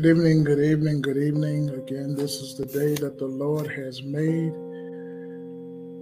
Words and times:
Good 0.00 0.16
evening, 0.16 0.44
good 0.44 0.60
evening, 0.60 1.02
good 1.02 1.18
evening. 1.18 1.68
Again, 1.68 2.14
this 2.14 2.36
is 2.36 2.56
the 2.56 2.64
day 2.64 2.94
that 3.02 3.18
the 3.18 3.26
Lord 3.26 3.70
has 3.70 4.02
made. 4.02 4.50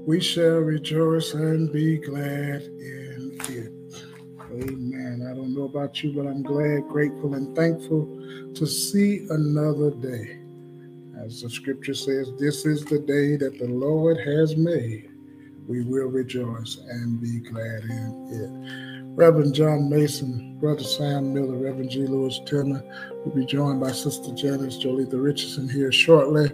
We 0.07 0.21
shall 0.21 0.59
rejoice 0.59 1.35
and 1.35 1.73
be 1.73 1.99
glad 1.99 2.63
in 2.63 3.37
it. 3.49 3.73
Amen. 4.53 5.27
I 5.29 5.35
don't 5.35 5.53
know 5.53 5.65
about 5.65 6.01
you, 6.05 6.13
but 6.13 6.29
I'm 6.29 6.45
glad, 6.45 6.87
grateful, 6.87 7.35
and 7.35 7.57
thankful 7.57 8.07
to 8.55 8.67
see 8.69 9.27
another 9.31 9.91
day. 9.91 10.39
As 11.21 11.43
the 11.43 11.51
scripture 11.51 11.95
says, 11.95 12.31
this 12.39 12.65
is 12.67 12.85
the 12.85 13.01
day 13.01 13.35
that 13.35 13.59
the 13.59 13.67
Lord 13.67 14.17
has 14.21 14.57
made. 14.57 15.11
We 15.67 15.83
will 15.83 16.07
rejoice 16.07 16.79
and 16.89 17.21
be 17.21 17.41
glad 17.41 17.83
in 17.83 18.29
it. 18.31 18.98
Reverend 19.19 19.53
John 19.53 19.91
Mason, 19.91 20.57
Brother 20.61 20.85
Sam 20.85 21.35
Miller, 21.35 21.57
Reverend 21.57 21.91
G. 21.91 22.07
Lewis 22.07 22.41
Timmer 22.47 22.85
will 23.25 23.33
be 23.35 23.45
joined 23.45 23.81
by 23.81 23.91
Sister 23.91 24.33
Janice 24.33 24.79
Jolita 24.79 25.21
Richardson 25.21 25.69
here 25.69 25.91
shortly. 25.91 26.49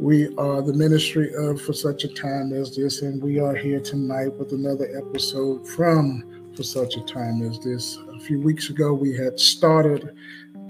We 0.00 0.34
are 0.36 0.62
the 0.62 0.72
ministry 0.72 1.34
of 1.34 1.60
For 1.60 1.74
Such 1.74 2.04
a 2.04 2.08
Time 2.08 2.54
as 2.54 2.74
This, 2.74 3.02
and 3.02 3.22
we 3.22 3.38
are 3.38 3.54
here 3.54 3.80
tonight 3.80 4.32
with 4.38 4.52
another 4.52 4.88
episode 4.96 5.68
from 5.68 6.52
For 6.56 6.62
Such 6.62 6.96
a 6.96 7.02
Time 7.02 7.42
as 7.42 7.58
This. 7.58 7.98
A 8.16 8.20
few 8.20 8.40
weeks 8.40 8.70
ago, 8.70 8.94
we 8.94 9.14
had 9.14 9.38
started 9.38 10.16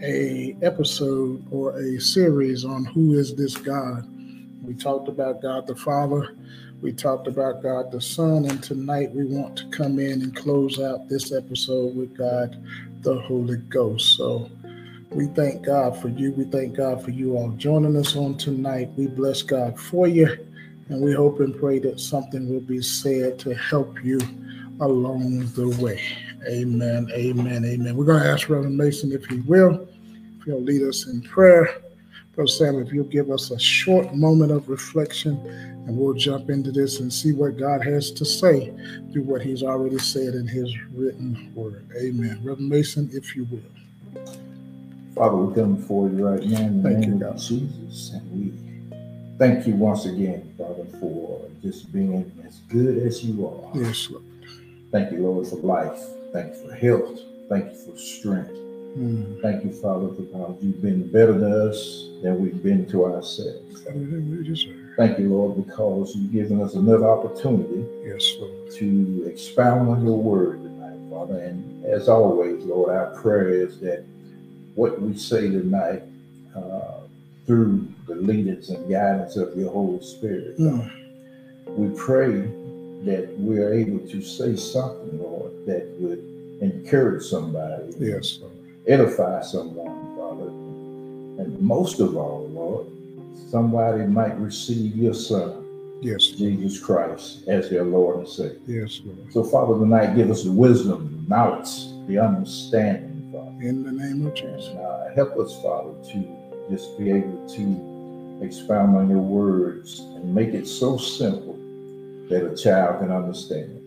a 0.02 0.56
episode 0.62 1.46
or 1.52 1.78
a 1.78 2.00
series 2.00 2.64
on 2.64 2.86
who 2.86 3.16
is 3.16 3.36
this 3.36 3.56
God. 3.56 4.04
We 4.64 4.72
talked 4.72 5.08
about 5.08 5.42
God 5.42 5.66
the 5.66 5.76
Father, 5.76 6.34
we 6.80 6.90
talked 6.90 7.28
about 7.28 7.62
God 7.62 7.92
the 7.92 8.00
Son, 8.00 8.46
and 8.46 8.62
tonight 8.62 9.10
we 9.12 9.26
want 9.26 9.58
to 9.58 9.68
come 9.68 9.98
in 9.98 10.22
and 10.22 10.34
close 10.34 10.80
out 10.80 11.06
this 11.06 11.32
episode 11.32 11.94
with 11.94 12.16
God 12.16 12.56
the 13.02 13.20
Holy 13.20 13.58
Ghost. 13.58 14.16
So 14.16 14.50
we 15.10 15.26
thank 15.26 15.66
God 15.66 16.00
for 16.00 16.08
you. 16.08 16.32
We 16.32 16.44
thank 16.44 16.76
God 16.78 17.04
for 17.04 17.10
you 17.10 17.36
all 17.36 17.50
joining 17.50 17.94
us 17.96 18.16
on 18.16 18.38
tonight. 18.38 18.88
We 18.96 19.06
bless 19.06 19.42
God 19.42 19.78
for 19.78 20.08
you, 20.08 20.34
and 20.88 21.02
we 21.02 21.12
hope 21.12 21.40
and 21.40 21.54
pray 21.58 21.78
that 21.80 22.00
something 22.00 22.48
will 22.48 22.60
be 22.60 22.80
said 22.80 23.38
to 23.40 23.54
help 23.54 24.02
you 24.02 24.18
along 24.80 25.46
the 25.54 25.68
way. 25.78 26.00
Amen. 26.48 27.10
Amen. 27.12 27.66
Amen. 27.66 27.96
We're 27.96 28.06
going 28.06 28.22
to 28.22 28.30
ask 28.30 28.48
Reverend 28.48 28.78
Mason 28.78 29.12
if 29.12 29.26
he 29.26 29.40
will, 29.40 29.86
if 30.38 30.44
he'll 30.46 30.62
lead 30.62 30.82
us 30.82 31.06
in 31.06 31.20
prayer. 31.20 31.82
Brother 32.34 32.48
Sam, 32.48 32.82
if 32.82 32.92
you'll 32.92 33.04
give 33.04 33.30
us 33.30 33.52
a 33.52 33.58
short 33.58 34.12
moment 34.12 34.50
of 34.50 34.68
reflection 34.68 35.38
and 35.86 35.96
we'll 35.96 36.14
jump 36.14 36.50
into 36.50 36.72
this 36.72 36.98
and 36.98 37.12
see 37.12 37.32
what 37.32 37.56
God 37.56 37.84
has 37.84 38.10
to 38.10 38.24
say 38.24 38.74
through 39.12 39.22
what 39.22 39.40
He's 39.40 39.62
already 39.62 39.98
said 39.98 40.34
in 40.34 40.48
His 40.48 40.76
written 40.92 41.52
word. 41.54 41.86
Amen. 41.96 42.40
Reverend 42.42 42.68
Mason, 42.68 43.08
if 43.12 43.36
you 43.36 43.44
will. 43.44 44.24
Father, 45.14 45.36
we 45.36 45.54
come 45.54 45.76
before 45.76 46.08
you 46.08 46.28
right 46.28 46.42
now 46.42 46.60
in 46.62 46.82
the 46.82 46.88
Thank 46.88 47.00
name 47.00 47.20
you, 47.20 47.26
of 47.26 47.34
God. 47.34 47.38
Jesus. 47.38 48.10
And 48.14 48.32
we 48.32 49.38
thank 49.38 49.64
you 49.68 49.74
once 49.74 50.06
again, 50.06 50.52
Father, 50.58 50.86
for 50.98 51.48
just 51.62 51.92
being 51.92 52.32
as 52.44 52.58
good 52.68 52.98
as 52.98 53.22
you 53.22 53.46
are. 53.46 53.78
Yes, 53.78 54.10
Lord. 54.10 54.24
Thank 54.90 55.12
you, 55.12 55.18
Lord, 55.18 55.46
for 55.46 55.56
life. 55.56 56.00
Thank 56.32 56.54
you 56.54 56.68
for 56.68 56.74
health. 56.74 57.20
Thank 57.48 57.66
you 57.66 57.78
for 57.78 57.96
strength. 57.96 58.50
Mm. 58.98 59.40
Thank 59.42 59.64
you, 59.64 59.72
Father, 59.72 60.08
for 60.08 60.22
because 60.22 60.56
you've 60.62 60.82
been 60.82 61.10
better 61.10 61.38
to 61.38 61.68
us 61.68 62.08
than 62.24 62.40
we've 62.42 62.62
been 62.62 62.86
to 62.86 63.04
ourselves. 63.04 63.84
We. 63.94 64.56
Thank 64.96 65.18
you, 65.18 65.28
Lord, 65.28 65.66
because 65.66 66.16
you've 66.16 66.32
given 66.32 66.62
us 66.62 66.74
another 66.74 67.08
opportunity 67.10 67.84
Yes, 68.02 68.36
Lord. 68.40 68.70
to 68.76 69.26
expound 69.30 69.90
on 69.90 70.06
your 70.06 70.16
word 70.16 70.62
tonight, 70.62 70.98
Father. 71.10 71.38
And 71.38 71.84
as 71.84 72.08
always, 72.08 72.64
Lord, 72.64 72.90
our 72.96 73.08
prayer 73.20 73.50
is 73.50 73.78
that 73.80 74.04
what 74.74 75.00
we 75.02 75.14
say 75.16 75.50
tonight 75.50 76.02
uh, 76.56 77.00
through 77.46 77.86
the 78.08 78.14
leadings 78.14 78.70
and 78.70 78.88
guidance 78.90 79.36
of 79.36 79.54
your 79.56 79.70
Holy 79.70 80.02
Spirit, 80.02 80.56
Mm. 80.58 80.90
we 81.76 81.88
pray 81.98 82.40
that 83.04 83.34
we're 83.38 83.74
able 83.74 83.98
to 84.08 84.22
say 84.22 84.56
something, 84.56 85.20
Lord, 85.20 85.52
that 85.66 85.84
would 85.98 86.20
encourage 86.62 87.24
somebody, 87.24 87.92
Yes, 87.98 88.38
Lord. 88.40 88.54
edify 88.86 89.42
someone. 89.42 90.03
And 91.38 91.60
most 91.60 92.00
of 92.00 92.16
all, 92.16 92.48
Lord, 92.48 92.86
somebody 93.50 94.04
might 94.04 94.38
receive 94.38 94.96
your 94.96 95.14
Son, 95.14 95.60
Yes, 96.00 96.26
Jesus 96.26 96.78
Christ, 96.78 97.48
as 97.48 97.70
their 97.70 97.84
Lord 97.84 98.18
and 98.18 98.28
Savior. 98.28 98.58
Yes, 98.66 99.00
Lord. 99.04 99.32
So, 99.32 99.42
Father, 99.42 99.74
tonight 99.78 100.14
give 100.14 100.30
us 100.30 100.44
the 100.44 100.52
wisdom, 100.52 101.24
the 101.24 101.34
knowledge, 101.34 101.68
the 102.06 102.18
understanding, 102.18 103.30
Father. 103.32 103.50
In 103.60 103.84
the 103.84 103.92
name 103.92 104.26
of 104.26 104.34
Jesus. 104.34 104.68
And 104.68 104.78
uh, 104.78 105.14
help 105.14 105.36
us, 105.38 105.54
Father, 105.62 105.92
to 106.12 106.36
just 106.70 106.98
be 106.98 107.10
able 107.10 107.48
to 107.48 108.40
expound 108.44 108.96
on 108.96 109.08
your 109.08 109.20
words 109.20 110.00
and 110.00 110.34
make 110.34 110.50
it 110.50 110.66
so 110.66 110.96
simple 110.98 111.58
that 112.28 112.44
a 112.44 112.56
child 112.56 113.00
can 113.00 113.10
understand 113.10 113.70
it. 113.76 113.82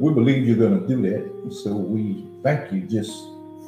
We 0.00 0.12
believe 0.12 0.46
you're 0.46 0.56
going 0.56 0.80
to 0.80 0.86
do 0.86 1.02
that. 1.02 1.52
So 1.52 1.74
we 1.74 2.26
thank 2.42 2.72
you 2.72 2.80
just 2.82 3.12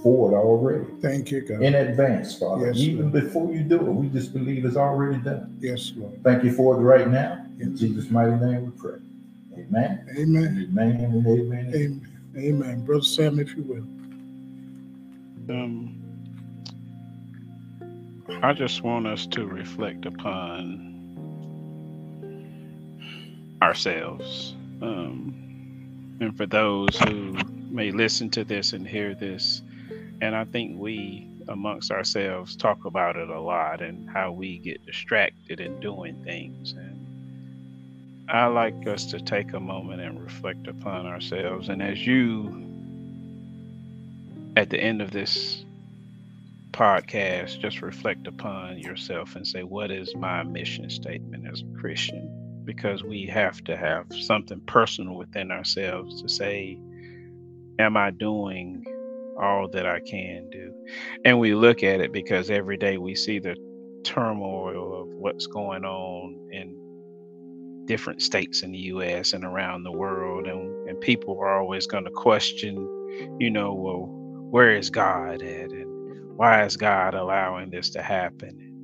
for 0.07 0.33
it 0.33 0.37
already 0.37 0.87
Thank 1.03 1.33
you, 1.33 1.43
God. 1.43 1.63
in 1.63 1.75
advance, 1.75 2.39
Father. 2.39 2.69
Yes, 2.69 2.79
Even 2.79 3.11
Lord. 3.11 3.25
before 3.25 3.53
you 3.53 3.65
do 3.65 3.77
it, 3.77 3.83
we 3.83 4.09
just 4.11 4.33
believe 4.33 4.65
it's 4.65 4.77
already 4.77 5.19
done. 5.19 5.57
Yes, 5.61 5.93
Lord. 5.97 6.23
Thank 6.25 6.45
you 6.45 6.53
for 6.53 6.77
it 6.77 6.81
right 6.81 7.09
now. 7.09 7.45
In 7.61 7.71
Yes. 7.73 7.81
Jesus' 7.81 8.11
mighty 8.11 8.37
name 8.37 8.67
we 8.67 8.73
pray. 8.73 9.01
Amen. 9.59 10.07
Amen. 10.17 10.69
Amen 10.71 11.01
and 11.05 11.27
amen. 11.27 11.75
Amen. 11.75 12.09
Amen. 12.39 12.85
Brother 12.85 13.03
Sam, 13.05 13.41
if 13.41 13.57
you 13.57 13.65
will. 13.65 13.87
Um, 15.51 16.03
I 18.43 18.53
just 18.55 18.83
want 18.83 19.07
us 19.09 19.27
to 19.29 19.47
reflect 19.47 20.07
upon 20.07 21.05
ourselves. 23.63 24.55
Um, 24.83 25.51
and 26.21 26.37
for 26.37 26.47
those 26.47 26.99
who 26.99 27.37
may 27.71 27.91
listen 27.93 28.31
to 28.31 28.45
this 28.45 28.73
and 28.75 28.87
hear 28.87 29.15
this, 29.15 29.63
and 30.21 30.35
I 30.35 30.45
think 30.45 30.79
we 30.79 31.29
amongst 31.49 31.91
ourselves 31.91 32.57
talk 32.57 32.85
about 32.85 33.17
it 33.17 33.29
a 33.29 33.41
lot 33.41 33.81
and 33.81 34.09
how 34.11 34.33
we 34.33 34.59
get 34.59 34.85
distracted 34.85 35.61
in 35.61 35.79
doing 35.81 36.23
things. 36.25 36.73
And 36.73 38.27
I 38.29 38.47
like 38.47 38.87
us 38.89 39.05
to 39.07 39.21
take 39.21 39.53
a 39.53 39.61
moment 39.61 40.01
and 40.01 40.21
reflect 40.21 40.67
upon 40.67 41.07
ourselves. 41.07 41.69
And 41.69 41.83
as 41.83 42.05
you, 42.05 42.67
at 44.57 44.71
the 44.71 44.81
end 44.81 45.01
of 45.01 45.13
this 45.13 45.65
podcast, 46.73 47.61
just 47.61 47.81
reflect 47.83 48.27
upon 48.27 48.79
yourself 48.79 49.37
and 49.37 49.47
say, 49.47 49.63
what 49.63 49.91
is 49.91 50.15
my 50.17 50.43
mission 50.43 50.91
statement 50.91 51.47
as 51.51 51.63
a 51.63 51.81
Christian? 51.81 52.63
Because 52.65 53.05
we 53.05 53.27
have 53.27 53.63
to 53.65 53.77
have 53.77 54.07
something 54.11 54.61
personal 54.63 55.15
within 55.15 55.53
ourselves 55.53 56.21
to 56.23 56.29
say, 56.29 56.77
am 57.79 57.97
I 57.97 58.11
doing 58.11 58.85
all 59.41 59.69
that 59.69 59.87
I 59.87 60.01
can 60.01 60.49
do? 60.51 60.73
And 61.25 61.39
we 61.41 61.55
look 61.55 61.83
at 61.83 62.01
it 62.01 62.13
because 62.13 62.51
every 62.51 62.77
day 62.77 62.99
we 62.99 63.15
see 63.15 63.39
the 63.39 63.57
turmoil 64.05 65.03
of 65.03 65.09
what's 65.09 65.47
going 65.47 65.85
on 65.85 66.49
in 66.53 66.77
different 67.87 68.23
states 68.23 68.63
in 68.63 68.73
the 68.73 68.79
US 68.79 69.33
and 69.33 69.45
around 69.45 69.85
the 69.85 69.93
world. 69.93 70.47
And, 70.47 70.89
and 70.89 71.01
people 71.01 71.39
are 71.41 71.61
always 71.61 71.87
going 71.87 72.05
to 72.05 72.11
question, 72.11 72.77
you 73.41 73.51
know, 73.51 73.75
well, 73.75 74.07
where 74.51 74.77
is 74.77 74.91
God 74.91 75.43
at? 75.43 75.71
And 75.71 76.37
why 76.37 76.65
is 76.65 76.77
God 76.77 77.15
allowing 77.15 77.71
this 77.71 77.91
to 77.91 78.03
happen? 78.03 78.75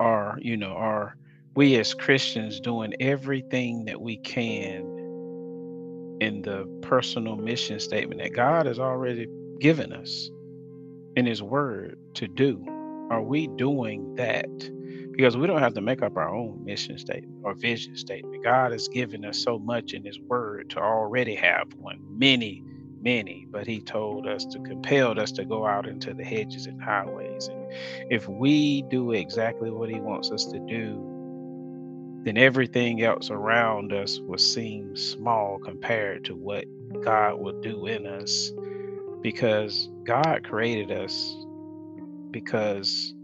Are, 0.00 0.38
you 0.40 0.56
know, 0.56 0.72
are 0.72 1.16
we 1.54 1.76
as 1.76 1.94
Christians 1.94 2.60
doing 2.60 2.94
everything 3.00 3.84
that 3.86 4.00
we 4.00 4.16
can 4.18 4.99
in 6.20 6.42
the 6.42 6.68
personal 6.82 7.36
mission 7.36 7.80
statement 7.80 8.20
that 8.20 8.34
God 8.34 8.66
has 8.66 8.78
already 8.78 9.26
given 9.58 9.92
us 9.92 10.30
in 11.16 11.26
His 11.26 11.42
Word 11.42 11.98
to 12.14 12.28
do? 12.28 12.64
Are 13.10 13.22
we 13.22 13.48
doing 13.48 14.14
that? 14.16 14.48
Because 15.12 15.36
we 15.36 15.46
don't 15.46 15.60
have 15.60 15.74
to 15.74 15.80
make 15.80 16.02
up 16.02 16.16
our 16.16 16.34
own 16.34 16.64
mission 16.64 16.98
statement 16.98 17.40
or 17.44 17.54
vision 17.54 17.96
statement. 17.96 18.44
God 18.44 18.72
has 18.72 18.88
given 18.88 19.24
us 19.24 19.38
so 19.38 19.58
much 19.58 19.92
in 19.92 20.04
His 20.04 20.18
Word 20.20 20.70
to 20.70 20.78
already 20.78 21.34
have 21.34 21.72
one, 21.74 22.00
many, 22.08 22.62
many, 23.00 23.46
but 23.50 23.66
He 23.66 23.80
told 23.80 24.26
us 24.26 24.44
to 24.46 24.60
compelled 24.60 25.18
us 25.18 25.32
to 25.32 25.44
go 25.44 25.66
out 25.66 25.86
into 25.86 26.14
the 26.14 26.24
hedges 26.24 26.66
and 26.66 26.80
highways. 26.80 27.48
And 27.48 27.66
if 28.10 28.28
we 28.28 28.82
do 28.82 29.12
exactly 29.12 29.70
what 29.70 29.88
He 29.88 30.00
wants 30.00 30.30
us 30.30 30.44
to 30.46 30.58
do, 30.60 31.19
then 32.24 32.36
everything 32.36 33.02
else 33.02 33.30
around 33.30 33.92
us 33.92 34.20
will 34.20 34.38
seem 34.38 34.96
small 34.96 35.58
compared 35.58 36.24
to 36.26 36.36
what 36.36 36.64
God 37.02 37.40
will 37.40 37.60
do 37.60 37.86
in 37.86 38.06
us. 38.06 38.52
Because 39.22 39.90
God 40.04 40.44
created 40.44 40.90
us 40.92 41.36
because 42.30 43.14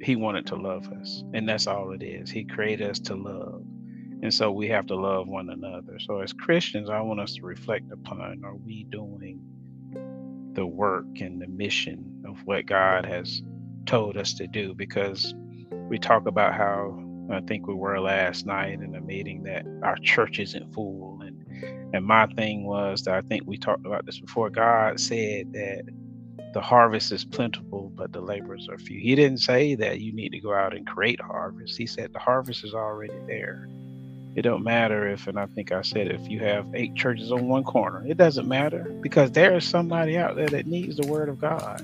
he 0.00 0.16
wanted 0.16 0.46
to 0.46 0.56
love 0.56 0.88
us 0.92 1.24
and 1.34 1.48
that's 1.48 1.66
all 1.66 1.92
it 1.92 2.02
is. 2.02 2.30
He 2.30 2.44
created 2.44 2.90
us 2.90 2.98
to 3.00 3.14
love 3.14 3.62
and 4.22 4.32
so 4.32 4.50
we 4.50 4.68
have 4.68 4.86
to 4.86 4.96
love 4.96 5.28
one 5.28 5.50
another. 5.50 5.98
So 6.00 6.20
as 6.20 6.32
christians 6.32 6.90
i 6.90 7.00
want 7.00 7.20
us 7.20 7.34
to 7.36 7.42
reflect 7.42 7.92
upon 7.92 8.42
are 8.44 8.56
we 8.56 8.84
doing 8.84 9.40
the 10.54 10.66
work 10.66 11.06
and 11.20 11.40
the 11.40 11.48
mission 11.48 12.22
of 12.26 12.38
what 12.46 12.66
god 12.66 13.06
has 13.06 13.42
told 13.86 14.16
us 14.16 14.34
to 14.34 14.46
do? 14.46 14.74
Because 14.74 15.34
we 15.88 15.98
talk 15.98 16.26
about 16.26 16.54
how 16.54 17.03
I 17.30 17.40
think 17.40 17.66
we 17.66 17.74
were 17.74 18.00
last 18.00 18.46
night 18.46 18.80
in 18.80 18.94
a 18.94 19.00
meeting 19.00 19.42
that 19.44 19.66
our 19.82 19.96
church 19.96 20.38
isn't 20.38 20.74
full 20.74 21.20
and 21.22 21.40
and 21.94 22.04
my 22.04 22.26
thing 22.26 22.64
was 22.64 23.02
that 23.02 23.14
I 23.14 23.20
think 23.22 23.44
we 23.46 23.56
talked 23.56 23.86
about 23.86 24.04
this 24.04 24.18
before 24.18 24.50
God 24.50 24.98
said 24.98 25.52
that 25.52 25.84
the 26.52 26.60
harvest 26.60 27.12
is 27.12 27.24
plentiful 27.24 27.92
but 27.94 28.12
the 28.12 28.20
laborers 28.20 28.68
are 28.68 28.78
few. 28.78 29.00
He 29.00 29.14
didn't 29.14 29.38
say 29.38 29.74
that 29.76 30.00
you 30.00 30.12
need 30.12 30.30
to 30.30 30.40
go 30.40 30.52
out 30.52 30.76
and 30.76 30.86
create 30.86 31.20
harvest. 31.20 31.78
He 31.78 31.86
said 31.86 32.12
the 32.12 32.18
harvest 32.18 32.64
is 32.64 32.74
already 32.74 33.14
there. 33.26 33.68
It 34.34 34.42
don't 34.42 34.64
matter 34.64 35.08
if, 35.08 35.28
and 35.28 35.38
I 35.38 35.46
think 35.46 35.70
I 35.70 35.82
said 35.82 36.08
if 36.08 36.28
you 36.28 36.40
have 36.40 36.66
eight 36.74 36.96
churches 36.96 37.30
on 37.30 37.46
one 37.46 37.62
corner, 37.62 38.04
it 38.06 38.16
doesn't 38.16 38.48
matter 38.48 38.82
because 39.00 39.30
there 39.30 39.54
is 39.56 39.64
somebody 39.64 40.18
out 40.18 40.34
there 40.34 40.48
that 40.48 40.66
needs 40.66 40.96
the 40.96 41.06
word 41.06 41.28
of 41.28 41.40
God. 41.40 41.80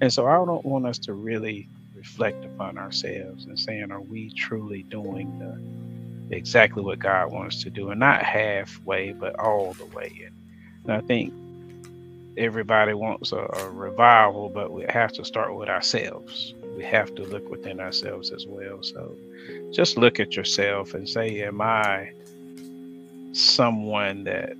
And 0.00 0.12
so 0.12 0.26
I 0.26 0.34
don't 0.34 0.64
want 0.66 0.86
us 0.86 0.98
to 1.00 1.14
really 1.14 1.68
reflect 1.98 2.44
upon 2.44 2.78
ourselves 2.78 3.46
and 3.46 3.58
saying, 3.58 3.90
are 3.90 4.00
we 4.00 4.30
truly 4.30 4.84
doing 4.84 5.38
the 5.38 5.78
exactly 6.30 6.82
what 6.82 6.98
God 6.98 7.32
wants 7.32 7.62
to 7.62 7.70
do 7.70 7.90
and 7.90 8.00
not 8.00 8.22
halfway, 8.22 9.12
but 9.12 9.38
all 9.38 9.72
the 9.74 9.86
way. 9.86 10.26
And, 10.26 10.34
I 10.90 11.00
think 11.02 11.34
everybody 12.38 12.94
wants 12.94 13.32
a, 13.32 13.46
a 13.52 13.70
revival, 13.70 14.48
but 14.48 14.72
we 14.72 14.86
have 14.88 15.12
to 15.14 15.24
start 15.24 15.54
with 15.54 15.68
ourselves. 15.68 16.54
We 16.76 16.84
have 16.84 17.14
to 17.16 17.24
look 17.24 17.50
within 17.50 17.78
ourselves 17.78 18.30
as 18.30 18.46
well. 18.46 18.82
So 18.82 19.14
just 19.70 19.98
look 19.98 20.18
at 20.18 20.34
yourself 20.34 20.94
and 20.94 21.06
say, 21.06 21.42
Am 21.42 21.60
I 21.60 22.12
someone 23.32 24.24
that 24.24 24.56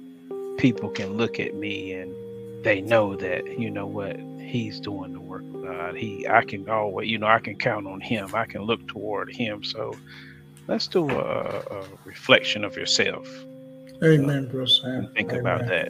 people 0.58 0.90
can 0.90 1.16
look 1.16 1.40
at 1.40 1.54
me 1.54 1.92
and 1.92 2.14
they 2.62 2.82
know 2.82 3.16
that, 3.16 3.58
you 3.58 3.70
know 3.70 3.86
what, 3.86 4.18
he's 4.48 4.80
doing 4.80 5.12
the 5.12 5.20
work 5.20 5.42
of 5.42 5.62
God. 5.62 5.96
He 5.96 6.26
I 6.26 6.42
can 6.42 6.68
always, 6.68 7.08
you 7.08 7.18
know, 7.18 7.26
I 7.26 7.38
can 7.38 7.56
count 7.56 7.86
on 7.86 8.00
him. 8.00 8.34
I 8.34 8.46
can 8.46 8.62
look 8.62 8.86
toward 8.88 9.32
him. 9.32 9.62
So 9.62 9.94
let's 10.66 10.88
do 10.88 11.08
a, 11.10 11.60
a 11.70 11.84
reflection 12.04 12.64
of 12.64 12.76
yourself. 12.76 13.28
Amen, 14.02 14.46
uh, 14.46 14.52
bro 14.52 14.66
Sam. 14.66 15.08
Think 15.14 15.30
Amen. 15.30 15.40
about 15.40 15.66
that. 15.66 15.88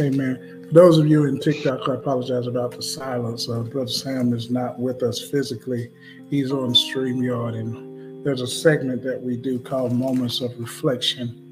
Amen. 0.00 0.66
For 0.68 0.74
those 0.74 0.98
of 0.98 1.08
you 1.08 1.24
in 1.24 1.40
TikTok, 1.40 1.88
I 1.88 1.94
apologize 1.94 2.46
about 2.46 2.72
the 2.72 2.82
silence. 2.82 3.48
Uh, 3.48 3.60
Brother 3.60 3.90
Sam 3.90 4.32
is 4.32 4.50
not 4.50 4.78
with 4.78 5.02
us 5.02 5.28
physically. 5.30 5.90
He's 6.30 6.52
on 6.52 6.74
StreamYard, 6.74 7.58
and 7.58 8.24
there's 8.24 8.42
a 8.42 8.46
segment 8.46 9.02
that 9.02 9.20
we 9.20 9.36
do 9.36 9.58
called 9.58 9.92
Moments 9.92 10.40
of 10.40 10.58
Reflection. 10.60 11.44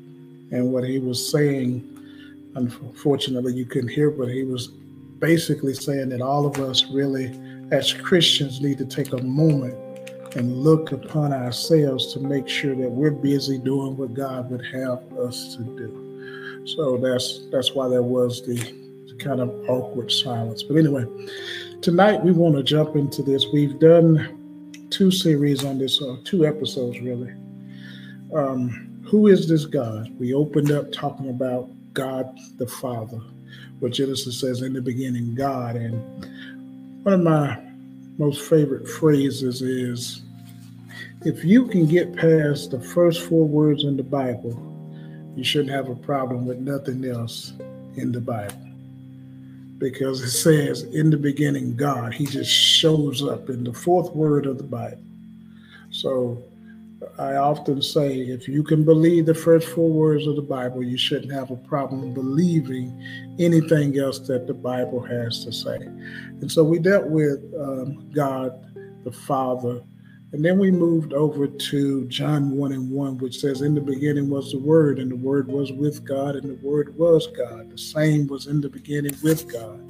And 0.53 0.73
what 0.73 0.85
he 0.85 0.99
was 0.99 1.31
saying, 1.33 1.83
unfortunately, 2.55 3.55
you 3.55 3.65
couldn't 3.65 3.89
hear, 3.89 4.11
but 4.11 4.29
he 4.29 4.45
was 4.45 4.71
basically 5.19 5.75
saying 5.75 6.11
that 6.11 6.21
all 6.21 6.47
of 6.47 6.59
us 6.59 6.85
really, 6.93 7.39
as 7.71 7.93
Christians, 7.93 8.61
need 8.61 8.79
to 8.79 8.87
take 8.87 9.13
a 9.13 9.23
moment 9.23 9.75
and 10.37 10.59
look 10.59 10.93
upon 10.93 11.33
ourselves 11.33 12.13
to 12.13 12.21
make 12.21 12.49
sure 12.49 12.75
that 12.75 12.91
we're 12.91 13.11
busy 13.11 13.59
doing 13.59 13.97
what 13.97 14.13
God 14.13 14.51
would 14.51 14.65
have 14.67 15.01
us 15.19 15.57
to 15.57 15.63
do. 15.63 16.65
So 16.77 16.97
that's 16.99 17.47
that's 17.51 17.75
why 17.75 17.89
there 17.89 18.03
was 18.03 18.45
the, 18.45 18.57
the 18.57 19.17
kind 19.19 19.41
of 19.41 19.49
awkward 19.69 20.11
silence. 20.11 20.63
But 20.63 20.77
anyway, 20.77 21.07
tonight 21.81 22.23
we 22.23 22.33
want 22.33 22.57
to 22.57 22.63
jump 22.63 22.97
into 22.97 23.23
this. 23.23 23.47
We've 23.53 23.79
done 23.79 24.77
two 24.91 25.11
series 25.11 25.65
on 25.65 25.79
this, 25.79 26.01
or 26.01 26.19
two 26.25 26.45
episodes 26.45 27.01
really. 27.01 27.33
Um, 28.35 29.01
who 29.07 29.29
is 29.29 29.49
this 29.49 29.65
God? 29.65 30.11
We 30.19 30.35
opened 30.35 30.73
up 30.73 30.91
talking 30.93 31.31
about 31.31 31.71
God 31.95 32.37
the 32.59 32.67
Father, 32.67 33.21
what 33.81 33.93
Genesis 33.93 34.41
says 34.41 34.63
in 34.63 34.73
the 34.73 34.81
beginning, 34.81 35.35
God. 35.35 35.77
And 35.77 36.03
one 37.05 37.15
of 37.15 37.23
my 37.23 37.59
most 38.19 38.49
favorite 38.49 38.89
phrases 38.89 39.63
is 39.63 40.23
if 41.25 41.45
you 41.45 41.67
can 41.67 41.87
get 41.87 42.17
past 42.17 42.71
the 42.71 42.81
first 42.81 43.29
four 43.29 43.47
words 43.47 43.85
in 43.85 43.97
the 43.97 44.03
Bible, 44.03 44.63
you 45.37 45.45
shouldn't 45.45 45.71
have 45.71 45.89
a 45.89 45.95
problem 45.95 46.47
with 46.47 46.59
nothing 46.59 47.05
else 47.05 47.53
in 47.97 48.13
the 48.13 48.21
Bible. 48.21 48.55
Because 49.79 50.23
it 50.23 50.31
says, 50.31 50.85
in 50.85 51.11
the 51.11 51.17
beginning, 51.19 51.77
God, 51.77 52.15
He 52.15 52.25
just 52.25 52.51
shows 52.51 53.23
up 53.23 53.51
in 53.51 53.65
the 53.65 53.73
fourth 53.73 54.15
word 54.15 54.47
of 54.47 54.57
the 54.57 54.65
Bible. 54.65 55.03
So 55.91 56.43
I 57.19 57.37
often 57.37 57.83
say, 57.83 58.21
if 58.21 58.49
you 58.49 58.63
can 58.63 58.85
believe 58.85 59.27
the 59.27 59.35
first 59.35 59.69
four 59.69 59.91
words 59.91 60.27
of 60.27 60.37
the 60.37 60.43
Bible, 60.43 60.83
you 60.83 60.97
shouldn't 60.97 61.33
have 61.33 61.51
a 61.51 61.57
problem 61.57 62.15
believing 62.15 62.99
anything 63.39 63.99
else 63.99 64.19
that 64.21 64.47
the 64.47 64.55
Bible 64.55 65.03
has 65.03 65.45
to 65.45 65.53
say. 65.53 65.77
And 65.77 66.51
so 66.51 66.65
we 66.65 66.79
dealt 66.79 67.09
with 67.09 67.39
um, 67.59 68.11
God 68.13 68.53
the 69.05 69.13
Father 69.13 69.83
and 70.33 70.45
then 70.45 70.59
we 70.59 70.71
moved 70.73 71.13
over 71.13 71.47
to 71.47 72.05
John 72.09 72.51
1 72.51 72.73
and 72.73 72.91
1, 72.91 73.19
which 73.19 73.39
says, 73.39 73.63
In 73.63 73.75
the 73.75 73.81
beginning 73.81 74.29
was 74.29 74.51
the 74.51 74.59
Word, 74.59 74.99
and 74.99 75.11
the 75.11 75.17
Word 75.17 75.47
was 75.47 75.73
with 75.73 76.05
God, 76.05 76.35
and 76.35 76.51
the 76.51 76.67
Word 76.67 76.97
was 76.99 77.29
God. 77.29 77.71
The 77.71 77.79
same 77.79 78.27
was 78.27 78.49
in 78.49 78.61
the 78.61 78.69
beginning 78.69 79.15
with 79.23 79.51
God. 79.51 79.81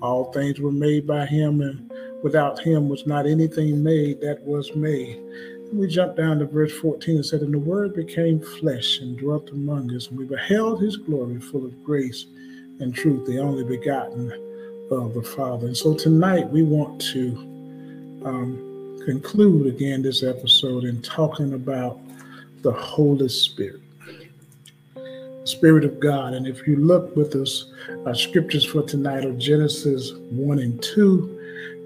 All 0.00 0.32
things 0.32 0.60
were 0.60 0.70
made 0.72 1.06
by 1.08 1.26
Him, 1.26 1.60
and 1.60 1.92
without 2.22 2.60
Him 2.60 2.88
was 2.88 3.04
not 3.04 3.26
anything 3.26 3.82
made 3.82 4.20
that 4.20 4.40
was 4.42 4.74
made. 4.76 5.20
We 5.72 5.86
jumped 5.86 6.16
down 6.16 6.40
to 6.40 6.46
verse 6.46 6.72
14 6.78 7.16
and 7.16 7.26
said, 7.26 7.42
And 7.42 7.54
the 7.54 7.58
Word 7.58 7.94
became 7.94 8.40
flesh 8.40 8.98
and 9.00 9.16
dwelt 9.16 9.50
among 9.50 9.94
us, 9.94 10.08
and 10.08 10.18
we 10.18 10.24
beheld 10.24 10.82
His 10.82 10.96
glory 10.96 11.40
full 11.40 11.64
of 11.64 11.84
grace 11.84 12.26
and 12.80 12.94
truth, 12.94 13.26
the 13.26 13.38
only 13.38 13.64
begotten 13.64 14.32
of 14.90 15.14
the 15.14 15.22
Father. 15.22 15.66
And 15.66 15.76
so 15.76 15.94
tonight 15.94 16.48
we 16.48 16.62
want 16.62 17.00
to. 17.12 17.46
Um, 18.24 18.70
conclude 19.04 19.66
again 19.66 20.02
this 20.02 20.22
episode 20.22 20.84
in 20.84 21.00
talking 21.02 21.54
about 21.54 21.98
the 22.62 22.72
Holy 22.72 23.28
Spirit, 23.28 23.80
Spirit 25.44 25.84
of 25.84 25.98
God. 26.00 26.34
And 26.34 26.46
if 26.46 26.66
you 26.66 26.76
look 26.76 27.14
with 27.16 27.34
us, 27.34 27.72
our 28.06 28.14
scriptures 28.14 28.64
for 28.64 28.82
tonight 28.82 29.24
are 29.24 29.32
Genesis 29.32 30.12
1 30.12 30.58
and 30.58 30.82
2, 30.82 31.39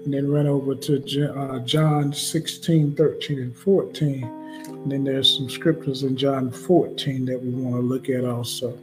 and 0.05 0.13
then 0.13 0.31
run 0.31 0.47
over 0.47 0.75
to 0.75 1.33
uh, 1.35 1.59
John 1.59 2.13
16, 2.13 2.95
13, 2.95 3.39
and 3.39 3.55
14. 3.55 4.23
And 4.67 4.91
then 4.91 5.03
there's 5.03 5.35
some 5.35 5.49
scriptures 5.49 6.03
in 6.03 6.15
John 6.15 6.51
14 6.51 7.25
that 7.25 7.43
we 7.43 7.49
want 7.49 7.75
to 7.75 7.81
look 7.81 8.09
at 8.09 8.23
also. 8.23 8.77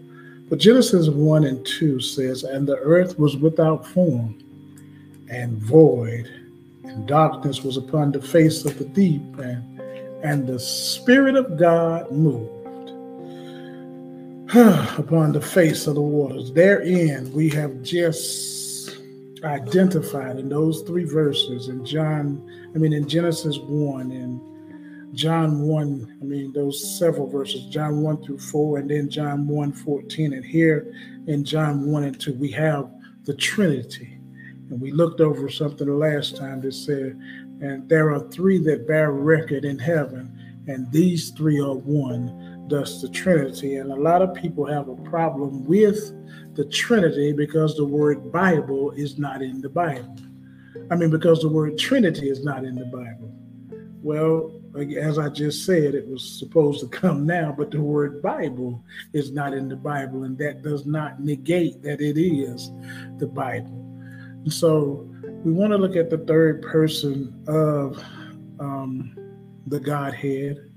But 0.50 0.58
Genesis 0.58 1.08
1 1.08 1.44
and 1.44 1.64
2 1.64 2.00
says, 2.00 2.44
And 2.44 2.68
the 2.68 2.76
earth 2.76 3.18
was 3.18 3.36
without 3.36 3.86
form 3.86 4.38
and 5.30 5.56
void 5.56 6.28
and 6.92 7.08
darkness 7.08 7.62
was 7.62 7.76
upon 7.76 8.12
the 8.12 8.20
face 8.20 8.64
of 8.64 8.78
the 8.78 8.84
deep, 8.84 9.22
and, 9.38 9.80
and 10.22 10.46
the 10.46 10.58
Spirit 10.60 11.36
of 11.36 11.58
God 11.58 12.10
moved 12.10 12.90
upon 14.98 15.32
the 15.32 15.40
face 15.40 15.86
of 15.86 15.94
the 15.94 16.02
waters. 16.02 16.52
Therein, 16.52 17.32
we 17.32 17.48
have 17.50 17.82
just 17.82 18.62
identified 19.44 20.38
in 20.38 20.49
those 20.49 20.82
three 20.82 21.04
verses 21.04 21.68
in 21.68 21.84
John, 21.84 22.70
I 22.75 22.78
mean, 22.78 22.92
in 22.92 23.08
Genesis 23.08 23.58
1 23.58 24.11
and 24.12 25.14
John 25.14 25.62
1, 25.62 26.18
I 26.20 26.25
mean, 26.25 26.52
those 26.52 26.99
several 26.99 27.28
verses, 27.28 27.66
John 27.66 28.00
1 28.00 28.22
through 28.22 28.38
4, 28.38 28.78
and 28.78 28.90
then 28.90 29.11
John 29.11 29.46
1 29.46 29.72
14. 29.72 30.32
And 30.32 30.44
here 30.44 30.94
in 31.26 31.44
John 31.44 31.90
1 31.90 32.04
and 32.04 32.20
2, 32.20 32.34
we 32.34 32.50
have 32.52 32.90
the 33.25 33.34
Trinity. 33.34 34.18
And 34.70 34.80
we 34.80 34.90
looked 34.90 35.20
over 35.20 35.50
something 35.50 35.87
last 35.87 36.37
time 36.37 36.62
that 36.62 36.72
said, 36.72 37.20
and 37.61 37.88
there 37.88 38.11
are 38.11 38.28
three 38.30 38.58
that 38.58 38.88
bear 38.88 39.12
record 39.12 39.64
in 39.64 39.78
heaven, 39.78 40.64
and 40.66 40.90
these 40.90 41.30
three 41.30 41.61
are 41.61 41.75
one, 41.75 42.51
thus 42.72 43.02
the 43.02 43.08
Trinity. 43.08 43.76
And 43.76 43.92
a 43.92 43.96
lot 43.96 44.22
of 44.22 44.34
people 44.34 44.64
have 44.66 44.88
a 44.88 44.96
problem 44.96 45.64
with 45.66 45.98
the 46.54 46.64
Trinity 46.64 47.32
because 47.32 47.76
the 47.76 47.84
word 47.84 48.32
Bible 48.32 48.92
is 48.92 49.18
not 49.18 49.42
in 49.42 49.60
the 49.60 49.68
Bible. 49.68 50.16
I 50.90 50.96
mean, 50.96 51.10
because 51.10 51.42
the 51.42 51.50
word 51.50 51.78
Trinity 51.78 52.30
is 52.30 52.42
not 52.42 52.64
in 52.64 52.74
the 52.74 52.86
Bible. 52.86 53.30
Well, 54.02 54.58
as 54.98 55.18
I 55.18 55.28
just 55.28 55.66
said, 55.66 55.94
it 55.94 56.08
was 56.08 56.38
supposed 56.38 56.80
to 56.80 56.88
come 56.88 57.26
now, 57.26 57.54
but 57.56 57.70
the 57.70 57.80
word 57.80 58.22
Bible 58.22 58.82
is 59.12 59.30
not 59.30 59.52
in 59.52 59.68
the 59.68 59.76
Bible, 59.76 60.24
and 60.24 60.36
that 60.38 60.62
does 60.62 60.86
not 60.86 61.20
negate 61.20 61.82
that 61.82 62.00
it 62.00 62.18
is 62.18 62.72
the 63.18 63.26
Bible. 63.26 63.78
So 64.48 65.06
we 65.44 65.52
want 65.52 65.72
to 65.72 65.78
look 65.78 65.94
at 65.94 66.08
the 66.08 66.18
third 66.18 66.62
person 66.62 67.44
of 67.46 68.02
um, 68.58 69.14
the 69.66 69.78
Godhead. 69.78 70.71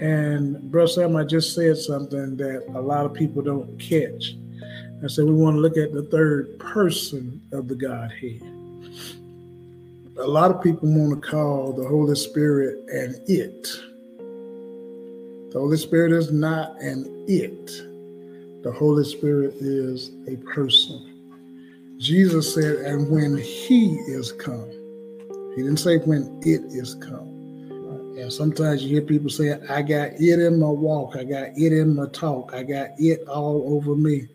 And 0.00 0.60
Brother 0.70 0.88
Sam, 0.88 1.16
I 1.16 1.24
just 1.24 1.54
said 1.54 1.76
something 1.76 2.36
that 2.36 2.64
a 2.74 2.80
lot 2.80 3.06
of 3.06 3.14
people 3.14 3.42
don't 3.42 3.78
catch. 3.78 4.36
I 5.02 5.06
said 5.06 5.26
we 5.26 5.34
want 5.34 5.56
to 5.56 5.60
look 5.60 5.76
at 5.76 5.92
the 5.92 6.04
third 6.04 6.58
person 6.58 7.40
of 7.52 7.68
the 7.68 7.74
Godhead. 7.74 8.42
A 10.18 10.26
lot 10.26 10.50
of 10.50 10.62
people 10.62 10.88
want 10.88 11.22
to 11.22 11.28
call 11.28 11.72
the 11.72 11.86
Holy 11.86 12.14
Spirit 12.14 12.78
an 12.88 13.16
it. 13.26 13.62
The 15.52 15.58
Holy 15.60 15.76
Spirit 15.76 16.12
is 16.12 16.32
not 16.32 16.80
an 16.80 17.26
it. 17.28 17.66
The 18.62 18.72
Holy 18.72 19.04
Spirit 19.04 19.54
is 19.60 20.10
a 20.26 20.36
person. 20.38 21.10
Jesus 21.98 22.54
said, 22.54 22.76
and 22.76 23.10
when 23.10 23.36
he 23.36 23.94
is 24.08 24.32
come, 24.32 24.70
He 25.54 25.62
didn't 25.62 25.78
say 25.78 25.98
when 25.98 26.40
it 26.42 26.62
is 26.72 26.94
come. 26.94 27.33
And 28.16 28.32
sometimes 28.32 28.82
you 28.82 28.90
hear 28.90 29.02
people 29.02 29.28
say, 29.28 29.58
I 29.68 29.82
got 29.82 30.12
it 30.12 30.38
in 30.38 30.60
my 30.60 30.68
walk, 30.68 31.16
I 31.16 31.24
got 31.24 31.48
it 31.56 31.72
in 31.72 31.96
my 31.96 32.06
talk, 32.08 32.54
I 32.54 32.62
got 32.62 32.90
it 32.98 33.26
all 33.26 33.74
over 33.74 33.96
me. 33.96 34.28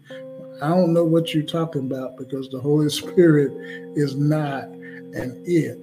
I 0.62 0.68
don't 0.68 0.94
know 0.94 1.06
what 1.06 1.34
you're 1.34 1.44
talking 1.44 1.86
about 1.86 2.18
because 2.18 2.50
the 2.50 2.60
Holy 2.60 2.90
Spirit 3.02 3.52
is 3.96 4.16
not 4.16 4.64
an 4.66 5.42
it. 5.46 5.80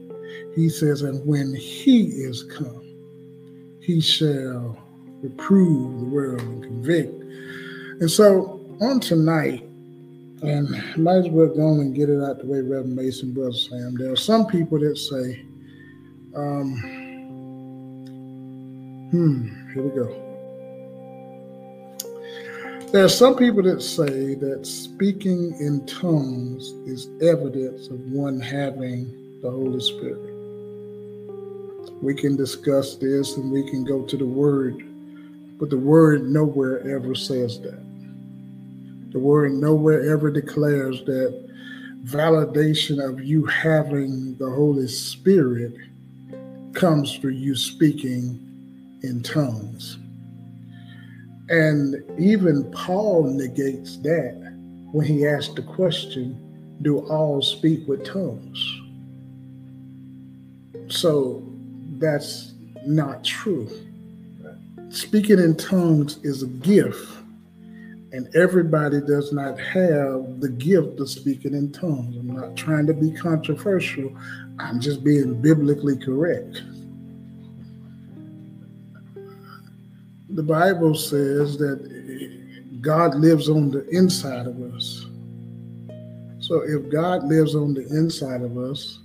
He 0.54 0.68
says, 0.68 1.02
and 1.02 1.24
when 1.26 1.54
he 1.54 2.04
is 2.08 2.42
come, 2.44 2.82
he 3.80 4.00
shall 4.00 4.76
reprove 5.22 6.00
the 6.00 6.06
world 6.06 6.40
and 6.40 6.62
convict. 6.62 7.12
And 8.00 8.10
so 8.10 8.60
on 8.80 9.00
tonight, 9.00 9.62
and 10.42 10.68
might 10.98 11.16
as 11.16 11.28
well 11.28 11.48
go 11.48 11.80
and 11.80 11.94
get 11.94 12.10
it 12.10 12.22
out 12.22 12.40
the 12.40 12.46
way, 12.46 12.60
Reverend 12.60 12.94
Mason, 12.94 13.32
Brother 13.32 13.54
Sam. 13.54 13.94
There 13.96 14.12
are 14.12 14.16
some 14.16 14.46
people 14.46 14.78
that 14.80 14.98
say, 14.98 15.46
um, 16.34 17.05
hmm, 19.10 19.72
here 19.72 19.82
we 19.82 19.90
go. 19.90 20.22
There 22.92 23.04
are 23.04 23.08
some 23.08 23.36
people 23.36 23.62
that 23.64 23.82
say 23.82 24.34
that 24.36 24.66
speaking 24.66 25.56
in 25.60 25.84
tongues 25.86 26.70
is 26.86 27.08
evidence 27.20 27.88
of 27.88 28.00
one 28.10 28.40
having 28.40 29.40
the 29.42 29.50
Holy 29.50 29.80
Spirit. 29.80 30.32
We 32.02 32.14
can 32.14 32.36
discuss 32.36 32.96
this 32.96 33.36
and 33.36 33.50
we 33.50 33.68
can 33.70 33.84
go 33.84 34.02
to 34.02 34.16
the 34.16 34.26
Word, 34.26 34.84
but 35.58 35.70
the 35.70 35.78
Word 35.78 36.28
nowhere 36.28 36.80
ever 36.88 37.14
says 37.14 37.60
that. 37.60 37.86
The 39.16 39.22
word 39.22 39.52
nowhere 39.52 40.12
ever 40.12 40.30
declares 40.30 41.02
that 41.04 41.48
validation 42.04 43.02
of 43.02 43.24
you 43.24 43.46
having 43.46 44.36
the 44.36 44.50
Holy 44.50 44.88
Spirit 44.88 45.74
comes 46.74 47.16
through 47.16 47.32
you 47.32 47.54
speaking 47.56 48.45
in 49.06 49.22
tongues. 49.22 49.98
And 51.48 52.02
even 52.18 52.70
Paul 52.72 53.24
negates 53.24 53.98
that 53.98 54.34
when 54.92 55.06
he 55.06 55.26
asked 55.26 55.56
the 55.56 55.62
question, 55.62 56.38
Do 56.82 56.98
all 57.08 57.40
speak 57.42 57.86
with 57.86 58.04
tongues? 58.04 58.80
So 60.88 61.42
that's 61.98 62.52
not 62.86 63.24
true. 63.24 63.68
Speaking 64.88 65.38
in 65.38 65.56
tongues 65.56 66.18
is 66.22 66.42
a 66.42 66.46
gift 66.46 67.16
and 68.12 68.34
everybody 68.34 69.00
does 69.00 69.32
not 69.32 69.58
have 69.58 70.40
the 70.40 70.48
gift 70.58 71.00
of 71.00 71.10
speaking 71.10 71.54
in 71.54 71.72
tongues. 71.72 72.16
I'm 72.16 72.28
not 72.28 72.56
trying 72.56 72.86
to 72.86 72.94
be 72.94 73.10
controversial, 73.10 74.16
I'm 74.58 74.80
just 74.80 75.04
being 75.04 75.40
biblically 75.42 75.98
correct. 75.98 76.62
The 80.36 80.42
Bible 80.42 80.94
says 80.94 81.56
that 81.56 82.82
God 82.82 83.14
lives 83.14 83.48
on 83.48 83.70
the 83.70 83.88
inside 83.88 84.46
of 84.46 84.60
us. 84.74 85.06
So 86.40 86.60
if 86.60 86.90
God 86.90 87.24
lives 87.24 87.54
on 87.54 87.72
the 87.72 87.86
inside 87.88 88.42
of 88.42 88.58
us, 88.58 88.98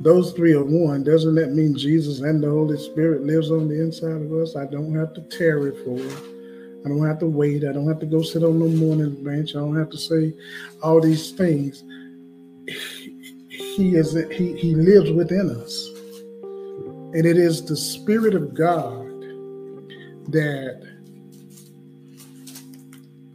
those 0.00 0.30
three 0.32 0.52
are 0.52 0.62
one. 0.62 1.02
Doesn't 1.02 1.34
that 1.34 1.54
mean 1.54 1.76
Jesus 1.76 2.20
and 2.20 2.40
the 2.40 2.50
Holy 2.50 2.78
Spirit 2.78 3.24
lives 3.24 3.50
on 3.50 3.66
the 3.66 3.82
inside 3.82 4.22
of 4.22 4.32
us? 4.32 4.54
I 4.54 4.64
don't 4.66 4.94
have 4.94 5.12
to 5.14 5.22
tarry 5.22 5.72
for 5.82 5.98
it. 5.98 6.84
I 6.86 6.88
don't 6.88 7.04
have 7.04 7.18
to 7.18 7.26
wait. 7.26 7.64
I 7.64 7.72
don't 7.72 7.88
have 7.88 7.98
to 7.98 8.06
go 8.06 8.22
sit 8.22 8.44
on 8.44 8.60
the 8.60 8.66
morning 8.66 9.24
bench. 9.24 9.56
I 9.56 9.58
don't 9.58 9.76
have 9.76 9.90
to 9.90 9.98
say 9.98 10.32
all 10.84 11.00
these 11.00 11.32
things. 11.32 11.82
He 13.48 13.96
is 13.96 14.12
he 14.30 14.56
he 14.56 14.76
lives 14.76 15.10
within 15.10 15.50
us. 15.50 15.88
And 17.12 17.26
it 17.26 17.36
is 17.36 17.64
the 17.64 17.76
Spirit 17.76 18.36
of 18.36 18.54
God 18.54 19.01
that 20.28 20.82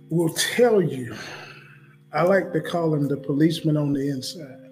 will 0.10 0.34
tell 0.34 0.82
you. 0.82 1.15
I 2.13 2.24
like 2.24 2.53
to 2.53 2.62
call 2.62 2.94
him 2.94 3.08
the 3.08 3.17
policeman 3.17 3.77
on 3.77 3.94
the 3.94 4.10
inside. 4.10 4.63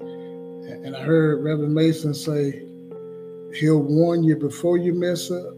And 0.00 0.96
I 0.96 1.02
heard 1.02 1.42
Reverend 1.42 1.74
Mason 1.74 2.14
say, 2.14 2.66
he'll 3.58 3.82
warn 3.82 4.24
you 4.24 4.36
before 4.36 4.76
you 4.76 4.94
mess 4.94 5.30
up 5.30 5.54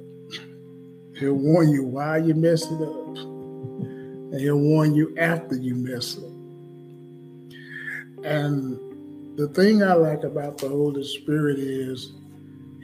He'll 1.18 1.34
warn 1.34 1.70
you 1.70 1.84
why 1.84 2.18
you 2.18 2.34
mess 2.34 2.64
it 2.64 2.82
up. 2.82 3.16
And 3.16 4.40
he'll 4.40 4.58
warn 4.58 4.94
you 4.94 5.16
after 5.16 5.56
you 5.56 5.76
mess 5.76 6.18
up. 6.18 6.24
And 8.24 9.38
the 9.38 9.48
thing 9.48 9.82
I 9.82 9.92
like 9.94 10.24
about 10.24 10.58
the 10.58 10.68
Holy 10.68 11.04
Spirit 11.04 11.58
is 11.58 12.12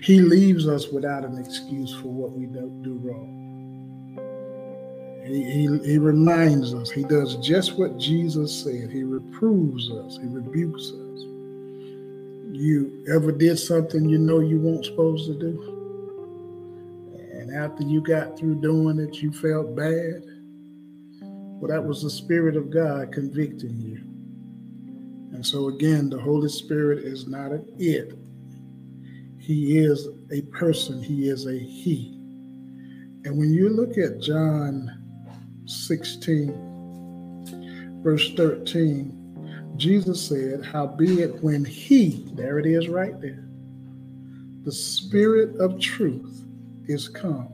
he 0.02 0.21
leaves 0.21 0.66
us 0.66 0.88
without 0.88 1.25
an 1.25 1.38
excuse 1.38 1.95
for 1.95 2.09
what 2.09 2.33
we 2.33 2.47
don't 2.47 2.83
do 2.83 2.95
wrong. 3.02 3.37
He, 5.25 5.45
he, 5.45 5.78
he 5.85 5.99
reminds 5.99 6.75
us, 6.75 6.90
he 6.90 7.04
does 7.04 7.37
just 7.37 7.78
what 7.78 7.99
Jesus 7.99 8.64
said. 8.64 8.90
He 8.90 9.04
reproves 9.04 9.90
us, 9.90 10.19
he 10.21 10.26
rebukes 10.26 10.87
us. 10.90 11.21
You 12.52 13.04
ever 13.14 13.30
did 13.30 13.59
something 13.59 14.09
you 14.09 14.19
know 14.19 14.40
you 14.40 14.59
weren't 14.59 14.85
supposed 14.85 15.26
to 15.26 15.38
do? 15.38 15.76
And 17.33 17.54
after 17.54 17.85
you 17.85 18.00
got 18.00 18.38
through 18.38 18.61
doing 18.61 18.99
it, 18.99 19.23
you 19.23 19.33
felt 19.33 19.76
bad. 19.76 20.25
Well, 21.61 21.71
that 21.71 21.85
was 21.85 22.02
the 22.02 22.11
Spirit 22.11 22.57
of 22.57 22.71
God 22.71 23.12
convicting 23.12 23.80
you. 23.80 23.99
And 25.35 25.47
so, 25.47 25.69
again, 25.69 26.11
the 26.11 26.19
Holy 26.19 26.49
Spirit 26.49 27.04
is 27.04 27.26
not 27.26 27.52
an 27.52 27.66
it, 27.78 28.14
He 29.50 29.78
is 29.78 30.07
a 30.30 30.42
person, 30.42 31.02
He 31.02 31.28
is 31.28 31.49
a 31.49 31.59
He. 31.59 32.12
And 33.25 33.37
when 33.37 33.52
you 33.52 33.69
look 33.69 33.99
at 33.99 34.21
John 34.21 34.88
16, 35.66 38.00
verse 38.00 38.33
13, 38.35 39.75
Jesus 39.76 40.28
said, 40.28 40.64
Howbeit, 40.64 41.42
when 41.42 41.64
He, 41.64 42.30
there 42.35 42.61
it 42.61 42.66
is 42.66 42.88
right 42.88 43.21
there, 43.21 43.45
the 44.62 44.71
Spirit 44.71 45.57
of 45.57 45.80
truth, 45.80 46.45
is 46.87 47.09
come. 47.09 47.49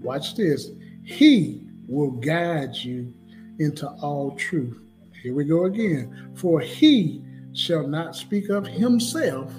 Watch 0.00 0.36
this. 0.36 0.70
He 1.04 1.68
will 1.86 2.12
guide 2.12 2.74
you 2.74 3.12
into 3.58 3.86
all 4.00 4.34
truth. 4.36 4.80
Here 5.22 5.34
we 5.34 5.44
go 5.44 5.66
again. 5.66 6.32
For 6.36 6.60
he 6.60 7.22
shall 7.52 7.86
not 7.86 8.16
speak 8.16 8.48
of 8.48 8.66
himself, 8.66 9.52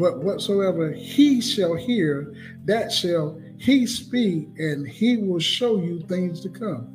but 0.00 0.24
whatsoever 0.24 0.90
he 0.90 1.42
shall 1.42 1.74
hear, 1.74 2.34
that 2.64 2.90
shall 2.90 3.38
he 3.58 3.86
speak, 3.86 4.48
and 4.56 4.88
he 4.88 5.18
will 5.18 5.38
show 5.38 5.76
you 5.76 6.00
things 6.08 6.40
to 6.40 6.48
come. 6.48 6.88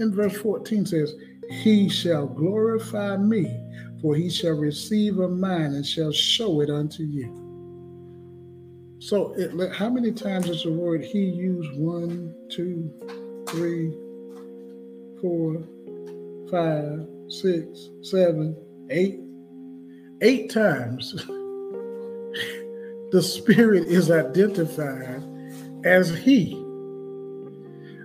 In 0.00 0.14
verse 0.14 0.36
14 0.38 0.86
says, 0.86 1.14
He 1.50 1.90
shall 1.90 2.26
glorify 2.26 3.18
me, 3.18 3.54
for 4.00 4.16
he 4.16 4.30
shall 4.30 4.54
receive 4.54 5.18
of 5.18 5.32
mine 5.32 5.74
and 5.74 5.86
shall 5.86 6.12
show 6.12 6.62
it 6.62 6.70
unto 6.70 7.02
you. 7.02 7.42
So, 9.00 9.34
it, 9.34 9.74
how 9.74 9.90
many 9.90 10.10
times 10.10 10.48
is 10.48 10.62
the 10.62 10.72
word 10.72 11.04
he 11.04 11.18
used? 11.18 11.78
One, 11.78 12.34
two, 12.50 12.90
three, 13.50 13.92
four, 15.20 15.62
five, 16.50 17.06
six, 17.28 17.90
seven, 18.00 18.56
eight. 18.88 19.20
Eight 20.22 20.50
times 20.50 21.26
the 23.12 23.22
Spirit 23.22 23.86
is 23.86 24.10
identified 24.10 25.22
as 25.84 26.10
He. 26.10 26.62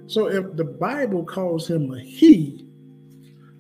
So, 0.08 0.28
if 0.28 0.56
the 0.56 0.66
Bible 0.66 1.26
calls 1.26 1.70
him 1.70 1.94
a 1.94 2.00
He, 2.00 2.68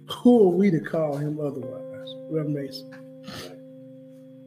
who 0.10 0.48
are 0.48 0.51
we 0.51 0.69
to 0.71 0.79
call 0.79 1.17
him 1.17 1.39
otherwise? 1.39 2.07
Well, 2.29 2.43
Mason. 2.43 2.89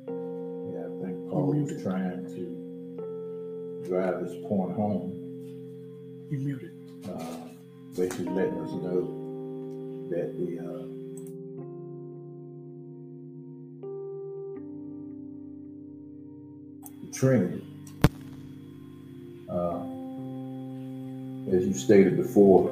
Yeah, 0.07 0.85
I 0.85 1.07
think 1.07 1.31
Paul 1.31 1.55
was 1.55 1.83
trying 1.83 2.27
to 2.35 3.89
drive 3.89 4.25
this 4.25 4.35
point 4.47 4.75
home. 4.77 5.21
You 6.31 6.39
muted. 6.39 6.73
Uh, 7.09 7.37
basically 7.97 8.27
letting 8.27 8.61
us 8.61 8.71
know 8.73 10.09
that 10.11 10.37
the 10.37 10.59
uh, 10.59 11.04
Trinity, 17.15 17.65
uh, 19.49 19.79
as 21.53 21.65
you 21.65 21.73
stated 21.73 22.17
before, 22.17 22.71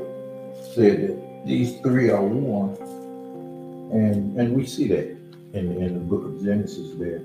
said 0.75 1.09
that 1.09 1.47
these 1.47 1.79
three 1.81 2.11
are 2.11 2.23
one, 2.23 2.77
and 3.93 4.39
and 4.39 4.57
we 4.57 4.67
see 4.67 4.89
that 4.89 5.17
in 5.53 5.81
in 5.81 5.95
the 5.95 6.01
book 6.01 6.25
of 6.25 6.43
Genesis 6.43 6.95
there, 6.99 7.23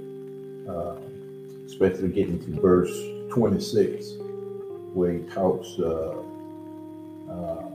uh, 0.70 0.96
especially 1.66 2.10
getting 2.10 2.40
to 2.40 2.62
verse 2.62 2.94
26, 3.32 4.14
where 4.94 5.14
he 5.14 5.20
talks 5.30 5.68
uh, 5.80 6.22
uh, 7.32 7.70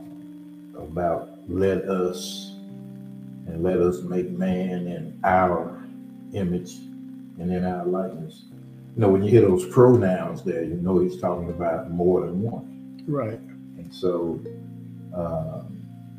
about 0.79 1.31
let 1.49 1.83
us 1.89 2.53
and 3.49 3.63
let 3.65 3.79
us 3.79 4.03
make 4.03 4.31
man 4.31 4.87
in 4.87 5.19
our 5.25 5.83
image 6.33 6.77
and 7.41 7.53
in 7.53 7.65
our 7.65 7.85
likeness. 7.85 8.45
You 8.95 9.01
know, 9.01 9.09
when 9.09 9.23
you 9.23 9.31
hear 9.31 9.41
those 9.41 9.67
pronouns 9.67 10.43
there, 10.43 10.63
you 10.63 10.75
know 10.75 10.99
he's 10.99 11.19
talking 11.19 11.49
about 11.49 11.91
more 11.91 12.21
than 12.27 12.43
one. 12.43 13.03
Right. 13.07 13.39
And 13.79 13.93
so 13.93 14.39
uh, 15.17 15.63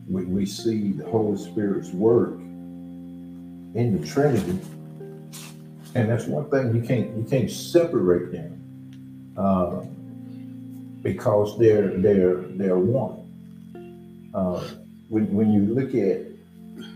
we, 0.09 0.25
we 0.25 0.45
see 0.45 0.91
the 0.93 1.05
Holy 1.05 1.37
Spirit's 1.37 1.89
work 1.91 2.33
in 2.33 3.99
the 3.99 4.07
Trinity, 4.07 4.59
and 5.95 6.09
that's 6.09 6.25
one 6.25 6.49
thing 6.49 6.75
you 6.75 6.81
can't 6.81 7.15
you 7.15 7.25
can't 7.29 7.49
separate 7.49 8.31
them 8.31 9.33
uh, 9.37 9.81
because 11.01 11.57
they're 11.59 11.89
they're 11.97 12.41
they're 12.41 12.77
one. 12.77 13.19
Uh, 14.33 14.67
when 15.09 15.31
when 15.33 15.51
you 15.51 15.61
look 15.73 15.93
at 15.93 16.25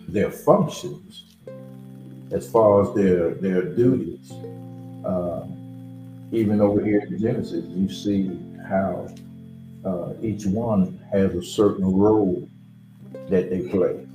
their 0.07 0.31
functions, 0.31 1.35
as 2.31 2.49
far 2.49 2.81
as 2.81 2.95
their 2.95 3.35
their 3.35 3.61
duties, 3.61 4.31
uh, 5.05 5.45
even 6.31 6.61
over 6.61 6.83
here 6.83 6.99
in 6.99 7.19
Genesis, 7.19 7.65
you 7.69 7.89
see 7.89 8.39
how 8.67 9.07
uh, 9.85 10.13
each 10.21 10.45
one 10.45 10.99
has 11.11 11.33
a 11.33 11.41
certain 11.41 11.85
role 11.85 12.47
that 13.29 13.49
they 13.49 13.61
play, 13.69 14.05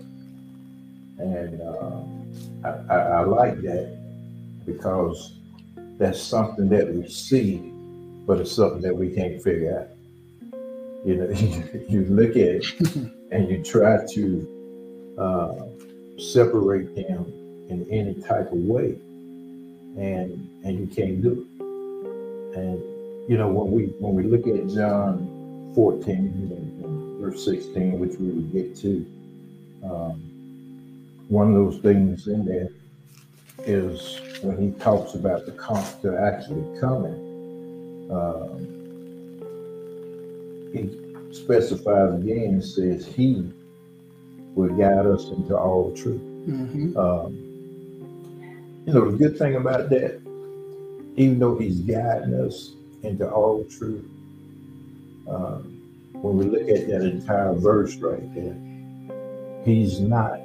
and 1.19 1.61
uh, 1.61 2.69
I, 2.69 2.95
I, 2.95 2.99
I 2.99 3.21
like 3.25 3.61
that 3.62 3.99
because 4.66 5.38
that's 5.99 6.21
something 6.21 6.69
that 6.69 6.92
we 6.92 7.09
see, 7.09 7.57
but 8.26 8.40
it's 8.40 8.52
something 8.52 8.83
that 8.83 8.95
we 8.95 9.14
can't 9.14 9.42
figure 9.42 9.81
out. 9.81 9.88
You 11.07 11.16
know, 11.16 11.31
you 11.88 12.04
look 12.11 12.31
at 12.31 12.37
it 12.37 12.66
and 13.31 13.49
you 13.49 13.62
try 13.64 13.99
to 14.14 15.16
uh, 15.19 15.54
separate 16.19 16.95
them 16.95 17.25
in 17.71 17.87
any 17.90 18.14
type 18.23 18.52
of 18.52 18.59
way, 18.59 18.99
and 19.97 20.49
and 20.64 20.78
you 20.78 20.87
can't 20.87 21.23
do 21.23 21.47
it. 21.49 21.51
And 22.54 22.78
you 23.28 23.37
know, 23.37 23.49
when 23.49 23.71
we 23.71 23.85
when 23.99 24.14
we 24.14 24.25
look 24.25 24.47
at 24.47 24.68
John 24.68 25.73
14 25.75 26.16
and 26.16 27.21
verse 27.21 27.44
16, 27.44 27.99
which 27.99 28.18
we 28.18 28.30
will 28.30 28.42
get 28.52 28.76
to, 28.78 29.06
um, 29.85 30.21
one 31.28 31.49
of 31.49 31.54
those 31.54 31.80
things 31.82 32.26
in 32.26 32.44
there 32.44 32.68
is 33.64 34.21
when 34.42 34.59
he 34.61 34.78
talks 34.78 35.14
about 35.14 35.47
the 35.47 35.52
comforter 35.52 36.18
actually 36.18 36.80
coming. 36.80 37.14
Um, 38.11 38.73
he 40.73 41.35
specifies 41.35 42.14
again 42.14 42.44
and 42.44 42.64
says 42.64 43.06
he 43.06 43.50
will 44.54 44.75
guide 44.76 45.06
us 45.06 45.28
into 45.28 45.56
all 45.56 45.94
truth. 45.97 46.21
Mm-hmm. 46.21 46.97
Um, 46.97 47.52
you 48.87 48.92
know, 48.92 49.11
the 49.11 49.16
good 49.16 49.38
thing 49.38 49.54
about 49.56 49.90
that, 49.90 50.21
even 51.16 51.38
though 51.38 51.59
he's 51.59 51.81
guiding 51.81 52.35
us 52.35 52.73
into 53.02 53.28
all 53.31 53.64
truth, 53.64 54.04
um, 55.28 55.78
when 56.12 56.37
we 56.38 56.45
look 56.45 56.69
at 56.69 56.87
that 56.88 57.02
entire 57.02 57.52
verse 57.52 57.97
right 57.97 58.35
there, 58.35 58.57
he's 59.64 60.00
not 60.00 60.40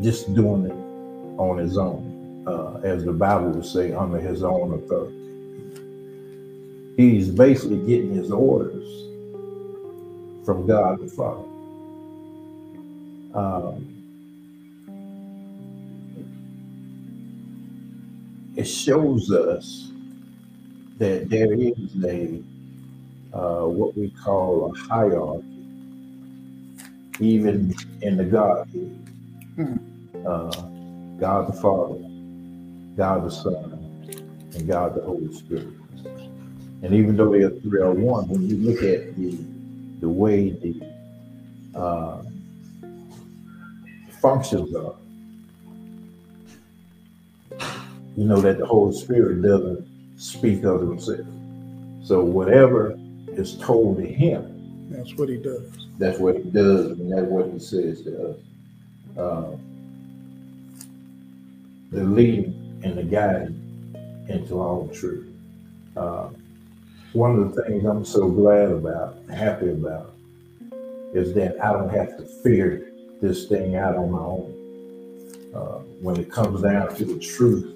just 0.00 0.34
doing 0.34 0.66
it 0.66 1.40
on 1.40 1.58
his 1.58 1.76
own, 1.76 2.44
uh, 2.46 2.80
as 2.82 3.04
the 3.04 3.12
Bible 3.12 3.50
would 3.50 3.66
say, 3.66 3.92
under 3.92 4.18
his 4.18 4.42
own 4.42 4.74
authority. 4.74 5.16
He's 6.96 7.28
basically 7.28 7.78
getting 7.86 8.14
his 8.14 8.30
orders 8.30 8.84
from 10.44 10.66
God 10.66 11.00
the 11.00 11.08
Father. 11.08 11.44
Um, 13.34 13.95
it 18.56 18.64
shows 18.64 19.30
us 19.30 19.92
that 20.98 21.28
there 21.28 21.52
is 21.52 22.04
a 22.04 22.42
uh, 23.36 23.66
what 23.66 23.96
we 23.96 24.10
call 24.10 24.72
a 24.72 24.78
hierarchy, 24.78 25.44
even 27.20 27.74
in 28.00 28.16
the 28.16 28.24
Godhead. 28.24 29.08
Hmm. 29.56 29.76
Uh, 30.26 30.62
God 31.18 31.48
the 31.48 31.60
Father, 31.60 31.98
God 32.96 33.26
the 33.26 33.30
Son, 33.30 33.72
and 34.54 34.66
God 34.66 34.94
the 34.94 35.02
Holy 35.02 35.32
Spirit. 35.34 35.68
And 36.82 36.94
even 36.94 37.16
though 37.16 37.32
they 37.32 37.42
are 37.42 37.50
three 37.50 37.80
are 37.80 37.92
one, 37.92 38.28
when 38.28 38.48
you 38.48 38.56
look 38.56 38.82
at 38.82 39.16
the 39.16 39.38
the 40.00 40.08
way 40.08 40.50
the 40.50 41.78
uh, 41.78 42.22
functions 44.20 44.74
are, 44.74 44.94
you 48.16 48.24
know 48.24 48.40
that 48.40 48.58
the 48.58 48.66
Holy 48.66 48.96
Spirit 48.96 49.42
doesn't 49.42 49.86
speak 50.18 50.64
of 50.64 50.80
himself. 50.80 51.26
So 52.02 52.22
whatever 52.24 52.98
is 53.28 53.58
told 53.58 53.98
to 53.98 54.06
him, 54.06 54.88
That's 54.90 55.14
what 55.14 55.28
he 55.28 55.36
does. 55.36 55.70
that's 55.98 56.18
what 56.18 56.36
he 56.36 56.44
does, 56.44 56.98
and 56.98 57.12
that's 57.12 57.26
what 57.26 57.50
he 57.52 57.58
says 57.58 58.02
to 58.02 58.30
us. 58.30 58.36
Uh, 59.18 59.56
the 61.90 62.04
leading 62.04 62.80
and 62.84 62.96
the 62.96 63.02
guiding 63.02 64.24
into 64.28 64.60
all 64.60 64.88
truth. 64.88 65.26
Uh, 65.96 66.28
one 67.12 67.38
of 67.38 67.54
the 67.54 67.62
things 67.62 67.84
I'm 67.84 68.04
so 68.04 68.28
glad 68.28 68.70
about, 68.70 69.16
happy 69.32 69.70
about, 69.70 70.14
is 71.14 71.32
that 71.34 71.62
I 71.64 71.72
don't 71.72 71.88
have 71.90 72.16
to 72.18 72.24
figure 72.42 72.90
this 73.22 73.46
thing 73.46 73.76
out 73.76 73.96
on 73.96 74.10
my 74.10 74.18
own. 74.18 74.52
Uh, 75.54 75.78
when 76.02 76.18
it 76.18 76.30
comes 76.30 76.60
down 76.60 76.94
to 76.96 77.04
the 77.06 77.18
truth 77.18 77.72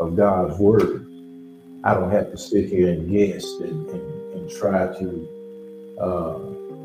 of 0.00 0.16
God's 0.16 0.58
word, 0.58 1.06
I 1.84 1.94
don't 1.94 2.10
have 2.10 2.30
to 2.30 2.38
sit 2.38 2.68
here 2.68 2.88
and 2.88 3.10
guess 3.10 3.44
and, 3.60 3.88
and, 3.90 4.32
and 4.34 4.50
try 4.50 4.86
to 4.98 5.96
uh, 6.00 6.38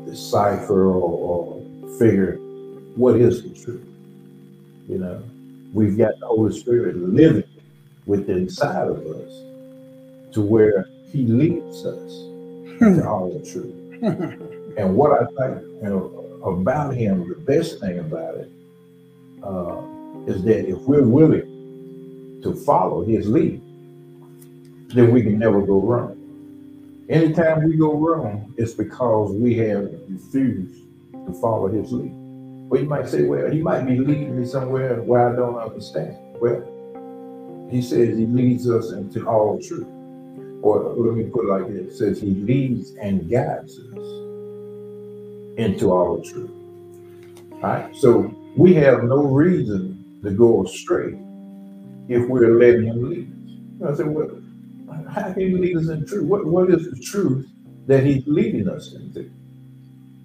decipher 0.08 0.86
or, 0.86 1.62
or 1.62 1.98
figure 1.98 2.36
what 2.94 3.16
is 3.16 3.42
the 3.42 3.50
truth. 3.62 3.86
You 4.88 4.98
know, 4.98 5.22
we've 5.72 5.98
got 5.98 6.18
the 6.20 6.26
Holy 6.26 6.58
Spirit 6.58 6.96
living 6.96 7.44
within 8.04 8.38
inside 8.38 8.88
of 8.88 8.98
us 8.98 9.32
to 10.32 10.42
where 10.42 10.86
He 11.10 11.26
leads 11.26 11.84
us 11.84 12.12
to 12.78 13.08
all 13.08 13.30
the 13.30 13.50
truth. 13.50 13.72
And 14.78 14.94
what 14.94 15.12
I 15.12 15.24
think 15.24 15.62
you 15.82 15.88
know, 15.88 16.40
about 16.44 16.94
Him, 16.94 17.28
the 17.28 17.34
best 17.34 17.80
thing 17.80 17.98
about 17.98 18.36
it, 18.36 18.50
uh, 19.42 19.80
is 20.26 20.42
that 20.44 20.68
if 20.68 20.78
we're 20.80 21.02
willing 21.02 21.45
to 22.46 22.54
follow 22.64 23.04
His 23.04 23.28
lead, 23.28 23.60
then 24.88 25.12
we 25.12 25.22
can 25.22 25.38
never 25.38 25.60
go 25.60 25.80
wrong. 25.80 26.12
Anytime 27.08 27.68
we 27.68 27.76
go 27.76 27.94
wrong, 27.94 28.54
it's 28.56 28.72
because 28.72 29.32
we 29.32 29.56
have 29.58 29.88
refused 30.08 30.82
to 31.12 31.32
follow 31.40 31.68
His 31.68 31.92
lead. 31.92 32.12
Well, 32.68 32.80
you 32.80 32.88
might 32.88 33.08
say, 33.08 33.22
well, 33.22 33.50
He 33.50 33.60
might 33.60 33.82
be 33.82 33.98
leading 33.98 34.40
me 34.40 34.46
somewhere 34.46 35.02
where 35.02 35.32
I 35.32 35.36
don't 35.36 35.58
understand. 35.58 36.16
Well, 36.40 37.68
He 37.70 37.82
says 37.82 38.16
He 38.16 38.26
leads 38.26 38.68
us 38.70 38.92
into 38.92 39.26
all 39.26 39.60
truth. 39.60 39.86
Or 40.62 40.94
let 40.96 41.14
me 41.14 41.24
put 41.24 41.44
it 41.44 41.48
like 41.48 41.68
this: 41.68 41.94
it 41.94 41.96
says 41.96 42.20
He 42.20 42.30
leads 42.30 42.92
and 42.94 43.30
guides 43.30 43.78
us 43.78 44.06
into 45.58 45.92
all 45.92 46.22
truth. 46.22 46.50
All 47.52 47.60
right. 47.62 47.94
So 47.96 48.34
we 48.56 48.74
have 48.74 49.04
no 49.04 49.22
reason 49.24 50.20
to 50.24 50.30
go 50.30 50.64
astray 50.64 51.18
if 52.08 52.28
we're 52.28 52.58
letting 52.58 52.86
Him 52.86 53.10
lead 53.10 53.32
us. 53.82 53.94
I 53.94 53.96
said, 53.96 54.08
well, 54.08 54.30
how 55.10 55.32
can 55.32 55.40
He 55.40 55.50
lead 55.56 55.76
us 55.76 55.88
in 55.88 56.06
truth? 56.06 56.24
What, 56.24 56.46
what 56.46 56.70
is 56.70 56.90
the 56.90 57.00
truth 57.00 57.48
that 57.86 58.04
He's 58.04 58.24
leading 58.26 58.68
us 58.68 58.94
into? 58.94 59.30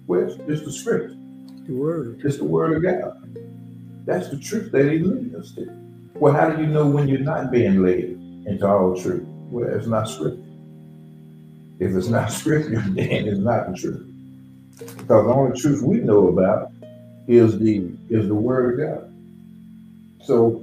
Well, 0.06 0.36
it's 0.48 0.62
the 0.64 0.72
scripture. 0.72 1.16
The 1.66 1.74
word. 1.74 2.20
It's 2.24 2.38
the 2.38 2.44
word 2.44 2.76
of 2.76 2.82
God. 2.82 3.38
That's 4.04 4.28
the 4.28 4.38
truth 4.38 4.72
that 4.72 4.90
He's 4.90 5.02
leading 5.02 5.34
us 5.36 5.52
to. 5.54 5.70
Well, 6.14 6.32
how 6.32 6.50
do 6.50 6.62
you 6.62 6.68
know 6.68 6.86
when 6.86 7.08
you're 7.08 7.20
not 7.20 7.50
being 7.50 7.82
led 7.82 8.00
into 8.46 8.66
all 8.66 9.00
truth? 9.00 9.24
Well, 9.50 9.68
it's 9.74 9.86
not 9.86 10.08
scripture. 10.08 10.42
If 11.80 11.94
it's 11.96 12.08
not 12.08 12.32
scripture, 12.32 12.80
then 12.80 13.28
it's 13.28 13.38
not 13.38 13.70
the 13.70 13.76
truth. 13.76 14.06
Because 14.78 15.26
the 15.26 15.32
only 15.32 15.60
truth 15.60 15.82
we 15.82 15.98
know 15.98 16.28
about 16.28 16.72
is 17.28 17.58
the 17.58 17.92
is 18.10 18.28
the 18.28 18.34
word 18.34 18.80
of 18.80 19.00
God. 19.00 19.14
So 20.24 20.61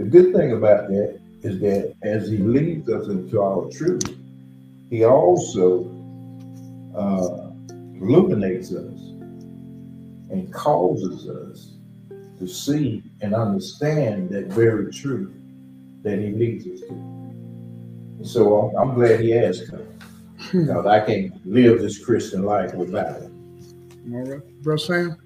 the 0.00 0.06
good 0.06 0.34
thing 0.34 0.52
about 0.52 0.88
that 0.88 1.20
is 1.42 1.60
that 1.60 1.94
as 2.02 2.30
he 2.30 2.38
leads 2.38 2.88
us 2.88 3.08
into 3.08 3.42
our 3.42 3.68
truth, 3.70 4.16
he 4.88 5.04
also 5.04 5.84
uh, 6.96 7.50
illuminates 8.00 8.72
us 8.72 8.98
and 10.30 10.50
causes 10.54 11.28
us 11.28 11.72
to 12.38 12.48
see 12.48 13.02
and 13.20 13.34
understand 13.34 14.30
that 14.30 14.46
very 14.46 14.90
truth 14.90 15.34
that 16.02 16.18
he 16.18 16.30
leads 16.30 16.66
us 16.66 16.80
to. 16.88 16.94
And 16.94 18.26
so 18.26 18.70
I'm, 18.70 18.76
I'm 18.76 18.94
glad 18.94 19.20
he 19.20 19.32
has 19.32 19.68
come 19.68 19.86
because 20.52 20.86
I 20.86 21.04
can't 21.04 21.46
live 21.46 21.82
this 21.82 22.02
Christian 22.02 22.42
life 22.42 22.72
without 22.72 23.20
it. 23.20 23.30
All 24.14 24.24
right. 24.24 24.62
Bro 24.62 24.76
Sam? 24.76 25.18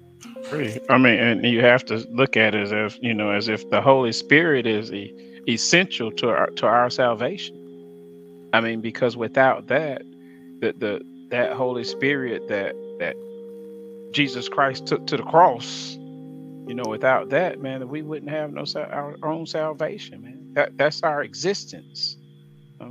Free. 0.49 0.79
I 0.89 0.97
mean, 0.97 1.19
and 1.19 1.45
you 1.45 1.61
have 1.61 1.85
to 1.85 2.05
look 2.11 2.37
at 2.37 2.53
it 2.53 2.61
as 2.61 2.71
if 2.71 2.99
you 3.01 3.13
know, 3.13 3.31
as 3.31 3.47
if 3.47 3.67
the 3.69 3.81
Holy 3.81 4.11
Spirit 4.11 4.67
is 4.67 4.89
the 4.89 5.13
essential 5.47 6.11
to 6.13 6.29
our 6.29 6.47
to 6.51 6.67
our 6.67 6.89
salvation. 6.89 7.55
I 8.53 8.61
mean, 8.61 8.81
because 8.81 9.17
without 9.17 9.67
that, 9.67 10.03
the 10.61 10.73
the 10.77 11.01
that 11.31 11.53
Holy 11.53 11.83
Spirit 11.83 12.47
that 12.47 12.75
that 12.99 13.15
Jesus 14.11 14.47
Christ 14.47 14.87
took 14.87 15.07
to 15.07 15.17
the 15.17 15.23
cross, 15.23 15.95
you 16.67 16.73
know, 16.75 16.85
without 16.87 17.29
that, 17.29 17.59
man, 17.61 17.87
we 17.89 18.01
wouldn't 18.01 18.31
have 18.31 18.51
no 18.53 18.65
our 18.75 19.17
own 19.23 19.45
salvation, 19.47 20.21
man. 20.21 20.53
That 20.53 20.77
that's 20.77 21.01
our 21.03 21.23
existence. 21.23 22.17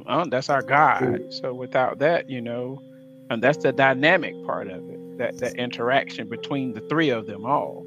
Um, 0.07 0.29
that's 0.31 0.49
our 0.51 0.63
God. 0.63 1.21
So 1.31 1.55
without 1.55 1.99
that, 1.99 2.29
you 2.29 2.41
know, 2.41 2.83
and 3.31 3.43
that's 3.43 3.59
the 3.59 3.73
dynamic 3.73 4.35
part 4.45 4.69
of 4.69 4.89
it. 4.91 4.94
That 5.17 5.39
that 5.39 5.57
interaction 5.57 6.29
between 6.29 6.73
the 6.73 6.81
three 6.81 7.11
of 7.11 7.27
them 7.27 7.47
all. 7.47 7.87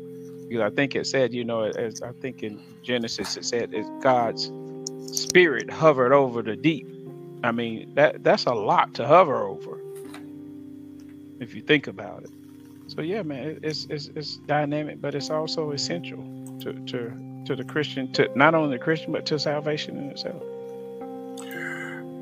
Know, 0.50 0.66
I 0.66 0.70
think 0.70 0.96
it 0.96 1.06
said, 1.06 1.34
you 1.34 1.44
know, 1.44 1.64
as 1.64 2.02
I 2.02 2.14
think 2.14 2.42
in 2.42 2.62
Genesis 2.82 3.36
it 3.36 3.44
said, 3.44 3.74
it's 3.74 3.90
God's 4.02 4.52
spirit 5.12 5.70
hovered 5.70 6.14
over 6.14 6.42
the 6.42 6.56
deep. 6.56 6.88
I 7.44 7.52
mean, 7.52 7.94
that 7.96 8.24
that's 8.24 8.46
a 8.46 8.54
lot 8.54 8.94
to 8.96 9.06
hover 9.06 9.46
over 9.46 9.82
if 11.40 11.54
you 11.54 11.62
think 11.62 11.88
about 11.88 12.24
it. 12.24 12.32
So 12.88 13.02
yeah, 13.02 13.22
man, 13.24 13.60
it's 13.62 13.88
it's 13.90 14.10
it's 14.16 14.38
dynamic, 14.38 15.02
but 15.02 15.16
it's 15.16 15.30
also 15.30 15.72
essential 15.72 16.24
to 16.62 16.74
to 16.74 17.44
to 17.46 17.56
the 17.56 17.64
Christian, 17.64 18.12
to 18.14 18.30
not 18.36 18.56
only 18.56 18.78
the 18.78 18.84
Christian, 18.84 19.12
but 19.12 19.26
to 19.28 19.40
salvation 19.40 19.98
in 19.98 20.10
itself. 20.12 20.42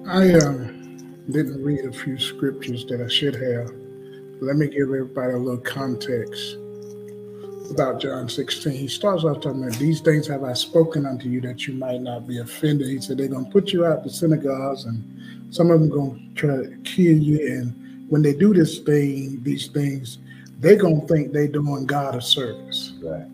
I 0.07 0.33
um, 0.33 1.23
didn't 1.31 1.63
read 1.63 1.85
a 1.85 1.91
few 1.91 2.19
scriptures 2.19 2.85
that 2.85 3.01
I 3.01 3.07
should 3.07 3.35
have. 3.35 3.84
Let 4.45 4.57
me 4.57 4.67
give 4.67 4.83
everybody 4.83 5.33
a 5.33 5.37
little 5.37 5.57
context 5.57 6.57
about 7.71 7.99
John 7.99 8.29
16. 8.29 8.73
He 8.73 8.87
starts 8.87 9.23
off 9.23 9.41
talking 9.41 9.63
about 9.63 9.79
these 9.79 10.01
things 10.01 10.27
have 10.27 10.43
I 10.43 10.53
spoken 10.53 11.07
unto 11.07 11.27
you 11.27 11.41
that 11.41 11.65
you 11.65 11.73
might 11.73 12.01
not 12.01 12.27
be 12.27 12.37
offended. 12.37 12.87
He 12.87 13.01
said 13.01 13.17
they're 13.17 13.27
gonna 13.27 13.49
put 13.49 13.73
you 13.73 13.87
out 13.87 14.03
the 14.03 14.11
synagogues 14.11 14.85
and 14.85 15.03
some 15.49 15.71
of 15.71 15.79
them 15.79 15.89
gonna 15.89 16.19
try 16.35 16.57
to 16.57 16.77
kill 16.83 17.17
you. 17.17 17.39
And 17.47 18.05
when 18.11 18.21
they 18.21 18.33
do 18.33 18.53
this 18.53 18.77
thing, 18.77 19.41
these 19.41 19.65
things, 19.65 20.19
they're 20.59 20.75
gonna 20.75 21.07
think 21.07 21.33
they're 21.33 21.47
doing 21.47 21.87
God 21.87 22.13
a 22.13 22.21
service. 22.21 22.93
Right. 23.01 23.25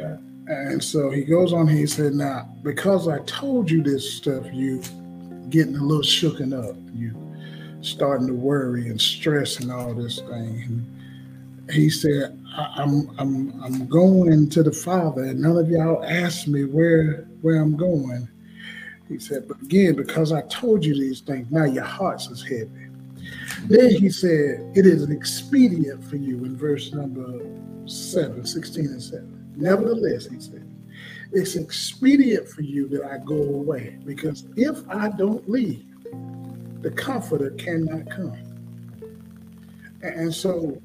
Right. 0.00 0.18
And 0.46 0.82
so 0.82 1.10
he 1.10 1.24
goes 1.24 1.52
on, 1.52 1.68
he 1.68 1.86
said, 1.86 2.14
Now, 2.14 2.48
because 2.62 3.06
I 3.06 3.18
told 3.26 3.70
you 3.70 3.82
this 3.82 4.14
stuff, 4.14 4.46
you 4.50 4.80
getting 5.50 5.76
a 5.76 5.82
little 5.82 6.02
shooken 6.02 6.58
up. 6.58 6.74
You 6.94 7.27
starting 7.80 8.26
to 8.26 8.34
worry 8.34 8.88
and 8.88 9.00
stress 9.00 9.60
and 9.60 9.70
all 9.70 9.94
this 9.94 10.18
thing. 10.20 10.62
And 10.62 11.70
he 11.70 11.90
said, 11.90 12.38
I'm 12.56 13.10
I'm 13.18 13.62
I'm 13.62 13.86
going 13.86 14.48
to 14.50 14.62
the 14.62 14.72
Father, 14.72 15.22
and 15.22 15.40
none 15.40 15.56
of 15.56 15.70
y'all 15.70 16.04
asked 16.04 16.48
me 16.48 16.64
where 16.64 17.24
where 17.42 17.60
I'm 17.60 17.76
going. 17.76 18.28
He 19.08 19.18
said, 19.18 19.48
but 19.48 19.60
again, 19.62 19.94
because 19.96 20.32
I 20.32 20.42
told 20.42 20.84
you 20.84 20.94
these 20.94 21.20
things, 21.20 21.50
now 21.50 21.64
your 21.64 21.84
hearts 21.84 22.28
is 22.28 22.42
heavy. 22.42 22.88
Then 23.64 23.90
he 23.90 24.10
said, 24.10 24.72
It 24.74 24.86
is 24.86 25.08
expedient 25.10 26.04
for 26.04 26.16
you 26.16 26.44
in 26.44 26.56
verse 26.56 26.92
number 26.92 27.40
7, 27.86 28.44
16 28.44 28.84
and 28.86 29.02
7. 29.02 29.54
Nevertheless, 29.56 30.26
he 30.26 30.40
said, 30.40 30.66
It's 31.32 31.56
expedient 31.56 32.48
for 32.48 32.62
you 32.62 32.88
that 32.88 33.04
I 33.04 33.18
go 33.24 33.36
away, 33.36 33.98
because 34.04 34.46
if 34.56 34.88
I 34.88 35.08
don't 35.10 35.48
leave, 35.48 35.84
the 36.80 36.90
comforter 36.90 37.50
cannot 37.50 38.10
come. 38.10 38.36
And 40.02 40.32
so 40.32 40.80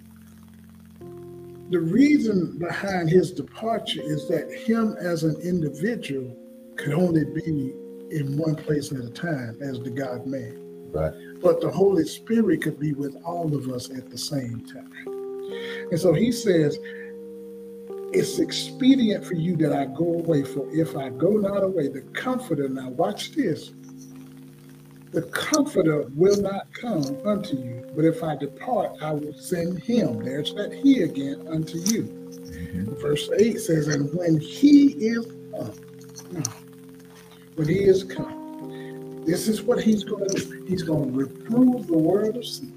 the 1.70 1.80
reason 1.80 2.58
behind 2.60 3.10
his 3.10 3.32
departure 3.32 4.02
is 4.02 4.28
that 4.28 4.52
him 4.52 4.96
as 5.00 5.24
an 5.24 5.36
individual 5.42 6.38
could 6.76 6.94
only 6.94 7.26
be 7.26 7.74
in 8.12 8.38
one 8.38 8.56
place 8.56 8.92
at 8.92 9.00
a 9.00 9.10
time 9.10 9.58
as 9.62 9.80
the 9.80 9.90
God 9.90 10.26
man. 10.26 10.60
Right. 10.92 11.14
But 11.42 11.62
the 11.62 11.72
Holy 11.72 12.06
Spirit 12.06 12.62
could 12.62 12.80
be 12.80 12.94
with 12.94 13.16
all 13.26 13.56
of 13.56 13.70
us 13.70 13.90
at 13.90 14.10
the 14.10 14.18
same 14.18 14.66
time. 14.66 14.92
And 15.90 16.00
so 16.00 16.14
he 16.14 16.32
says, 16.32 16.78
It's 18.14 18.40
expedient 18.40 19.26
for 19.26 19.34
you 19.34 19.56
that 19.58 19.74
I 19.74 19.86
go 19.86 20.14
away, 20.14 20.44
for 20.44 20.70
if 20.72 20.96
I 20.96 21.10
go 21.10 21.32
not 21.32 21.64
away, 21.64 21.88
the 21.88 22.02
comforter, 22.14 22.70
now 22.70 22.90
watch 22.90 23.32
this, 23.32 23.72
the 25.14 25.22
comforter 25.22 26.06
will 26.16 26.42
not 26.42 26.74
come 26.74 27.04
unto 27.24 27.56
you, 27.56 27.88
but 27.96 28.04
if 28.04 28.24
I 28.24 28.36
depart, 28.36 28.98
I 29.00 29.12
will 29.14 29.34
send 29.34 29.80
him. 29.84 30.24
There's 30.24 30.56
that 30.56 30.74
he 30.74 31.04
again 31.04 31.48
unto 31.48 31.78
you. 31.78 32.04
Mm-hmm. 32.04 32.96
Verse 32.96 33.30
8 33.38 33.60
says, 33.60 33.88
And 33.90 34.12
when 34.16 34.40
he 34.40 34.88
is 34.94 35.28
come, 35.52 36.44
when 37.56 37.68
he 37.68 37.84
is 37.84 38.04
come, 38.04 39.24
this 39.26 39.48
is 39.48 39.62
what 39.62 39.84
he's 39.84 40.04
going 40.04 40.28
to 40.28 40.36
do. 40.36 40.66
He's 40.68 40.82
going 40.82 41.12
to 41.12 41.18
reprove 41.18 41.86
the 41.86 41.98
world 41.98 42.36
of 42.36 42.46
sin 42.46 42.74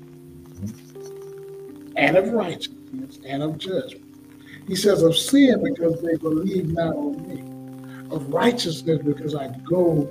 and 1.97 2.19
of 2.19 2.29
righteousness 2.33 3.19
and 3.27 3.43
of 3.43 3.57
judgment. 3.57 4.05
He 4.69 4.77
says 4.77 5.03
of 5.03 5.17
sin 5.17 5.63
because 5.63 6.03
they 6.03 6.17
believe 6.17 6.69
not 6.73 6.95
on 6.95 7.27
me, 7.27 8.15
of 8.15 8.29
righteousness 8.29 9.01
because 9.03 9.35
I 9.35 9.49
go 9.65 10.07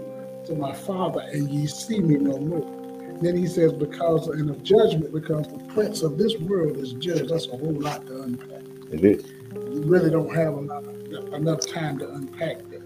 to 0.47 0.55
my 0.55 0.73
Father 0.73 1.21
and 1.31 1.49
ye 1.49 1.67
see 1.67 1.99
me 1.99 2.15
no 2.15 2.37
more. 2.37 2.85
Then 3.21 3.37
he 3.37 3.47
says 3.47 3.71
because 3.73 4.27
and 4.27 4.49
of 4.49 4.63
judgment 4.63 5.13
because 5.13 5.47
the 5.47 5.59
prince 5.73 6.01
of 6.01 6.17
this 6.17 6.35
world 6.37 6.77
is 6.77 6.93
judged. 6.93 7.29
That's 7.29 7.47
a 7.47 7.51
whole 7.57 7.73
lot 7.73 8.05
to 8.07 8.23
unpack. 8.23 8.61
It 8.91 9.03
is. 9.03 9.25
We 9.53 9.79
really 9.79 10.09
don't 10.09 10.33
have 10.35 10.57
enough, 10.57 10.85
enough 11.33 11.65
time 11.65 11.97
to 11.99 12.09
unpack 12.11 12.59
that. 12.69 12.81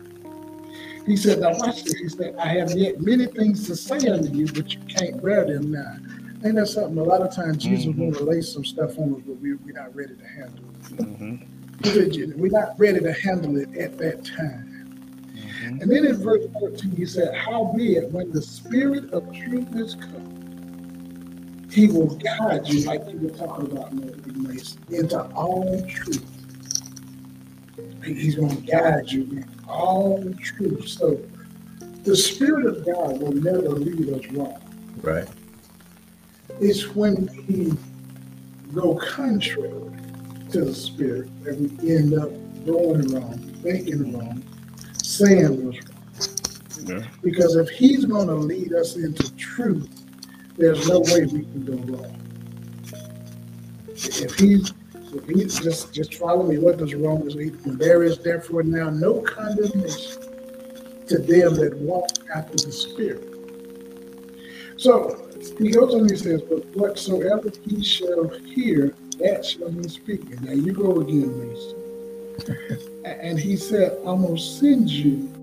He 1.06 1.17
said, 1.17 1.39
Now 1.39 1.58
watch 1.58 1.84
this. 1.84 1.93
He 1.93 2.10
said, 2.10 2.36
I 2.38 2.50
have 2.50 2.72
yet 2.72 3.02
many 3.02 3.26
things 3.26 3.65
to 3.67 3.76
say 3.76 4.08
unto 4.08 4.32
you, 4.32 4.45
but 4.48 4.72
you 4.72 4.80
can't 4.82 5.22
bear 5.24 5.45
them 5.45 5.72
now. 5.72 5.95
Ain't 6.45 6.56
that 6.56 6.67
something? 6.67 6.98
A 6.98 7.04
lot 7.04 7.22
of 7.22 7.36
times 7.36 7.58
Jesus 7.58 7.88
mm-hmm. 7.88 8.13
to 8.13 8.24
lay 8.24 8.41
some 8.41 8.63
stuff 8.63 8.98
on 9.00 9.15
us, 9.15 9.22
but 9.26 9.38
we, 9.41 9.56
we're 9.56 9.74
not 9.74 9.93
ready 9.95 10.15
to 10.15 10.28
handle 10.28 10.63
it. 10.69 10.82
Mm-hmm. 10.98 12.39
We're 12.39 12.52
not 12.52 12.80
ready 12.80 13.00
to 13.00 13.13
handle 13.13 13.58
it 13.58 13.76
at 13.78 13.98
that 13.98 14.26
time. 14.26 14.69
And 15.70 15.92
then 15.92 16.06
in 16.06 16.16
verse 16.18 16.46
14, 16.60 16.96
he 16.96 17.06
said, 17.06 17.36
Howbeit, 17.36 18.12
when 18.12 18.32
the 18.32 18.42
Spirit 18.42 19.12
of 19.14 19.24
truth 19.36 19.76
is 19.76 19.96
come, 19.96 21.68
he 21.72 21.88
will 21.88 22.16
guide 22.16 22.68
you, 22.68 22.86
like 22.86 23.02
you 23.08 23.20
were 23.20 23.38
talking 23.38 23.72
about, 23.72 23.92
into 24.90 25.22
all 25.36 25.86
truth. 25.88 26.26
He's 28.04 28.36
going 28.36 28.56
to 28.56 28.62
guide 28.62 29.12
you 29.12 29.22
in 29.24 29.46
all 29.68 30.34
truth. 30.42 30.88
So 30.88 31.20
the 32.04 32.16
Spirit 32.16 32.66
of 32.66 32.86
God 32.86 33.22
will 33.22 33.34
never 33.34 33.70
lead 33.70 34.10
us 34.10 34.32
wrong. 34.32 34.60
Right. 35.02 35.28
It's 36.60 36.96
when 36.96 37.30
we 37.48 37.74
go 38.74 38.96
contrary 38.96 39.92
to 40.52 40.66
the 40.66 40.74
Spirit 40.74 41.30
that 41.44 41.56
we 41.56 41.96
end 41.96 42.16
up 42.16 42.32
going 42.66 43.08
wrong, 43.14 43.38
thinking 43.62 44.18
wrong, 44.18 44.44
wrong. 45.22 45.74
Yeah. 46.84 47.06
Because 47.22 47.56
if 47.56 47.69
He's 47.69 48.06
going 48.06 48.28
to 48.28 48.36
lead 48.36 48.74
us 48.74 48.95
into 48.95 49.36
truth, 49.36 49.89
there's 50.58 50.88
no 50.88 51.00
way 51.02 51.26
we 51.26 51.41
can 51.41 51.65
go 51.65 51.93
wrong. 51.93 52.15
If 53.89 54.36
He's 54.36 54.74
if 55.13 55.26
he's 55.28 55.60
just 55.60 55.93
just 55.93 56.15
follow 56.15 56.43
me. 56.43 56.58
What 56.58 56.78
does 56.78 56.93
Romans 56.93 57.36
8? 57.36 57.80
There 57.80 58.04
is 58.04 58.19
therefore 58.19 58.63
now 58.63 58.89
no 58.89 59.22
condemnation 59.22 60.22
to 61.08 61.17
them 61.17 61.56
that 61.56 61.76
walk 61.80 62.10
after 62.34 62.54
the 62.54 62.72
Spirit. 62.72 63.26
So 64.78 65.28
he 65.58 65.72
goes 65.72 65.93
on 65.93 66.02
and 66.02 66.12
he 66.12 66.17
says, 66.17 66.41
But 66.43 66.65
whatsoever 66.67 67.52
he 67.67 67.84
shall 67.84 68.30
hear, 68.30 68.95
that 69.19 69.45
shall 69.45 69.72
he 69.72 69.88
speak. 69.89 70.22
And 70.30 70.43
now 70.43 70.54
you 70.54 70.72
go 70.74 71.02
again, 71.02 71.50
Mason. 71.50 72.99
And 73.22 73.39
he 73.39 73.58
said, 73.58 73.98
I'm 74.06 74.22
going 74.22 74.36
to 74.36 74.41
send 74.41 74.89
you 74.89 75.38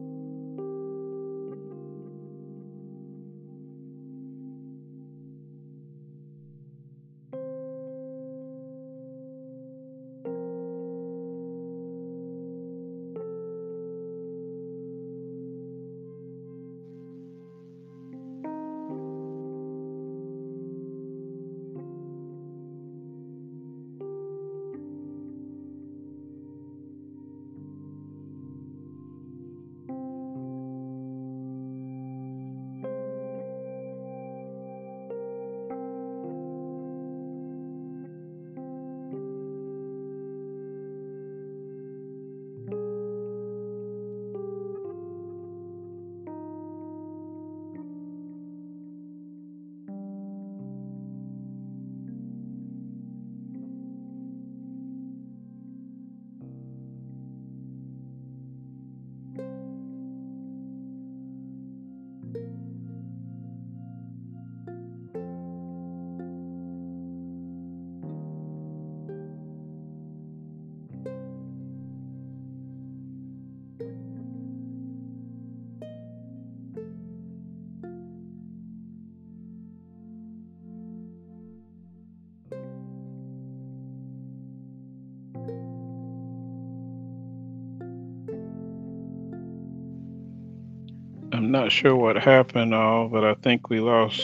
sure 91.77 91.95
what 91.95 92.17
happened, 92.17 92.73
all, 92.75 93.09
but 93.09 93.23
I 93.23 93.35
think 93.35 93.69
we 93.69 93.81
lost 93.81 94.21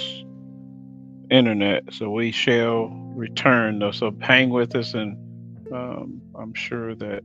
internet, 1.31 1.85
so 1.93 2.11
we 2.11 2.33
shall 2.33 2.89
return. 3.15 3.79
Though, 3.79 3.91
so 3.91 4.17
hang 4.21 4.49
with 4.49 4.75
us, 4.75 4.95
and 4.95 5.19
um, 5.71 6.23
I'm 6.35 6.55
sure 6.55 6.95
that 6.95 7.23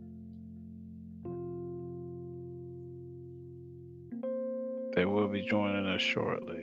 they 4.96 5.06
will 5.06 5.30
be 5.30 5.44
joining 5.44 5.88
us 5.88 6.02
shortly. 6.02 6.57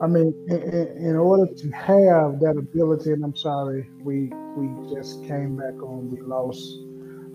I 0.00 0.06
mean, 0.06 0.32
in, 0.46 0.62
in, 0.96 1.16
order 1.16 1.52
to 1.52 1.70
have 1.70 2.38
that 2.40 2.56
ability, 2.56 3.12
and 3.12 3.24
I'm 3.24 3.34
sorry, 3.34 3.90
we 4.00 4.30
we 4.56 4.94
just 4.94 5.24
came 5.24 5.56
back 5.56 5.74
on. 5.82 6.10
We 6.10 6.20
lost 6.20 6.78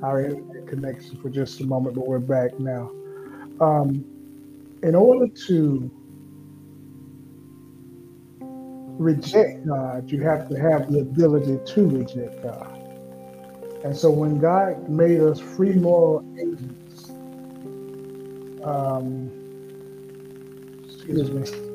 our 0.01 0.23
internet 0.23 0.67
connection 0.67 1.17
for 1.21 1.29
just 1.29 1.59
a 1.59 1.65
moment, 1.65 1.95
but 1.95 2.07
we're 2.07 2.19
back 2.19 2.57
now. 2.59 2.89
Um, 3.59 4.05
in 4.81 4.95
order 4.95 5.27
to 5.47 5.91
reject 8.97 9.67
God, 9.67 10.09
you 10.09 10.21
have 10.21 10.47
to 10.47 10.55
have 10.55 10.89
the 10.89 10.99
ability 10.99 11.59
to 11.73 11.89
reject 11.89 12.43
God. 12.43 12.79
And 13.83 13.95
so 13.95 14.09
when 14.09 14.39
God 14.39 14.87
made 14.87 15.19
us 15.19 15.41
free 15.41 15.73
moral 15.73 16.23
agents, 16.39 17.09
um, 18.63 19.29
excuse 20.85 21.29
me 21.29 21.72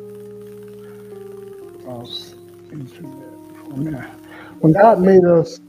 when 4.60 4.72
God 4.72 5.00
made 5.00 5.24
us 5.24 5.60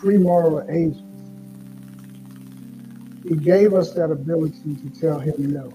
free 0.00 0.18
moral 0.18 0.64
agents, 0.70 1.00
He 3.26 3.36
gave 3.36 3.72
us 3.74 3.92
that 3.92 4.10
ability 4.10 4.76
to 4.76 5.00
tell 5.00 5.18
Him 5.18 5.52
no. 5.52 5.72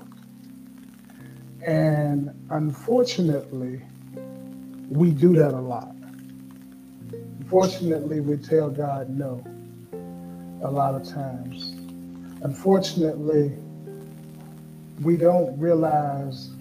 And 1.66 2.32
unfortunately, 2.50 3.82
we 4.90 5.12
do 5.12 5.36
that 5.36 5.54
a 5.54 5.60
lot. 5.60 5.96
Unfortunately, 7.40 8.20
we 8.22 8.38
tell 8.38 8.70
God 8.70 9.10
no 9.10 9.44
a 10.64 10.70
lot 10.70 10.94
of 10.94 11.08
times. 11.08 11.74
Unfortunately, 12.44 13.54
we 15.02 15.18
don't 15.18 15.58
realize 15.60 16.52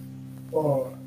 or 0.51 0.97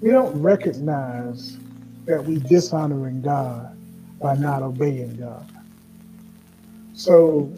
we 0.00 0.10
don't 0.10 0.40
recognize 0.40 1.58
that 2.06 2.24
we 2.24 2.38
dishonoring 2.38 3.22
God 3.22 3.76
by 4.20 4.34
not 4.36 4.62
obeying 4.62 5.16
God. 5.16 5.50
So 6.94 7.50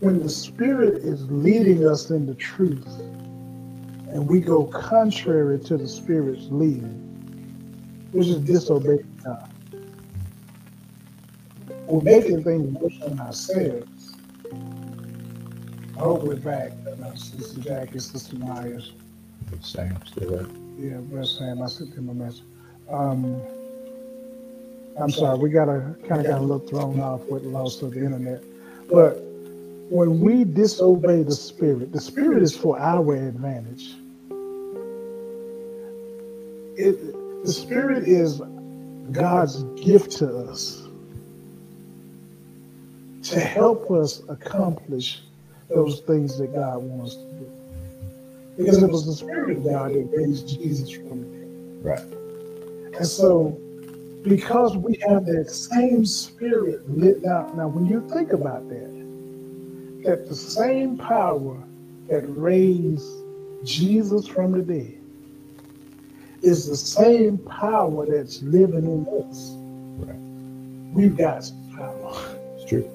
when 0.00 0.20
the 0.20 0.28
Spirit 0.28 0.96
is 0.96 1.28
leading 1.30 1.86
us 1.86 2.10
in 2.10 2.26
the 2.26 2.34
truth 2.34 2.86
and 4.10 4.28
we 4.28 4.40
go 4.40 4.64
contrary 4.64 5.58
to 5.60 5.76
the 5.76 5.88
Spirit's 5.88 6.46
leading, 6.50 7.08
which 8.12 8.28
is 8.28 8.38
disobeying 8.38 9.20
God, 9.24 9.50
we're 11.86 12.02
making 12.02 12.44
things 12.44 12.78
worse 12.78 13.00
on 13.02 13.20
ourselves. 13.20 14.16
I 15.96 16.00
hope 16.00 16.22
we're 16.24 16.36
back. 16.36 16.72
Sister 17.14 17.60
Jackie, 17.60 17.98
Sister 17.98 18.36
Myers. 18.36 18.92
Sam, 19.60 19.98
still 20.06 20.30
there? 20.30 20.46
Yeah, 20.78 20.98
bless 20.98 21.38
Sam. 21.38 21.62
I 21.62 21.66
sent 21.66 21.94
him 21.94 22.08
a 22.08 22.14
message. 22.14 22.44
Um, 22.90 23.40
I'm 24.98 25.10
sorry, 25.10 25.38
we 25.38 25.50
got 25.50 25.68
a 25.68 25.96
kind 26.06 26.20
of 26.20 26.26
got 26.26 26.38
a 26.38 26.42
little 26.42 26.66
thrown 26.66 27.00
off 27.00 27.22
with 27.24 27.44
loss 27.44 27.80
of 27.82 27.92
the 27.92 28.04
internet. 28.04 28.42
But 28.90 29.22
when 29.88 30.20
we 30.20 30.44
disobey 30.44 31.22
the 31.22 31.34
Spirit, 31.34 31.92
the 31.92 32.00
Spirit 32.00 32.42
is 32.42 32.56
for 32.56 32.78
our 32.78 33.14
advantage. 33.14 33.94
It, 36.76 37.44
the 37.44 37.52
Spirit 37.52 38.08
is 38.08 38.40
God's 39.10 39.62
gift 39.82 40.12
to 40.18 40.36
us 40.48 40.82
to 43.24 43.40
help 43.40 43.90
us 43.90 44.22
accomplish 44.28 45.22
those 45.68 46.00
things 46.00 46.38
that 46.38 46.54
God 46.54 46.82
wants 46.82 47.16
to 47.16 47.22
do. 47.22 47.50
Because 48.56 48.82
it 48.82 48.90
was 48.90 49.06
the 49.06 49.14
Spirit 49.14 49.56
of 49.58 49.64
God 49.64 49.92
that 49.92 50.08
raised 50.12 50.48
Jesus 50.48 50.90
from 50.90 51.20
the 51.20 51.26
dead. 51.26 51.48
Right. 51.82 52.21
And 52.96 53.06
so, 53.06 53.58
because 54.22 54.76
we 54.76 54.98
have 55.08 55.26
that 55.26 55.50
same 55.50 56.04
spirit 56.04 56.88
lit 56.88 57.24
out, 57.24 57.56
now 57.56 57.68
when 57.68 57.86
you 57.86 58.06
think 58.10 58.32
about 58.32 58.68
that, 58.68 60.02
that 60.04 60.28
the 60.28 60.34
same 60.34 60.98
power 60.98 61.62
that 62.08 62.22
raised 62.28 63.08
Jesus 63.64 64.26
from 64.26 64.52
the 64.52 64.62
dead 64.62 64.98
is 66.42 66.66
the 66.66 66.76
same 66.76 67.38
power 67.38 68.04
that's 68.06 68.42
living 68.42 68.84
in 68.84 69.06
us. 69.30 69.52
Right. 70.04 70.16
We've 70.92 71.16
got 71.16 71.44
some 71.44 71.72
power. 71.76 72.38
It's 72.56 72.68
true. 72.68 72.90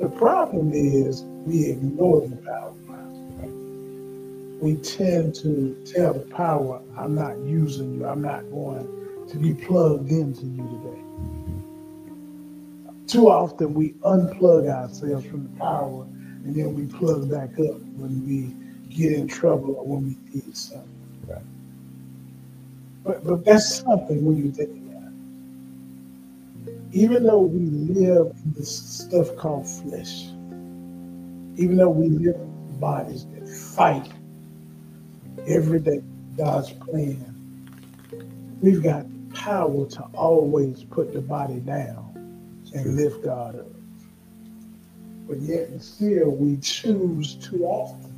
The 0.00 0.08
problem 0.08 0.72
is 0.72 1.22
we 1.44 1.66
ignore 1.70 2.26
the 2.28 2.36
power 2.36 2.72
we 4.60 4.76
tend 4.76 5.34
to 5.36 5.76
tell 5.84 6.14
the 6.14 6.20
power, 6.20 6.82
I'm 6.96 7.14
not 7.14 7.38
using 7.38 7.94
you, 7.94 8.06
I'm 8.06 8.22
not 8.22 8.50
going 8.50 8.88
to 9.28 9.36
be 9.36 9.54
plugged 9.54 10.10
into 10.10 10.46
you 10.46 10.66
today. 10.68 11.02
Too 13.06 13.28
often 13.28 13.72
we 13.72 13.92
unplug 14.04 14.68
ourselves 14.68 15.26
from 15.26 15.44
the 15.44 15.58
power 15.58 16.02
and 16.02 16.54
then 16.54 16.74
we 16.74 16.86
plug 16.86 17.30
back 17.30 17.52
up 17.52 17.80
when 17.96 18.26
we 18.26 18.54
get 18.94 19.12
in 19.12 19.28
trouble 19.28 19.76
or 19.76 19.84
when 19.86 20.02
we 20.04 20.16
need 20.34 20.56
something. 20.56 20.88
Right. 21.26 21.42
But, 23.04 23.24
but 23.24 23.44
that's 23.44 23.76
something 23.76 24.24
when 24.24 24.36
you 24.36 24.50
think 24.50 24.70
about 24.70 25.12
it. 26.66 26.78
Even 26.92 27.24
though 27.24 27.40
we 27.40 27.60
live 27.60 28.34
in 28.44 28.52
this 28.56 28.76
stuff 28.76 29.36
called 29.36 29.68
flesh, 29.68 30.24
even 31.56 31.76
though 31.76 31.90
we 31.90 32.08
live 32.08 32.34
in 32.34 32.78
bodies 32.80 33.26
that 33.26 33.48
fight 33.48 34.10
every 35.48 35.80
day 35.80 36.02
God's 36.36 36.70
plan. 36.72 37.34
We've 38.60 38.82
got 38.82 39.06
power 39.34 39.86
to 39.86 40.02
always 40.14 40.84
put 40.84 41.12
the 41.12 41.20
body 41.20 41.60
down 41.60 42.12
and 42.74 42.96
lift 42.96 43.24
God 43.24 43.58
up. 43.58 43.66
But 45.26 45.38
yet 45.40 45.68
and 45.68 45.82
still 45.82 46.30
we 46.30 46.56
choose 46.58 47.34
too 47.36 47.64
often 47.64 48.12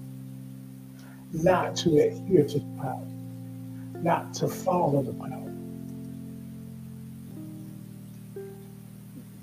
not 1.32 1.76
to 1.76 1.98
adhere 1.98 2.44
to 2.44 2.58
the 2.58 2.80
power, 2.80 3.06
not 4.02 4.34
to 4.34 4.48
follow 4.48 5.02
the 5.02 5.12
power, 5.12 5.52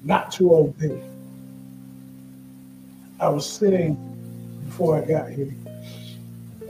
not 0.03 0.31
to 0.33 0.55
obey. 0.55 1.01
I 3.19 3.29
was 3.29 3.49
sitting 3.49 3.95
before 4.65 5.01
I 5.01 5.05
got 5.05 5.29
here 5.31 5.53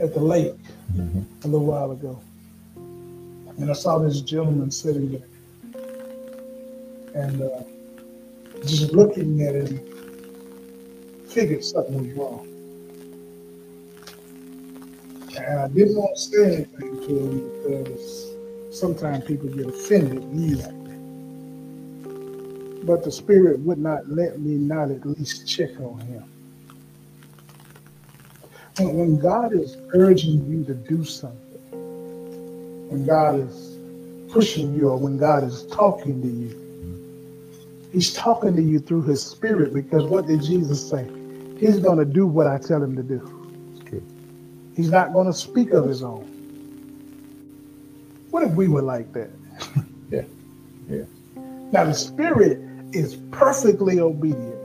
at 0.00 0.14
the 0.14 0.20
lake 0.20 0.54
mm-hmm. 0.92 1.22
a 1.44 1.46
little 1.48 1.66
while 1.66 1.90
ago. 1.92 2.20
And 3.58 3.70
I 3.70 3.72
saw 3.72 3.98
this 3.98 4.20
gentleman 4.20 4.70
sitting 4.70 5.12
there. 5.12 5.26
And 7.14 7.42
uh, 7.42 7.62
just 8.64 8.92
looking 8.92 9.42
at 9.42 9.54
him, 9.54 9.80
figured 11.28 11.64
something 11.64 12.08
was 12.08 12.16
wrong. 12.16 12.44
And 15.36 15.60
I 15.60 15.68
didn't 15.68 15.96
want 15.96 16.16
to 16.16 16.22
say 16.22 16.56
anything 16.56 17.06
to 17.06 17.18
him 17.18 17.62
because 17.62 18.78
sometimes 18.78 19.24
people 19.24 19.48
get 19.48 19.66
offended 19.66 20.22
easily. 20.34 20.74
But 22.84 23.04
the 23.04 23.10
Spirit 23.10 23.58
would 23.60 23.78
not 23.78 24.08
let 24.08 24.40
me 24.40 24.54
not 24.54 24.90
at 24.90 25.04
least 25.04 25.46
check 25.46 25.70
on 25.80 26.00
him 26.00 26.24
when 28.86 29.18
God 29.18 29.52
is 29.52 29.76
urging 29.92 30.46
you 30.50 30.64
to 30.64 30.74
do 30.74 31.04
something, 31.04 31.38
when 32.88 33.06
God 33.06 33.40
is 33.40 33.76
pushing 34.32 34.74
you, 34.74 34.88
or 34.88 34.96
when 34.96 35.18
God 35.18 35.44
is 35.44 35.66
talking 35.66 36.20
to 36.22 36.28
you, 36.28 36.64
He's 37.92 38.12
talking 38.12 38.54
to 38.54 38.62
you 38.62 38.78
through 38.78 39.02
His 39.02 39.22
Spirit 39.22 39.72
because 39.72 40.04
what 40.04 40.26
did 40.26 40.42
Jesus 40.42 40.88
say? 40.88 41.08
He's 41.58 41.78
going 41.78 41.98
to 41.98 42.04
do 42.04 42.26
what 42.26 42.46
I 42.46 42.58
tell 42.58 42.82
Him 42.82 42.94
to 42.96 43.02
do. 43.02 43.80
Okay. 43.82 44.02
He's 44.76 44.90
not 44.90 45.12
going 45.12 45.26
to 45.26 45.32
speak 45.32 45.72
of 45.72 45.86
His 45.86 46.02
own. 46.02 46.24
What 48.30 48.42
if 48.42 48.52
we 48.52 48.68
were 48.68 48.82
like 48.82 49.12
that? 49.14 49.30
Yeah. 50.10 50.22
Yeah. 50.88 51.04
Now 51.70 51.84
the 51.84 51.92
spirit 51.92 52.58
is 52.94 53.16
perfectly 53.30 54.00
obedient. 54.00 54.57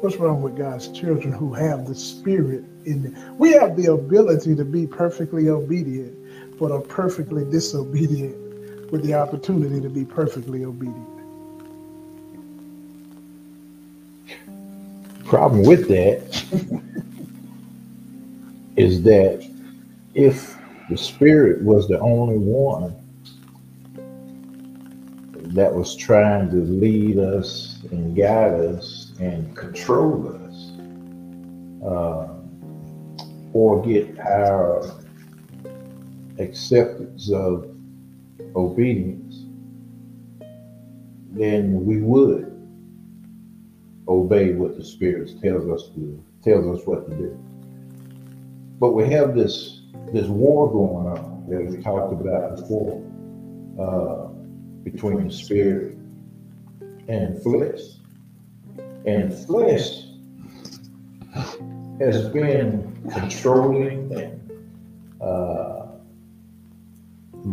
What's 0.00 0.16
wrong 0.16 0.40
with 0.40 0.56
God's 0.56 0.88
children 0.88 1.30
who 1.30 1.52
have 1.52 1.86
the 1.86 1.94
spirit 1.94 2.64
in 2.86 3.02
them? 3.02 3.38
We 3.38 3.52
have 3.52 3.76
the 3.76 3.92
ability 3.92 4.56
to 4.56 4.64
be 4.64 4.86
perfectly 4.86 5.50
obedient, 5.50 6.16
but 6.58 6.72
are 6.72 6.80
perfectly 6.80 7.44
disobedient 7.44 8.90
with 8.90 9.04
the 9.04 9.12
opportunity 9.12 9.78
to 9.82 9.90
be 9.90 10.06
perfectly 10.06 10.64
obedient. 10.64 11.06
Problem 15.26 15.64
with 15.64 15.86
that 15.88 16.44
is 18.76 19.02
that 19.02 19.46
if 20.14 20.56
the 20.88 20.96
spirit 20.96 21.62
was 21.62 21.88
the 21.88 22.00
only 22.00 22.38
one 22.38 22.96
that 25.54 25.74
was 25.74 25.94
trying 25.94 26.48
to 26.50 26.56
lead 26.56 27.18
us 27.18 27.78
and 27.90 28.16
guide 28.16 28.54
us 28.54 28.99
and 29.20 29.54
control 29.56 30.28
us, 30.28 30.72
uh, 31.84 32.28
or 33.52 33.82
get 33.82 34.18
our 34.18 34.90
acceptance 36.38 37.30
of 37.30 37.70
obedience, 38.56 39.44
then 41.32 41.84
we 41.84 41.98
would 41.98 42.46
obey 44.08 44.52
what 44.52 44.76
the 44.76 44.84
Spirit 44.84 45.30
tells 45.40 45.68
us 45.68 45.88
to 45.90 46.00
do, 46.00 46.24
tells 46.42 46.78
us 46.78 46.86
what 46.86 47.08
to 47.08 47.16
do. 47.16 47.38
But 48.80 48.92
we 48.92 49.08
have 49.10 49.34
this 49.34 49.82
this 50.12 50.26
war 50.26 50.70
going 50.72 51.18
on 51.18 51.46
that 51.48 51.66
we 51.66 51.82
talked 51.82 52.12
about 52.12 52.56
before 52.56 53.04
uh, 53.78 54.26
between 54.82 55.28
the 55.28 55.32
Spirit 55.32 55.96
and 57.08 57.40
flesh. 57.42 57.99
And 59.06 59.34
flesh 59.46 60.04
has 62.00 62.28
been 62.28 62.98
controlling 63.12 64.12
and 64.12 64.62
uh, 65.20 65.86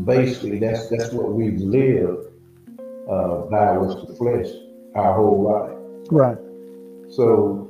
basically 0.06 0.60
that's 0.60 0.90
that's 0.90 1.12
what 1.14 1.34
we've 1.34 1.60
lived 1.60 2.28
uh, 3.10 3.42
by 3.50 3.78
was 3.78 4.08
the 4.08 4.16
flesh 4.16 4.48
our 4.96 5.14
whole 5.14 5.44
life. 5.44 5.78
Right. 6.12 6.38
So 7.10 7.70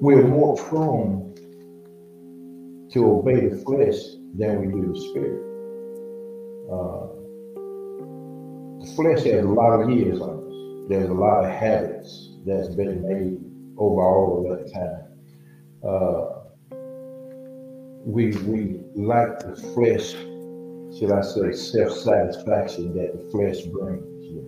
we're 0.00 0.26
more 0.26 0.56
prone 0.56 1.34
to 2.92 3.06
obey 3.06 3.48
the 3.48 3.56
flesh 3.58 3.96
than 4.34 4.60
we 4.60 4.66
do 4.66 4.92
the 4.92 5.00
spirit. 5.00 5.40
Uh, 6.70 7.06
the 8.80 8.92
flesh 8.94 9.24
has 9.24 9.44
a 9.44 9.48
lot 9.48 9.80
of 9.80 9.90
years 9.90 10.20
on 10.20 10.38
us. 10.38 10.43
There's 10.88 11.08
a 11.08 11.14
lot 11.14 11.44
of 11.44 11.50
habits 11.50 12.30
that's 12.46 12.68
been 12.74 13.02
made 13.02 13.40
over 13.78 14.02
all 14.02 14.38
of 14.38 14.58
that 14.58 14.72
time. 14.72 15.04
Uh, 15.82 16.44
we 18.04 18.36
we 18.42 18.80
like 18.94 19.38
the 19.40 19.56
flesh, 19.74 20.12
should 20.98 21.10
I 21.10 21.22
say, 21.22 21.52
self-satisfaction 21.52 22.94
that 22.96 23.12
the 23.16 23.30
flesh 23.30 23.62
brings. 23.62 24.26
You 24.26 24.42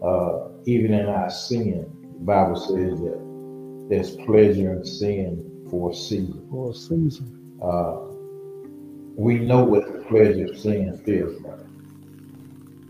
know, 0.00 0.08
uh, 0.08 0.48
even 0.64 0.94
in 0.94 1.06
our 1.06 1.30
sin, 1.30 1.86
the 2.18 2.24
Bible 2.24 2.56
says 2.56 2.98
that 3.00 3.86
there's 3.90 4.16
pleasure 4.24 4.72
in 4.72 4.84
sin 4.84 5.66
for 5.70 5.90
a 5.90 5.94
season. 5.94 6.48
For 6.50 6.70
a 6.70 6.74
season. 6.74 7.58
Uh, 7.62 7.96
we 9.16 9.38
know 9.38 9.64
what 9.64 9.86
the 9.92 9.98
pleasure 10.08 10.46
of 10.46 10.58
sin 10.58 10.98
feels 11.04 11.40
like. 11.42 11.58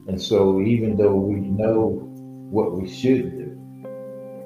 And 0.09 0.21
so, 0.21 0.61
even 0.61 0.97
though 0.97 1.17
we 1.17 1.41
know 1.41 2.06
what 2.51 2.73
we 2.73 2.89
should 2.89 3.31
do, 3.33 3.59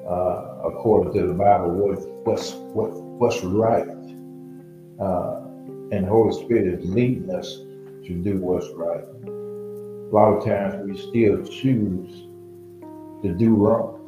uh, 0.09 0.67
according 0.67 1.13
to 1.13 1.27
the 1.27 1.33
Bible, 1.33 1.71
what, 1.71 1.99
what's 2.25 2.51
what 2.73 2.91
what's 2.93 3.43
right, 3.43 3.87
uh, 4.99 5.41
and 5.91 6.05
the 6.05 6.09
Holy 6.09 6.33
Spirit 6.43 6.79
is 6.79 6.89
leading 6.89 7.29
us 7.29 7.57
to 8.05 8.21
do 8.23 8.37
what's 8.37 8.67
right. 8.75 9.03
A 9.25 10.13
lot 10.13 10.33
of 10.33 10.43
times, 10.43 10.89
we 10.89 10.97
still 10.97 11.43
choose 11.45 12.27
to 13.23 13.33
do 13.33 13.55
wrong 13.55 14.01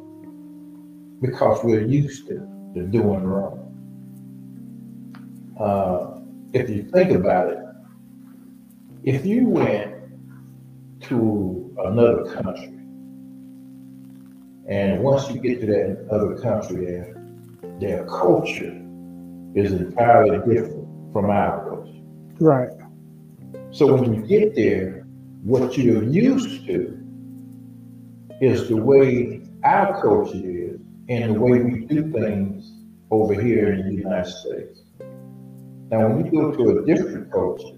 because 1.20 1.62
we're 1.64 1.86
used 1.86 2.26
to, 2.26 2.34
to 2.74 2.82
doing 2.82 3.22
wrong. 3.22 3.60
Uh, 5.58 6.20
if 6.52 6.68
you 6.68 6.82
think 6.82 7.12
about 7.12 7.48
it, 7.48 7.58
if 9.04 9.24
you 9.24 9.48
went 9.48 9.94
to 11.02 11.74
another 11.84 12.24
country, 12.34 12.73
and 14.68 15.02
once 15.02 15.30
you 15.30 15.40
get 15.40 15.60
to 15.60 15.66
that 15.66 16.06
other 16.10 16.38
country, 16.40 16.86
their, 16.86 17.16
their 17.80 18.06
culture 18.06 18.80
is 19.54 19.72
entirely 19.72 20.38
different 20.38 21.12
from 21.12 21.30
our 21.30 21.68
culture. 21.68 22.00
Right. 22.40 22.70
So 23.70 23.94
when 23.94 24.14
you 24.14 24.22
get 24.26 24.54
there, 24.54 25.06
what 25.42 25.76
you're 25.76 26.04
used 26.04 26.66
to 26.66 26.98
is 28.40 28.68
the 28.68 28.76
way 28.76 29.42
our 29.64 30.00
culture 30.00 30.40
is 30.42 30.80
and 31.08 31.34
the 31.34 31.40
way 31.40 31.60
we 31.60 31.84
do 31.86 32.10
things 32.10 32.72
over 33.10 33.34
here 33.34 33.74
in 33.74 33.86
the 33.88 33.94
United 33.94 34.30
States. 34.30 34.80
Now, 35.90 36.08
when 36.08 36.24
you 36.24 36.32
go 36.32 36.50
to 36.52 36.78
a 36.78 36.86
different 36.86 37.30
culture, 37.30 37.76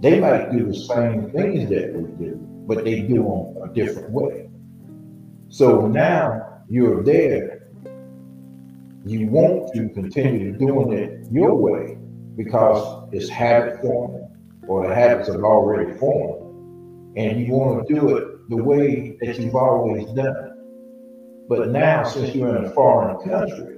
they 0.00 0.20
might 0.20 0.52
do 0.52 0.66
the 0.66 0.74
same 0.74 1.30
things 1.32 1.68
that 1.70 1.92
we 1.94 2.24
do, 2.24 2.36
but 2.66 2.84
they 2.84 3.02
do 3.02 3.22
them 3.24 3.62
a 3.62 3.74
different 3.74 4.10
way. 4.10 4.41
So 5.52 5.86
now 5.86 6.62
you're 6.70 7.04
there, 7.04 7.68
you 9.04 9.26
want 9.26 9.70
to 9.74 9.90
continue 9.90 10.56
doing 10.56 10.94
it 10.94 11.30
your 11.30 11.54
way 11.54 11.98
because 12.38 13.06
it's 13.12 13.28
habit 13.28 13.78
forming 13.82 14.30
or 14.66 14.88
the 14.88 14.94
habits 14.94 15.28
have 15.28 15.44
already 15.44 15.92
formed, 15.98 17.18
and 17.18 17.38
you 17.38 17.52
want 17.52 17.86
to 17.86 17.94
do 17.94 18.16
it 18.16 18.48
the 18.48 18.56
way 18.56 19.18
that 19.20 19.38
you've 19.38 19.54
always 19.54 20.06
done 20.12 20.34
it. 20.34 20.52
But 21.50 21.68
now, 21.68 22.02
since 22.04 22.34
you're 22.34 22.56
in 22.56 22.64
a 22.64 22.70
foreign 22.70 23.18
country, 23.28 23.76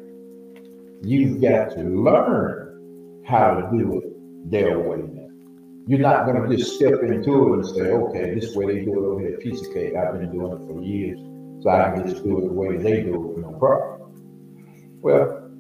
you've 1.03 1.43
got 1.43 1.71
to 1.71 1.83
learn 1.83 3.25
how 3.27 3.55
to 3.57 3.77
do 3.77 3.99
it 3.99 4.49
their 4.49 4.79
way 4.79 4.99
now. 4.99 5.29
You're 5.89 5.99
not 5.99 6.25
going 6.25 6.41
to 6.41 6.57
just 6.57 6.77
step 6.77 7.03
into 7.03 7.55
it 7.55 7.57
and 7.57 7.67
say, 7.67 7.91
okay, 7.91 8.33
this 8.39 8.55
way 8.55 8.67
they 8.67 8.85
do 8.85 8.93
it 8.93 9.07
over 9.09 9.21
here, 9.21 9.39
piece 9.39 9.67
of 9.67 9.75
cake. 9.75 9.95
I've 9.97 10.13
been 10.21 10.31
doing 10.31 10.53
it 10.53 10.67
for 10.69 10.81
years, 10.81 11.19
so 11.65 11.71
I 11.71 11.93
can 11.93 12.07
just 12.07 12.23
do 12.23 12.37
it 12.37 12.43
the 12.43 12.53
way 12.53 12.77
they 12.77 13.05
do 13.05 13.15
it, 13.31 13.39
no 13.39 13.53
problem. 13.59 15.01
Well, 15.01 15.51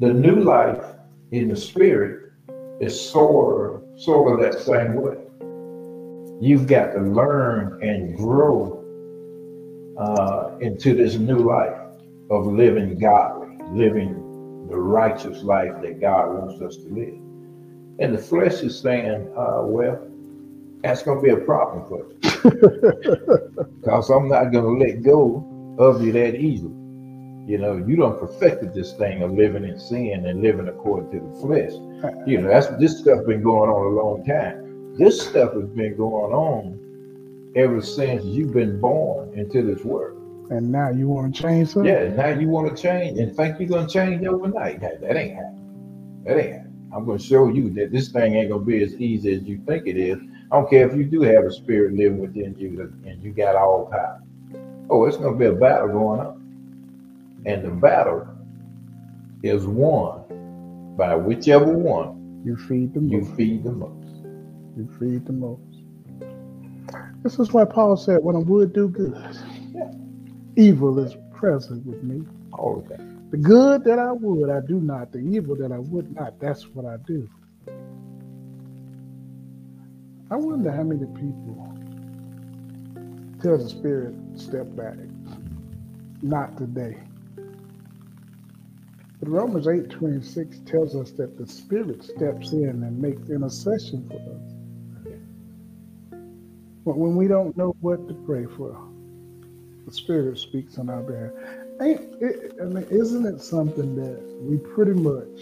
the 0.00 0.12
new 0.12 0.42
life 0.42 0.84
in 1.30 1.46
the 1.46 1.54
spirit 1.54 2.32
is 2.80 3.00
sort 3.00 3.76
of, 3.76 4.00
sort 4.00 4.32
of 4.32 4.40
that 4.40 4.60
same 4.60 4.94
way. 4.94 5.18
You've 6.40 6.66
got 6.66 6.94
to 6.94 7.00
learn 7.00 7.80
and 7.80 8.16
grow 8.16 8.82
uh, 9.96 10.58
into 10.60 10.96
this 10.96 11.14
new 11.14 11.38
life 11.38 11.78
of 12.28 12.46
living 12.48 12.98
godly, 12.98 13.56
living 13.70 14.66
the 14.68 14.76
righteous 14.76 15.44
life 15.44 15.80
that 15.80 16.00
God 16.00 16.34
wants 16.34 16.60
us 16.60 16.76
to 16.78 16.88
live. 16.88 17.20
And 18.00 18.12
the 18.12 18.18
flesh 18.18 18.62
is 18.64 18.76
saying, 18.80 19.32
uh, 19.36 19.60
well, 19.62 20.05
that's 20.86 21.02
going 21.02 21.18
to 21.18 21.22
be 21.22 21.30
a 21.30 21.44
problem 21.44 21.84
for 21.88 22.06
you. 22.06 22.16
Because 23.80 24.10
I'm 24.10 24.28
not 24.28 24.50
going 24.50 24.64
to 24.64 24.84
let 24.84 25.02
go 25.02 25.76
of 25.78 26.04
you 26.04 26.10
that 26.12 26.34
easily. 26.34 26.74
You 27.46 27.58
know, 27.58 27.76
you 27.76 27.94
don't 27.94 28.18
perfected 28.18 28.74
this 28.74 28.92
thing 28.94 29.22
of 29.22 29.32
living 29.32 29.64
in 29.64 29.78
sin 29.78 30.26
and 30.26 30.42
living 30.42 30.66
according 30.66 31.12
to 31.12 31.24
the 31.24 31.40
flesh. 31.40 31.72
You 32.26 32.40
know, 32.40 32.48
that's 32.48 32.66
this 32.80 32.98
stuff 32.98 33.24
been 33.26 33.42
going 33.42 33.70
on 33.70 33.86
a 33.86 34.02
long 34.02 34.24
time. 34.26 34.96
This 34.98 35.20
stuff 35.20 35.54
has 35.54 35.68
been 35.68 35.96
going 35.96 36.32
on 36.32 37.52
ever 37.54 37.80
since 37.80 38.24
you've 38.24 38.52
been 38.52 38.80
born 38.80 39.32
into 39.38 39.62
this 39.62 39.84
world. 39.84 40.16
And 40.50 40.70
now 40.72 40.90
you 40.90 41.08
want 41.08 41.34
to 41.34 41.42
change 41.42 41.68
something? 41.68 41.92
Yeah, 41.92 42.08
now 42.08 42.28
you 42.28 42.48
want 42.48 42.74
to 42.74 42.82
change 42.82 43.18
and 43.18 43.34
think 43.36 43.58
you're 43.58 43.68
gonna 43.68 43.88
change 43.88 44.24
overnight. 44.26 44.80
That, 44.80 45.00
that 45.00 45.16
ain't 45.16 45.34
happening. 45.34 46.22
That 46.24 46.38
ain't 46.38 46.52
happening. 46.52 46.90
I'm 46.94 47.04
gonna 47.04 47.18
show 47.18 47.48
you 47.48 47.70
that 47.74 47.92
this 47.92 48.08
thing 48.08 48.34
ain't 48.34 48.50
gonna 48.50 48.64
be 48.64 48.82
as 48.82 48.94
easy 48.94 49.34
as 49.34 49.42
you 49.42 49.58
think 49.66 49.86
it 49.86 49.96
is. 49.96 50.18
I 50.50 50.56
don't 50.56 50.70
care 50.70 50.88
if 50.88 50.96
you 50.96 51.04
do 51.04 51.22
have 51.22 51.44
a 51.44 51.50
spirit 51.50 51.94
living 51.94 52.18
within 52.18 52.54
you 52.56 52.92
and 53.04 53.22
you 53.22 53.32
got 53.32 53.56
all 53.56 53.86
power. 53.90 54.20
Oh, 54.90 55.06
it's 55.06 55.16
gonna 55.16 55.36
be 55.36 55.46
a 55.46 55.52
battle 55.52 55.88
going 55.88 56.20
on. 56.20 56.40
And 57.46 57.64
the 57.64 57.70
battle 57.70 58.28
is 59.42 59.66
won 59.66 60.24
by 60.96 61.14
whichever 61.16 61.72
one 61.72 62.42
You 62.44 62.56
feed 62.56 62.94
the 62.94 63.00
most. 63.00 63.12
you 63.12 63.34
feed 63.36 63.64
the 63.64 63.72
most. 63.72 64.22
You 64.76 64.88
feed 64.98 65.26
the 65.26 65.32
most. 65.32 65.62
This 67.22 67.38
is 67.38 67.52
why 67.52 67.64
Paul 67.64 67.96
said, 67.96 68.22
when 68.22 68.36
I 68.36 68.40
would 68.40 68.72
do 68.72 68.88
good, 68.88 69.16
Yeah. 69.74 69.90
evil 70.56 70.98
is 71.00 71.16
present 71.32 71.84
with 71.86 72.02
me. 72.02 72.24
All 72.52 72.78
of 72.78 72.88
that. 72.88 73.00
The 73.30 73.38
good 73.38 73.84
that 73.84 73.98
I 73.98 74.12
would, 74.12 74.50
I 74.50 74.60
do 74.60 74.80
not. 74.80 75.12
The 75.12 75.18
evil 75.18 75.56
that 75.56 75.72
I 75.72 75.78
would 75.78 76.14
not, 76.14 76.38
that's 76.40 76.72
what 76.74 76.84
I 76.86 76.96
do. 77.06 77.28
I 80.28 80.34
wonder 80.36 80.72
how 80.72 80.82
many 80.82 81.06
people 81.06 81.72
tell 83.40 83.58
the 83.58 83.68
spirit, 83.68 84.14
step 84.34 84.66
back. 84.74 84.96
Not 86.20 86.56
today. 86.56 86.98
But 89.20 89.28
Romans 89.28 89.68
8 89.68 89.88
26 89.88 90.58
tells 90.66 90.96
us 90.96 91.12
that 91.12 91.38
the 91.38 91.46
spirit 91.46 92.02
steps 92.02 92.52
in 92.52 92.82
and 92.82 93.00
makes 93.00 93.30
intercession 93.30 94.08
for 94.08 94.16
us. 94.16 94.56
But 96.84 96.98
when 96.98 97.16
we 97.16 97.28
don't 97.28 97.56
know 97.56 97.76
what 97.80 98.08
to 98.08 98.14
pray 98.26 98.46
for, 98.46 98.76
the 99.86 99.92
spirit 99.92 100.38
speaks 100.38 100.78
on 100.78 100.90
our 100.90 101.02
behalf. 101.02 101.30
Ain't 101.80 102.20
it, 102.20 102.54
I 102.60 102.64
mean, 102.64 102.86
isn't 102.90 103.26
it 103.26 103.40
something 103.40 103.94
that 103.96 104.20
we 104.40 104.58
pretty 104.58 104.94
much, 104.94 105.40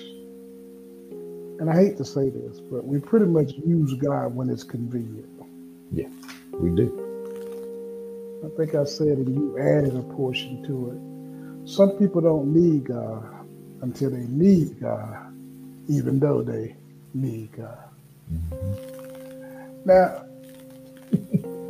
and 1.61 1.70
I 1.70 1.74
hate 1.76 1.96
to 1.98 2.05
say 2.05 2.30
this, 2.30 2.61
but 2.61 2.84
we 2.84 2.98
pretty 2.98 3.26
much 3.26 3.52
use 3.64 3.94
God 3.94 4.34
when 4.34 4.50
it's 4.50 4.64
convenient. 4.64 5.28
Yeah, 5.92 6.09
we 6.52 6.70
do. 6.70 7.00
I 8.44 8.57
think 8.57 8.74
I 8.74 8.84
said 8.84 9.18
it, 9.18 9.28
you 9.28 9.59
added 9.59 9.96
a 9.96 10.02
portion 10.14 10.62
to 10.64 10.90
it. 10.90 11.68
Some 11.68 11.92
people 11.92 12.20
don't 12.20 12.52
need 12.52 12.84
God 12.84 13.46
until 13.80 14.11
they 14.11 14.26
need 14.26 14.80
God, 14.80 15.32
even 15.88 16.18
though 16.18 16.42
they 16.42 16.76
need 17.14 17.52
God. 17.52 17.78
Mm-hmm. 18.32 19.86
Now, 19.86 20.24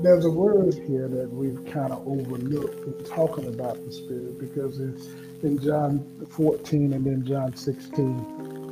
there's 0.02 0.24
a 0.24 0.30
word 0.30 0.74
here 0.74 1.08
that 1.08 1.30
we've 1.30 1.64
kind 1.72 1.92
of 1.92 2.06
overlooked 2.06 2.86
in 2.86 3.04
talking 3.04 3.46
about 3.46 3.84
the 3.84 3.92
Spirit 3.92 4.38
because 4.38 4.80
it's 4.80 5.06
in 5.44 5.58
John 5.60 6.26
14 6.30 6.92
and 6.92 7.04
then 7.04 7.24
John 7.26 7.54
16. 7.54 8.63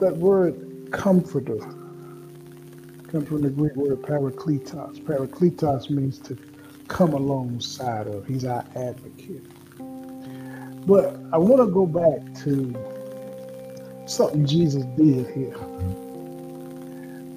That 0.00 0.16
word 0.18 0.90
comforter 0.92 1.58
comes 3.08 3.28
from 3.28 3.40
the 3.42 3.50
Greek 3.50 3.74
word 3.76 4.02
parakletos. 4.02 5.00
Parakletos 5.00 5.88
means 5.88 6.18
to 6.18 6.36
come 6.88 7.14
alongside 7.14 8.06
of. 8.06 8.26
He's 8.26 8.44
our 8.44 8.64
advocate. 8.74 9.42
But 10.86 11.16
I 11.32 11.38
want 11.38 11.66
to 11.66 11.72
go 11.72 11.86
back 11.86 12.20
to 12.44 12.74
something 14.06 14.46
Jesus 14.46 14.84
did 14.96 15.28
here. 15.34 15.56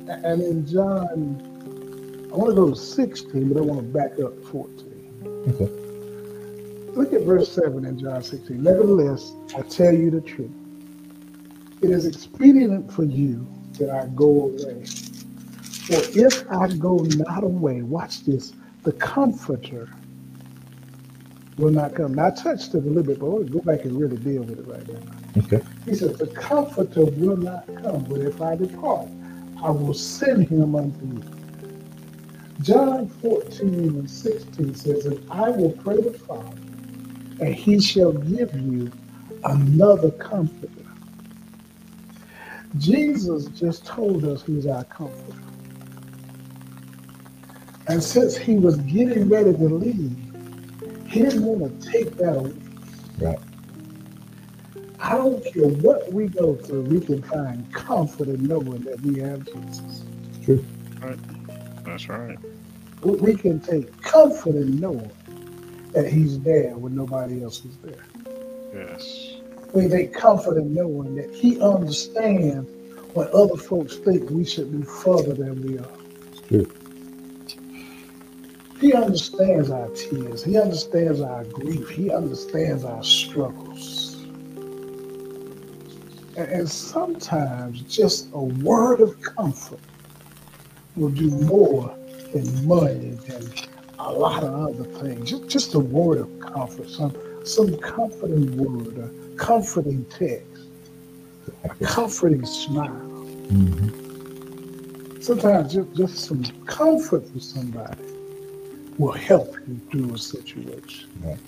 And 0.10 0.42
in 0.42 0.68
John, 0.68 2.30
I 2.34 2.36
want 2.36 2.50
to 2.50 2.56
go 2.56 2.70
to 2.72 2.76
16, 2.76 3.54
but 3.54 3.58
I 3.58 3.62
want 3.62 3.80
to 3.80 3.88
back 3.88 4.20
up 4.20 4.44
14. 4.46 5.48
Okay. 5.48 5.70
Look 6.94 7.14
at 7.14 7.22
verse 7.22 7.52
7 7.52 7.86
in 7.86 7.98
John 7.98 8.22
16. 8.22 8.62
Nevertheless, 8.62 9.32
I 9.56 9.62
tell 9.62 9.94
you 9.94 10.12
the 10.12 10.22
truth. 10.22 10.52
It 11.82 11.92
is 11.92 12.06
expedient 12.06 12.92
for 12.92 13.04
you 13.04 13.48
that 13.80 13.90
I 13.90 14.08
go 14.08 14.26
away. 14.46 14.84
For 14.84 16.02
if 16.20 16.50
I 16.52 16.68
go 16.76 16.98
not 16.98 17.44
away, 17.44 17.82
watch 17.82 18.26
this, 18.26 18.54
the 18.84 18.92
comforter 18.94 19.90
will 21.58 21.72
not 21.72 21.96
come. 21.96 22.16
Now, 22.16 22.28
I 22.28 22.32
touched 22.32 22.74
it 22.76 22.84
a 22.84 22.88
little 22.88 23.04
bit, 23.04 23.20
but 23.20 23.30
we'll 23.30 23.44
go 23.44 23.60
back 23.60 23.86
and 23.86 24.00
really 24.00 24.18
deal 24.18 24.44
with 24.44 24.60
it 24.60 24.68
right 24.68 24.88
now. 24.88 25.44
Okay. 25.44 25.62
He 25.86 25.96
says, 25.96 26.18
The 26.18 26.28
comforter 26.28 27.06
will 27.06 27.38
not 27.38 27.66
come, 27.82 28.04
but 28.04 28.22
if 28.22 28.42
I 28.42 28.56
depart, 28.56 29.08
I 29.64 29.70
will 29.72 29.94
send 29.94 30.50
him 30.50 30.76
unto 30.76 31.06
you. 31.06 31.24
John 32.62 33.08
14 33.08 33.70
and 33.70 34.10
16 34.10 34.76
says, 34.76 35.06
And 35.06 35.32
I 35.32 35.50
will 35.50 35.72
pray 35.72 36.02
the 36.02 36.12
Father, 36.12 36.58
and 37.40 37.56
he 37.56 37.80
shall 37.80 38.12
give 38.12 38.54
you 38.54 38.92
another 39.46 40.12
comforter. 40.12 40.79
Jesus 42.78 43.46
just 43.48 43.86
told 43.86 44.24
us 44.26 44.44
he's 44.44 44.68
our 44.68 44.84
comforter. 44.86 45.40
And 47.88 48.04
since 48.04 48.38
he 48.38 48.56
was 48.56 48.78
getting 48.78 49.28
ready 49.28 49.52
to 49.52 49.66
leave, 49.66 50.16
he 51.08 51.22
didn't 51.22 51.44
want 51.44 51.82
to 51.82 51.92
take 51.92 52.16
that 52.18 52.38
away. 52.38 52.54
Right. 53.18 53.40
I 55.00 55.16
don't 55.16 55.44
care 55.44 55.68
what 55.68 56.12
we 56.14 56.28
go 56.28 56.56
through, 56.56 56.84
we 56.84 57.00
can 57.00 57.24
find 57.24 57.74
comfort 57.74 58.28
in 58.28 58.46
knowing 58.46 58.82
that 58.82 59.02
we 59.02 59.20
have 59.20 59.44
Jesus. 59.46 60.04
True. 60.44 60.64
Right. 61.02 61.18
That's 61.84 62.08
right. 62.08 62.38
We 63.02 63.36
can 63.36 63.60
take 63.60 64.00
comfort 64.02 64.56
in 64.56 64.80
knowing 64.80 65.12
that 65.94 66.08
he's 66.08 66.40
there 66.42 66.78
when 66.78 66.96
nobody 66.96 67.44
else 67.44 67.66
is 67.66 67.78
there. 67.78 68.06
Yes. 68.74 69.39
We 69.74 69.88
take 69.88 70.14
comfort 70.14 70.58
in 70.58 70.74
knowing 70.74 71.16
that 71.16 71.34
he 71.34 71.62
understands 71.62 72.70
when 73.14 73.28
other 73.34 73.58
folks 73.58 73.98
think 73.98 74.30
we 74.30 74.46
should 74.46 74.72
be 74.72 74.84
further 74.84 75.34
than 75.34 75.62
we 75.62 75.78
are. 75.78 75.90
True. 76.48 76.72
He 78.80 78.94
understands 78.94 79.70
our 79.70 79.90
tears. 79.90 80.44
He 80.44 80.58
understands 80.58 81.20
our 81.22 81.44
grief. 81.44 81.90
He 81.90 82.12
understands 82.12 82.86
our 82.86 83.04
struggles. 83.04 84.26
And, 86.38 86.70
sometimes 86.70 87.82
just 87.82 88.30
a 88.34 88.40
word 88.40 89.02
of 89.02 89.20
comfort 89.22 89.80
will 90.96 91.10
do 91.10 91.30
more 91.30 91.94
than 92.34 92.68
money 92.68 93.18
than 93.28 93.52
a 94.00 94.14
lot 94.14 94.44
of 94.44 94.54
other 94.54 94.86
things. 95.00 95.30
Just, 95.30 95.48
just 95.48 95.74
a 95.74 95.80
word 95.80 96.20
of 96.20 96.40
comfort, 96.40 96.90
some 96.90 97.14
some 97.46 97.78
comforting 97.78 98.58
word, 98.58 99.12
comforting 99.40 100.06
text, 100.06 100.68
a 101.64 101.70
comforting 101.84 102.46
smile. 102.46 102.90
Mm-hmm. 103.48 105.22
Sometimes 105.22 105.74
just, 105.74 105.94
just 105.96 106.18
some 106.28 106.44
comfort 106.66 107.28
for 107.32 107.40
somebody 107.40 108.04
will 108.98 109.14
help 109.14 109.56
you 109.68 109.80
through 109.90 110.14
a 110.14 110.18
situation. 110.18 111.10
Right. 111.24 111.40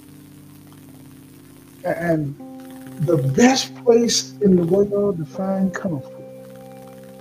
And 1.84 2.36
the 3.02 3.18
best 3.18 3.76
place 3.84 4.34
in 4.42 4.56
the 4.56 4.64
world 4.64 5.18
to 5.18 5.26
find 5.26 5.74
comfort 5.74 6.12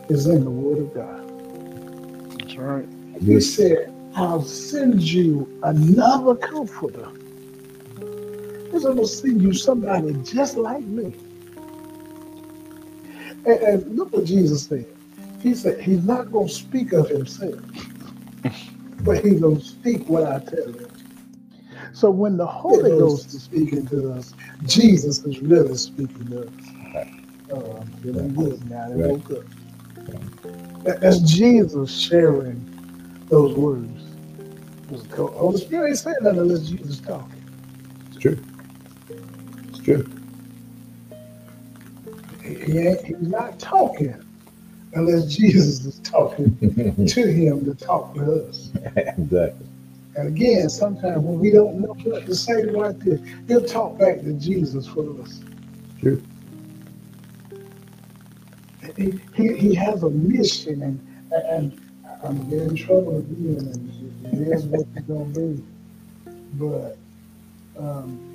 is 0.09 0.27
in 0.27 0.45
the 0.45 0.51
Word 0.51 0.79
of 0.79 0.95
God. 0.95 2.39
That's 2.39 2.57
right. 2.57 2.87
He 3.21 3.41
said, 3.41 3.93
I'll 4.15 4.43
send 4.43 5.03
you 5.03 5.49
another 5.63 6.35
comforter. 6.37 7.09
He's 8.71 8.85
going 8.85 8.97
to 8.97 9.07
send 9.07 9.43
you 9.43 9.53
somebody 9.53 10.13
just 10.23 10.57
like 10.57 10.85
me. 10.85 11.13
And, 13.47 13.47
and 13.47 13.97
look 13.97 14.13
what 14.13 14.25
Jesus 14.25 14.67
said. 14.67 14.87
He 15.41 15.55
said, 15.55 15.81
He's 15.81 16.05
not 16.05 16.31
going 16.31 16.49
to 16.49 16.55
speak 16.55 16.93
of 16.93 17.09
Himself. 17.09 17.61
but 19.05 19.25
he's 19.25 19.41
going 19.41 19.59
to 19.59 19.65
speak 19.65 20.09
what 20.09 20.25
I 20.25 20.39
tell 20.41 20.67
him. 20.67 20.89
So 21.93 22.11
when 22.11 22.37
the 22.37 22.47
Holy 22.47 22.91
Ghost 22.91 23.35
is 23.35 23.43
speaking 23.43 23.87
to 23.89 24.13
us, 24.13 24.35
Jesus 24.65 25.25
is 25.25 25.41
really 25.41 25.75
speaking 25.77 26.29
to 26.29 26.47
us. 26.47 27.07
Uh, 27.51 27.81
I'm 27.81 28.35
good 28.35 28.71
now. 28.71 28.89
Woke 28.91 29.31
up. 29.33 31.01
That's 31.01 31.19
Jesus 31.21 31.99
sharing 31.99 32.65
those 33.29 33.57
words. 33.57 34.05
The 34.91 35.27
Holy 35.27 35.59
Spirit 35.59 35.89
ain't 35.89 35.99
saying 35.99 36.17
that 36.23 36.37
unless 36.37 36.69
Jesus 36.69 37.01
talking. 37.01 37.43
It's 38.09 38.19
true. 38.19 38.43
It's. 39.91 40.09
He 42.43 42.79
ain't, 42.79 43.05
he's 43.05 43.21
not 43.21 43.59
talking 43.59 44.15
unless 44.95 45.27
Jesus 45.27 45.85
is 45.85 45.99
talking 46.01 46.57
to 47.07 47.33
him 47.33 47.65
to 47.65 47.75
talk 47.75 48.15
to 48.15 48.49
us. 48.49 48.71
Exactly. 48.97 49.67
And 50.17 50.29
again, 50.29 50.69
sometimes 50.69 51.23
when 51.23 51.39
we 51.39 51.51
don't 51.51 51.81
know 51.81 51.95
what 52.05 52.27
to 52.27 52.35
say 52.35 52.65
right 52.65 52.99
there, 53.01 53.21
he'll 53.47 53.65
talk 53.65 53.99
back 53.99 54.21
to 54.21 54.33
Jesus 54.35 54.87
for 54.87 55.21
us. 55.23 55.41
True. 56.01 56.21
He, 58.97 59.21
he, 59.35 59.57
he 59.57 59.75
has 59.75 60.03
a 60.03 60.11
mission, 60.11 60.83
and, 60.83 61.33
and 61.33 61.81
I'm 62.25 62.51
getting 62.51 62.71
in 62.71 62.77
trouble 62.77 63.19
again, 63.19 63.73
and 64.25 64.49
it 64.49 64.53
is 64.53 64.65
what 64.65 64.81
it's 64.97 65.07
going 65.07 65.33
to 65.33 65.41
be. 65.41 65.65
But 66.55 66.99
um, 67.79 68.30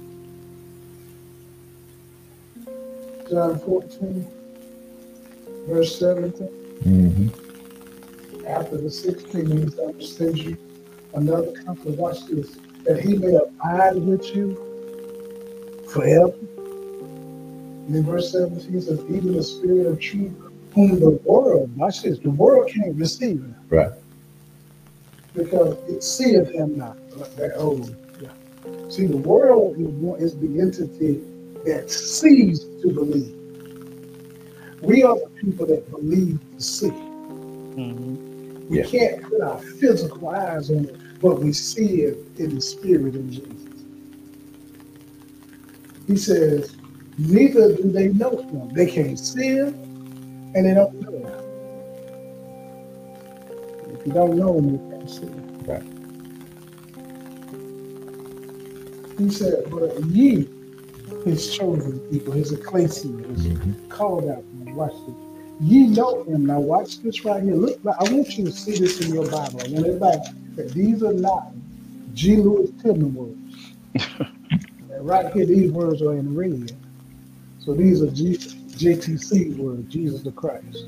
John 3.30 3.60
14, 3.60 4.28
verse 5.68 5.98
17. 5.98 6.48
Mm-hmm. 6.84 8.48
After 8.48 8.78
the 8.78 8.92
16, 8.92 9.46
he's 9.50 9.74
going 9.74 9.98
to 9.98 10.06
send 10.06 10.38
you 10.38 10.58
another 11.16 11.52
comfort. 11.64 11.98
Watch 11.98 12.26
this. 12.28 12.58
That 12.84 13.00
he 13.00 13.18
may 13.18 13.34
abide 13.36 13.96
with 13.96 14.36
you 14.36 14.56
forever. 15.90 16.34
And 17.88 17.96
in 17.96 18.04
verse 18.04 18.32
17 18.32 18.72
he 18.72 18.82
says, 18.82 19.00
even 19.10 19.34
the 19.34 19.44
spirit 19.44 19.88
of 19.88 20.00
truth, 20.00 20.32
whom 20.76 21.00
the 21.00 21.20
world, 21.24 21.76
watch 21.76 22.04
this, 22.04 22.20
the 22.20 22.30
world 22.30 22.70
can't 22.70 22.96
receive 22.96 23.40
him. 23.40 23.56
Right. 23.70 23.92
Because 25.34 25.78
it 25.90 26.04
seeth 26.04 26.52
him 26.52 26.78
not. 26.78 26.96
That 27.38 27.54
old. 27.56 27.96
Yeah. 28.22 28.30
See, 28.90 29.08
the 29.08 29.18
world 29.18 29.78
is, 29.80 30.34
is 30.34 30.40
the 30.40 30.60
entity 30.62 31.22
that 31.66 31.90
sees 31.92 32.66
to 32.82 32.94
believe. 32.94 33.36
We 34.82 35.04
are 35.04 35.16
the 35.16 35.30
people 35.42 35.66
that 35.68 35.90
believe 35.92 36.40
to 36.58 36.62
see. 36.64 36.90
Mm-hmm. 36.90 38.70
We 38.70 38.80
Yeah. 38.80 38.86
can't 38.86 39.24
put 39.24 39.42
our 39.42 39.60
physical 39.60 40.30
eyes 40.30 40.72
on 40.72 40.86
it, 40.86 40.98
but 41.22 41.42
we 41.42 41.54
see 41.54 42.04
it 42.04 42.18
in 42.38 42.56
the 42.56 42.62
spirit 42.62 43.16
of 43.16 43.30
Jesus. 43.30 43.86
He 46.08 46.18
says, 46.18 46.76
neither 47.18 47.76
do 47.76 47.92
they 47.92 48.10
know 48.10 48.38
him. 48.38 48.74
They 48.74 48.88
can't 48.88 49.20
see 49.20 49.56
him 49.56 49.96
and 50.56 50.66
they 50.66 50.74
don't 50.74 51.00
know 51.02 51.12
him. 51.12 51.54
If 54.00 54.08
you 54.08 54.14
don't 54.14 54.38
know 54.38 54.58
him, 54.58 54.70
you 54.72 54.90
can't 54.92 55.10
see 55.10 55.28
him. 55.28 55.64
Right. 55.66 55.84
He 59.20 59.30
said, 59.32 59.66
but 59.72 60.04
ye, 60.08 60.50
his 61.26 61.58
chosen 61.58 62.00
people, 62.12 62.34
his 62.34 62.54
ecclesia, 62.54 63.12
his 63.28 63.48
Mhm. 63.48 63.90
called 63.90 64.30
out. 64.30 64.44
Watch 64.76 64.94
this. 65.08 65.16
Ye 65.62 65.88
know 65.88 66.24
him. 66.24 66.46
Now 66.46 66.60
watch 66.62 67.02
this 67.02 67.26
right 67.26 67.44
here. 67.44 67.56
Look, 67.56 67.80
I 67.86 68.04
want 68.14 68.38
you 68.38 68.46
to 68.46 68.52
see 68.52 68.78
this 68.78 69.02
in 69.02 69.14
your 69.14 69.26
Bible. 69.30 69.62
I 69.62 69.70
want 69.70 69.88
everybody 69.88 70.20
that 70.56 70.72
these 70.74 71.04
are 71.04 71.14
not 71.14 71.52
G. 72.14 72.38
Lewis 72.38 72.72
Tillman 72.82 73.14
words. 73.16 73.38
Right 75.02 75.32
here, 75.34 75.46
these 75.46 75.72
words 75.72 76.02
are 76.02 76.14
in 76.14 76.36
red. 76.36 76.72
So 77.60 77.74
these 77.74 78.02
are 78.02 78.10
G, 78.12 78.38
JTC 78.38 79.58
words, 79.58 79.92
Jesus 79.92 80.24
the 80.24 80.32
Christ. 80.32 80.86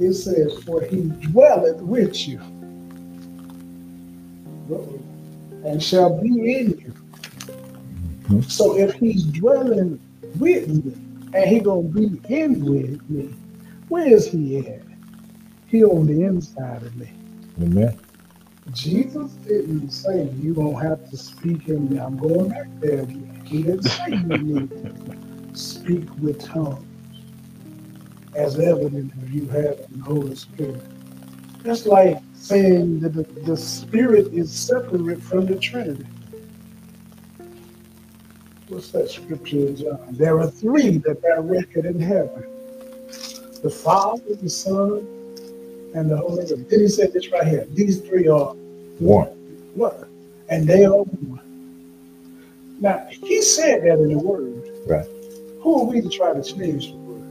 It 0.00 0.14
says, 0.14 0.62
For 0.64 0.82
he 0.82 1.02
dwelleth 1.30 1.80
with 1.80 2.28
you 2.28 2.40
and 5.64 5.82
shall 5.82 6.20
be 6.20 6.28
in 6.28 6.70
you. 6.70 6.94
Mhm. 8.28 8.50
So 8.50 8.78
if 8.78 8.94
he's 8.94 9.24
dwelling 9.24 10.00
with 10.38 10.68
me 10.68 10.94
and 11.34 11.50
he 11.50 11.60
gonna 11.60 11.88
be 11.88 12.20
in 12.28 12.64
with 12.64 13.10
me, 13.10 13.34
where 13.88 14.08
is 14.08 14.28
he 14.28 14.58
at? 14.58 14.82
He 15.66 15.84
on 15.84 16.06
the 16.06 16.22
inside 16.24 16.82
of 16.84 16.96
me. 16.96 17.12
Amen. 17.62 17.98
Jesus 18.72 19.32
didn't 19.46 19.90
say 19.90 20.30
you 20.40 20.54
don't 20.54 20.80
have 20.80 21.08
to 21.10 21.16
speak 21.16 21.68
in 21.68 21.90
me. 21.90 21.98
I'm 21.98 22.18
going 22.18 22.50
back 22.50 22.68
there 22.80 23.02
again. 23.02 23.42
He 23.44 23.62
didn't 23.62 23.84
say 23.84 24.10
you 24.12 24.38
need 24.38 24.70
to 24.70 24.94
speak 25.58 26.06
with 26.18 26.44
tongues 26.44 26.86
as 28.34 28.58
evidence 28.58 29.12
of 29.22 29.30
you 29.30 29.48
having 29.48 29.86
the 29.90 30.04
Holy 30.04 30.36
Spirit. 30.36 30.82
That's 31.62 31.86
like 31.86 32.18
saying 32.34 33.00
that 33.00 33.14
the, 33.14 33.24
the 33.44 33.56
Spirit 33.56 34.28
is 34.32 34.52
separate 34.52 35.22
from 35.22 35.46
the 35.46 35.58
Trinity. 35.58 36.06
What's 38.68 38.90
that 38.90 39.10
scripture 39.10 39.56
in 39.56 39.76
John? 39.76 39.98
There 40.10 40.38
are 40.38 40.50
three 40.50 40.98
that 40.98 41.22
bear 41.22 41.40
record 41.40 41.86
in 41.86 41.98
heaven. 41.98 42.44
The 43.62 43.70
Father, 43.70 44.34
the 44.34 44.50
Son, 44.50 45.06
and 45.94 46.10
the 46.10 46.18
Holy 46.18 46.46
Ghost. 46.46 46.68
Then 46.68 46.80
he 46.80 46.88
said 46.88 47.14
this 47.14 47.32
right 47.32 47.46
here. 47.46 47.66
These 47.72 48.00
three 48.02 48.28
are 48.28 48.52
One. 48.98 49.28
what? 49.74 50.06
And 50.50 50.66
they 50.68 50.84
are 50.84 51.02
one. 51.02 51.40
Now, 52.80 53.06
he 53.10 53.40
said 53.42 53.82
that 53.82 53.98
in 53.98 54.08
the 54.08 54.18
word. 54.18 54.70
Right. 54.86 55.06
Who 55.62 55.80
are 55.80 55.84
we 55.86 56.00
to 56.02 56.08
try 56.08 56.34
to 56.34 56.42
change 56.42 56.92
the 56.92 56.96
word? 56.96 57.24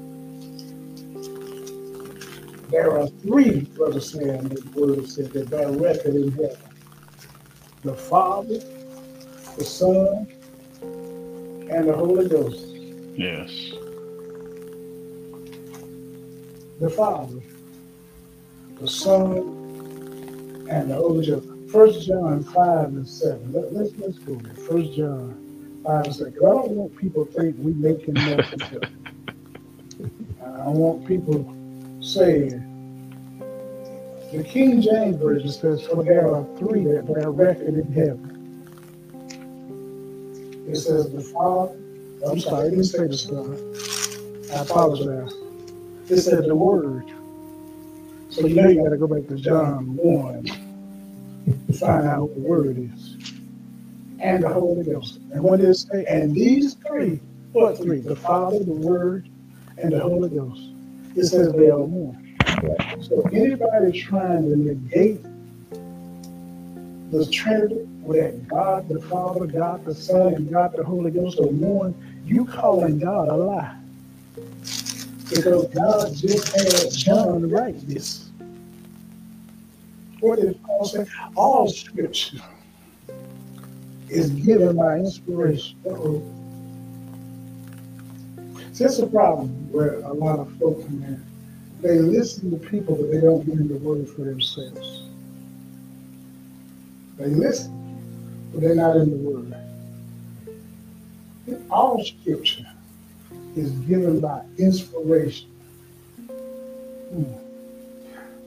There 2.69 2.99
are 2.99 3.07
three, 3.07 3.61
brother 3.61 4.01
Sam, 4.01 4.49
the 4.49 4.61
word 4.75 5.07
said 5.07 5.31
that 5.31 5.49
bear 5.51 5.71
record 5.71 6.15
in 6.15 6.31
heaven. 6.31 6.57
The 7.83 7.93
Father, 7.93 8.59
the 9.57 9.63
Son, 9.63 10.27
and 11.69 11.87
the 11.87 11.93
Holy 11.93 12.27
Ghost. 12.27 12.65
Yes. 13.15 13.73
the 16.79 16.89
Father, 16.91 17.39
the 18.79 18.87
Son, 18.87 20.67
and 20.69 20.91
the 20.91 20.95
Holy 20.95 21.25
Ghost. 21.25 21.47
First 21.71 22.05
John 22.07 22.43
five 22.43 22.89
and 22.89 23.07
seven. 23.07 23.51
Let, 23.51 23.73
let's 23.73 23.91
let's 23.97 24.19
go 24.19 24.35
there. 24.35 24.53
First 24.53 24.93
John 24.93 25.81
five 25.83 26.05
and 26.05 26.15
seven. 26.15 26.33
'Cause 26.33 26.43
I 26.43 26.49
don't 26.49 26.71
want 26.71 26.95
people 26.95 27.25
to 27.25 27.31
think 27.31 27.55
we 27.59 27.73
making 27.73 28.17
up. 28.19 28.45
I 30.45 30.69
want 30.69 31.05
people 31.07 31.43
saying 32.01 32.63
the 34.31 34.43
King 34.43 34.81
James 34.81 35.15
Version 35.17 35.49
says, 35.49 35.81
For 35.87 36.03
there 36.03 36.27
are 36.33 36.45
three 36.57 36.83
that 36.85 37.11
bear 37.11 37.31
record 37.31 37.73
in 37.75 37.91
heaven. 37.91 38.36
It 40.67 40.75
says 40.75 41.09
the 41.11 41.21
Father, 41.21 41.77
I'm 42.29 42.39
sorry, 42.39 42.67
it 42.67 42.71
didn't 42.71 42.85
say 42.85 43.07
the 43.07 43.17
Son. 43.17 43.57
I 44.53 44.63
apologize. 44.63 45.33
It 46.09 46.17
said 46.17 46.45
the 46.45 46.55
Word. 46.55 47.05
So 48.29 48.45
you 48.45 48.55
know 48.55 48.67
you 48.67 48.83
got 48.83 48.89
to 48.89 48.97
go 48.97 49.07
back 49.07 49.27
to 49.29 49.35
John 49.35 49.95
1 49.95 50.43
to 51.67 51.73
find 51.73 52.05
out 52.05 52.23
what 52.23 52.35
the 52.35 52.41
Word 52.41 52.77
is. 52.77 53.17
And 54.19 54.43
the 54.43 54.49
Holy 54.49 54.83
Ghost. 54.83 55.19
And 55.31 55.41
what 55.41 55.61
does 55.61 55.89
it? 55.93 56.05
And 56.07 56.35
these 56.35 56.75
three, 56.85 57.21
what 57.53 57.77
three? 57.77 58.01
The 58.01 58.15
Father, 58.15 58.59
the 58.59 58.71
Word, 58.71 59.29
and 59.77 59.93
the 59.93 59.99
Holy 59.99 60.29
Ghost. 60.29 60.61
It 61.15 61.25
says 61.25 61.53
they 61.53 61.69
are 61.69 61.79
one. 61.79 62.35
So 63.01 63.21
anybody 63.31 64.01
trying 64.01 64.49
to 64.49 64.55
negate 64.55 65.23
the 67.11 67.25
Trinity, 67.31 67.87
that 68.13 68.47
God 68.47 68.87
the 68.89 69.01
Father, 69.01 69.45
God 69.45 69.85
the 69.85 69.93
Son, 69.93 70.33
and 70.33 70.51
God 70.51 70.73
the 70.75 70.83
Holy 70.83 71.11
Ghost 71.11 71.39
are 71.39 71.47
one, 71.47 71.93
you 72.25 72.45
calling 72.45 72.99
God 72.99 73.27
a 73.29 73.35
lie. 73.35 73.75
Because 75.29 75.67
God 75.67 76.13
just 76.15 76.55
had 76.55 76.91
John 76.91 77.49
write 77.49 77.79
this. 77.87 78.29
What 80.19 80.39
did 80.39 80.61
Paul 80.63 80.85
say? 80.85 81.05
All 81.35 81.67
scripture 81.69 82.39
is 84.09 84.29
given 84.31 84.77
by 84.77 84.97
inspiration. 84.97 85.77
Uh-oh. 85.85 86.23
See, 88.71 88.83
that's 88.83 88.99
a 88.99 89.07
problem 89.07 89.49
where 89.71 89.99
a 89.99 90.13
lot 90.13 90.39
of 90.39 90.55
folks, 90.57 90.89
man, 90.89 91.23
they 91.81 91.99
listen 91.99 92.51
to 92.51 92.57
people, 92.69 92.95
but 92.95 93.11
they 93.11 93.21
don't 93.21 93.45
get 93.45 93.55
in 93.55 93.67
the 93.67 93.77
word 93.77 94.07
for 94.09 94.21
themselves. 94.21 95.03
They 97.17 97.27
listen, 97.27 97.73
but 98.57 98.63
they're 98.63 98.75
not 98.75 98.95
in 98.95 99.11
the 99.11 99.17
word. 99.17 99.53
All 101.69 102.03
scripture 102.03 102.65
is 103.55 103.69
given 103.85 104.19
by 104.19 104.41
inspiration. 104.57 105.47
Hmm. 107.11 107.23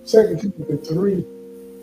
Second 0.04 0.40
Timothy 0.40 0.76
3 0.78 1.24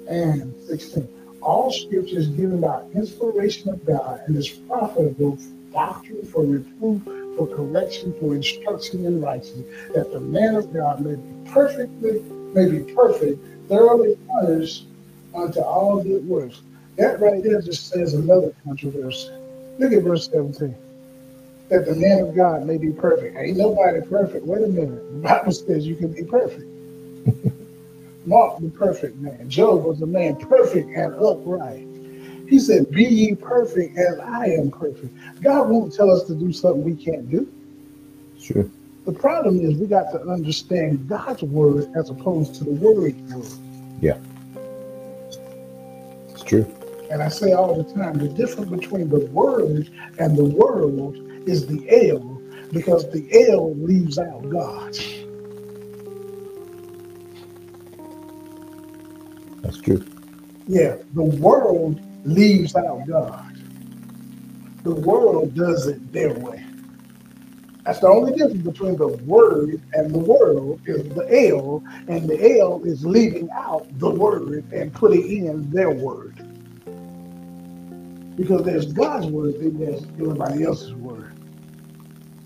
and 0.10 0.54
16. 0.68 1.08
All 1.42 1.72
scripture 1.72 2.18
is 2.18 2.28
given 2.28 2.60
by 2.60 2.84
inspiration 2.94 3.70
of 3.70 3.86
God 3.86 4.20
and 4.28 4.36
is 4.36 4.50
profitable 4.50 5.38
for 5.38 5.72
doctrine, 5.72 6.26
for 6.26 6.44
reproof, 6.44 7.02
for 7.38 7.48
correction, 7.48 8.14
for 8.20 8.36
instruction 8.36 9.06
in 9.06 9.22
righteousness, 9.22 9.66
that 9.96 10.12
the 10.12 10.20
man 10.20 10.56
of 10.56 10.74
God 10.74 11.00
may 11.00 11.16
be 11.16 11.50
perfectly, 11.50 12.20
may 12.54 12.70
be 12.70 12.94
perfect, 12.94 13.40
thoroughly 13.70 14.18
furnished 14.28 14.86
unto 15.34 15.62
all 15.62 16.04
good 16.04 16.28
works. 16.28 16.62
That 16.98 17.20
right 17.20 17.44
there 17.44 17.62
just 17.62 17.90
says 17.90 18.14
another 18.16 18.54
controversy. 18.64 19.32
Look 19.78 19.94
at 19.94 20.04
verse 20.04 20.30
17. 20.32 20.76
That 21.70 21.86
the 21.86 21.96
man 21.96 22.22
of 22.22 22.36
God 22.36 22.66
may 22.66 22.78
be 22.78 22.92
perfect. 22.92 23.38
Ain't 23.38 23.58
nobody 23.58 24.02
perfect. 24.02 24.46
Wait 24.46 24.64
a 24.64 24.68
minute. 24.68 25.12
The 25.14 25.20
Bible 25.20 25.52
says 25.52 25.86
you 25.86 25.96
can 25.96 26.14
be 26.14 26.24
perfect. 26.24 26.66
Mark 28.26 28.60
the 28.60 28.70
perfect 28.70 29.18
man. 29.18 29.50
Job 29.50 29.84
was 29.84 30.02
a 30.02 30.08
man 30.08 30.38
perfect 30.38 30.90
and 30.90 31.14
upright. 31.16 31.88
He 32.50 32.60
said, 32.60 32.90
Be 32.90 33.04
ye 33.04 33.36
perfect 33.36 33.98
as 33.98 34.18
I 34.20 34.48
am 34.48 34.72
perfect. 34.72 35.14
God 35.42 35.70
won't 35.70 35.94
tell 35.94 36.10
us 36.10 36.24
to 36.24 36.34
do 36.34 36.52
something 36.52 36.84
we 36.84 36.96
can't 36.96 37.30
do. 37.30 37.52
Sure. 38.40 38.66
The 39.06 39.14
problem 39.14 39.60
is 39.60 39.78
we 39.78 39.88
got 39.88 40.12
to 40.14 40.22
understand 40.22 41.08
God's 41.08 41.44
word 41.44 41.90
as 41.96 42.10
opposed 42.10 42.56
to 42.56 42.64
the 42.64 42.72
word 42.72 43.16
Yeah. 44.02 44.18
It's 46.32 46.44
true. 46.44 46.66
And 47.10 47.24
I 47.24 47.30
say 47.30 47.54
all 47.54 47.76
the 47.76 47.94
time, 47.94 48.20
the 48.20 48.30
difference 48.30 48.70
between 48.72 49.10
the 49.10 49.22
word 49.28 49.90
and 50.20 50.38
the 50.38 50.46
world 50.46 51.18
is 51.48 51.68
the 51.68 52.10
L, 52.12 52.42
because 52.74 53.10
the 53.12 53.48
L 53.52 53.76
leaves 53.78 54.20
out 54.20 54.50
God. 54.50 54.94
That's 59.64 59.82
true. 59.82 60.06
Yeah, 60.68 60.98
the 61.14 61.24
world 61.24 62.02
leaves 62.26 62.76
out 62.76 63.08
God. 63.08 63.58
The 64.84 64.96
world 64.96 65.56
does 65.56 65.88
it 65.88 66.14
their 66.14 66.34
way. 66.34 66.66
That's 67.86 68.00
the 68.00 68.10
only 68.10 68.34
difference 68.34 68.64
between 68.64 68.98
the 68.98 69.10
word 69.10 69.82
and 69.94 70.14
the 70.14 70.20
world 70.20 70.82
is 70.88 71.04
the 71.16 71.50
L, 71.52 71.84
and 72.08 72.30
the 72.30 72.60
L 72.60 72.84
is 72.86 73.06
leaving 73.06 73.50
out 73.52 73.88
the 74.00 74.10
word 74.12 74.66
and 74.74 74.94
putting 74.94 75.48
in 75.48 75.72
their 75.72 75.92
word. 75.92 76.47
Because 78.38 78.64
there's 78.64 78.94
God's 78.94 79.28
word, 79.28 79.56
then 79.60 79.80
there's 79.80 80.04
everybody 80.22 80.64
else's 80.64 80.96
word. 80.96 81.34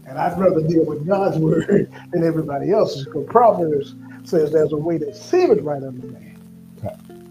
And 0.08 0.18
I'd 0.20 0.40
rather 0.40 0.62
deal 0.68 0.86
with 0.86 1.08
God's 1.08 1.38
word 1.38 1.92
than 2.12 2.24
everybody 2.24 2.72
else's. 2.72 3.06
Because 3.06 3.28
Proverbs 3.28 3.96
says 4.24 4.52
there's 4.52 4.74
a 4.74 4.78
way 4.78 4.98
that 5.00 5.16
seemeth 5.16 5.62
right 5.62 5.84
unto 5.84 6.08
man, 6.08 6.40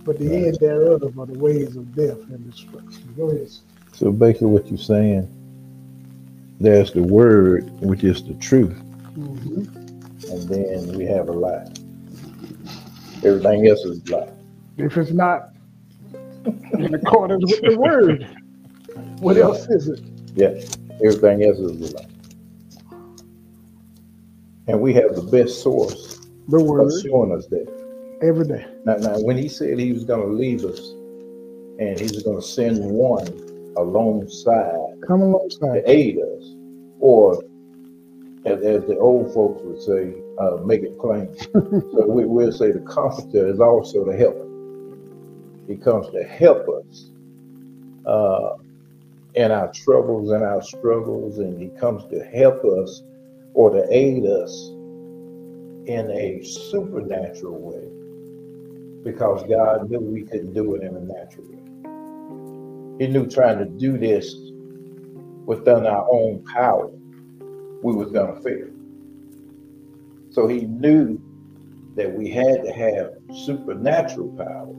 but 0.05 0.19
the 0.19 0.33
end 0.47 0.59
thereof 0.61 1.03
are 1.19 1.27
the 1.27 1.39
ways 1.39 1.77
of 1.77 1.95
death 1.95 2.19
and 2.31 2.51
destruction. 2.51 3.15
Go 3.17 3.31
ahead. 3.31 3.51
So 3.93 4.13
basically, 4.13 4.49
what 4.49 4.69
you're 4.69 4.79
saying, 4.79 5.29
there's 6.61 6.93
the 6.93 7.03
word, 7.03 7.71
which 7.81 8.05
is 8.05 8.23
the 8.23 8.35
truth, 8.35 8.79
Mhm. 9.17 9.69
and 10.31 10.49
then 10.49 10.99
we 10.99 11.05
have 11.07 11.29
a 11.29 11.33
lie. 11.33 11.69
Everything 13.25 13.69
else 13.69 13.81
is 13.85 14.01
a 14.11 14.17
lie. 14.17 14.33
If 14.79 14.97
it's 14.97 15.13
not 15.13 15.51
in 16.79 16.95
accordance 16.95 17.45
with 17.47 17.61
the 17.63 17.79
word, 17.79 18.27
what 19.21 19.37
else 19.37 19.66
is 19.68 19.89
it? 19.89 20.01
Yeah, 20.35 20.61
everything 21.05 21.45
else 21.45 21.59
is. 21.59 21.95
And 24.66 24.81
we 24.81 24.95
have 24.95 25.14
the 25.14 25.23
best 25.23 25.62
source 25.62 26.21
The 26.49 26.62
word 26.62 26.91
showing 27.03 27.33
us 27.33 27.47
that. 27.49 27.66
every 28.23 28.47
day. 28.47 28.64
Now, 28.85 28.97
now, 28.97 29.18
when 29.21 29.37
he 29.37 29.49
said 29.49 29.79
he 29.79 29.93
was 29.93 30.05
going 30.05 30.21
to 30.21 30.33
leave 30.35 30.64
us, 30.64 30.81
and 31.81 31.99
he 31.99 32.05
was 32.05 32.23
going 32.23 32.41
to 32.41 32.47
send 32.47 32.85
one 32.85 33.27
alongside 33.77 34.95
Come 35.07 35.23
alongside. 35.23 35.81
to 35.81 35.91
aid 35.91 36.18
us, 36.18 36.45
or 37.01 37.43
as, 38.45 38.59
as 38.62 38.85
the 38.87 38.97
old 38.99 39.33
folks 39.35 39.62
would 39.62 39.81
say, 39.83 40.14
uh, 40.39 40.57
make 40.64 40.83
it 40.83 40.99
plain. 40.99 41.29
so 41.53 42.07
we, 42.07 42.25
we'll 42.27 42.53
say 42.53 42.71
the 42.71 42.81
comforter 42.81 43.49
is 43.49 43.61
also 43.61 44.05
the 44.05 44.16
helper. 44.16 44.47
He 45.66 45.77
comes 45.77 46.09
to 46.12 46.23
help 46.25 46.66
us 46.68 47.11
uh, 48.07 48.55
in 49.35 49.51
our 49.51 49.70
troubles 49.72 50.31
and 50.31 50.43
our 50.43 50.62
struggles, 50.62 51.39
and 51.39 51.61
he 51.61 51.68
comes 51.78 52.05
to 52.11 52.24
help 52.24 52.64
us 52.64 53.03
or 53.55 53.70
to 53.70 53.87
aid 53.91 54.24
us 54.26 54.70
in 55.87 56.11
a 56.11 56.43
supernatural 56.43 57.59
way 57.59 57.91
because 59.03 59.43
God 59.49 59.91
knew 59.91 59.99
we 59.99 60.22
couldn't 60.22 60.53
do 60.53 60.74
it 60.74 60.83
in 60.83 60.95
a 60.95 61.01
natural 61.01 61.47
way. 61.49 63.05
He 63.05 63.11
knew 63.11 63.26
trying 63.26 63.59
to 63.59 63.64
do 63.64 63.97
this 63.97 64.35
within 65.47 65.87
our 65.87 66.07
own 66.11 66.45
power, 66.45 66.91
we 67.83 67.95
was 67.95 68.12
gonna 68.12 68.41
fail. 68.43 68.68
So 70.31 70.47
he 70.47 70.61
knew 70.66 71.20
that 71.97 72.12
we 72.12 72.31
had 72.31 72.62
to 72.62 72.72
have 72.72 73.14
supernatural 73.45 74.28
power 74.37 74.70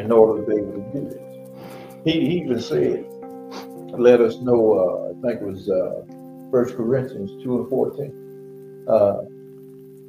in 0.00 0.10
order 0.10 0.42
to 0.42 0.48
be 0.48 0.56
able 0.56 0.72
to 0.72 0.92
do 0.92 1.08
this. 1.10 2.02
He 2.04 2.18
even 2.40 2.60
said, 2.60 3.06
let 3.98 4.20
us 4.20 4.38
know, 4.38 4.72
uh, 4.72 5.10
I 5.10 5.20
think 5.22 5.42
it 5.42 5.46
was 5.46 5.68
uh, 5.68 6.02
1 6.50 6.76
Corinthians 6.76 7.42
2 7.42 7.60
and 7.60 7.68
14, 7.68 8.86
uh, 8.88 8.92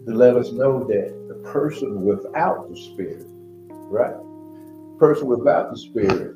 to 0.05 0.13
let 0.13 0.35
us 0.35 0.51
know 0.51 0.83
that 0.85 1.25
the 1.27 1.35
person 1.49 2.03
without 2.03 2.69
the 2.69 2.77
Spirit, 2.77 3.25
right? 3.89 4.15
Person 4.99 5.27
without 5.27 5.71
the 5.71 5.77
Spirit, 5.77 6.35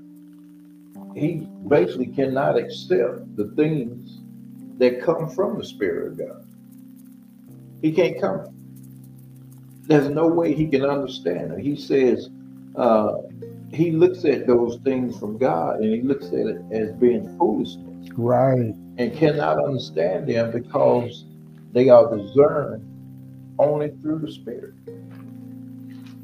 he 1.16 1.48
basically 1.68 2.08
cannot 2.08 2.58
accept 2.58 3.36
the 3.36 3.52
things 3.56 4.20
that 4.78 5.02
come 5.02 5.30
from 5.30 5.58
the 5.58 5.66
Spirit 5.66 6.12
of 6.12 6.18
God. 6.18 6.46
He 7.82 7.92
can't 7.92 8.20
come. 8.20 8.54
There's 9.84 10.10
no 10.10 10.28
way 10.28 10.54
he 10.54 10.68
can 10.68 10.84
understand 10.84 11.54
it. 11.54 11.60
He 11.60 11.76
says 11.76 12.30
uh, 12.76 13.14
he 13.72 13.92
looks 13.92 14.26
at 14.26 14.48
those 14.48 14.78
things 14.84 15.18
from 15.20 15.38
God 15.38 15.78
and 15.78 15.94
he 15.94 16.02
looks 16.02 16.28
at 16.28 16.34
it 16.48 16.62
as 16.72 16.92
being 16.94 17.38
foolishness 17.38 18.10
Right. 18.16 18.74
and 18.98 19.14
cannot 19.14 19.64
understand 19.64 20.28
them 20.28 20.52
because 20.52 21.26
they 21.74 21.90
are 21.90 22.16
discerned 22.16 22.84
only 23.60 23.92
through 24.02 24.20
the 24.20 24.32
Spirit. 24.32 24.74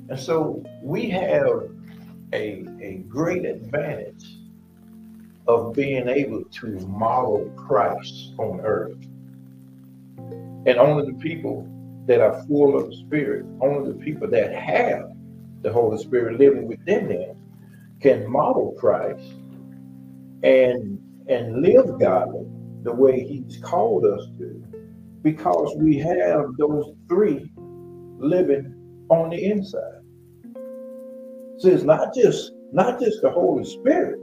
And 0.10 0.20
so 0.20 0.64
we 0.82 1.10
have 1.10 1.70
a, 2.34 2.66
a 2.82 3.04
great 3.08 3.46
advantage 3.46 4.38
of 5.48 5.74
being 5.74 6.08
able 6.08 6.44
to 6.46 6.68
model 6.88 7.52
Christ 7.58 8.34
on 8.38 8.62
earth. 8.62 8.98
And 10.66 10.78
only 10.78 11.12
the 11.12 11.18
people 11.20 11.68
that 12.08 12.22
are 12.22 12.44
full 12.48 12.78
of 12.78 12.90
the 12.90 12.96
Spirit, 12.96 13.46
only 13.62 13.92
the 13.92 13.98
people 14.00 14.28
that 14.30 14.54
have 14.54 15.13
the 15.64 15.72
Holy 15.72 15.98
Spirit 15.98 16.40
living 16.40 16.68
within 16.68 17.08
them 17.08 17.36
can 18.02 18.30
model 18.30 18.76
Christ 18.78 19.34
and 20.44 21.00
and 21.30 21.62
live 21.62 22.00
godly 22.00 22.46
the 22.84 22.92
way 22.92 23.24
he's 23.24 23.58
called 23.64 24.06
us 24.06 24.28
to 24.38 24.62
because 25.22 25.74
we 25.78 25.98
have 25.98 26.46
those 26.58 26.94
three 27.08 27.50
living 28.20 28.76
on 29.10 29.30
the 29.30 29.46
inside. 29.46 30.02
So 31.60 31.70
it's 31.70 31.84
not 31.84 32.14
just 32.14 32.52
not 32.74 33.00
just 33.00 33.22
the 33.22 33.32
holy 33.32 33.64
spirit 33.64 34.20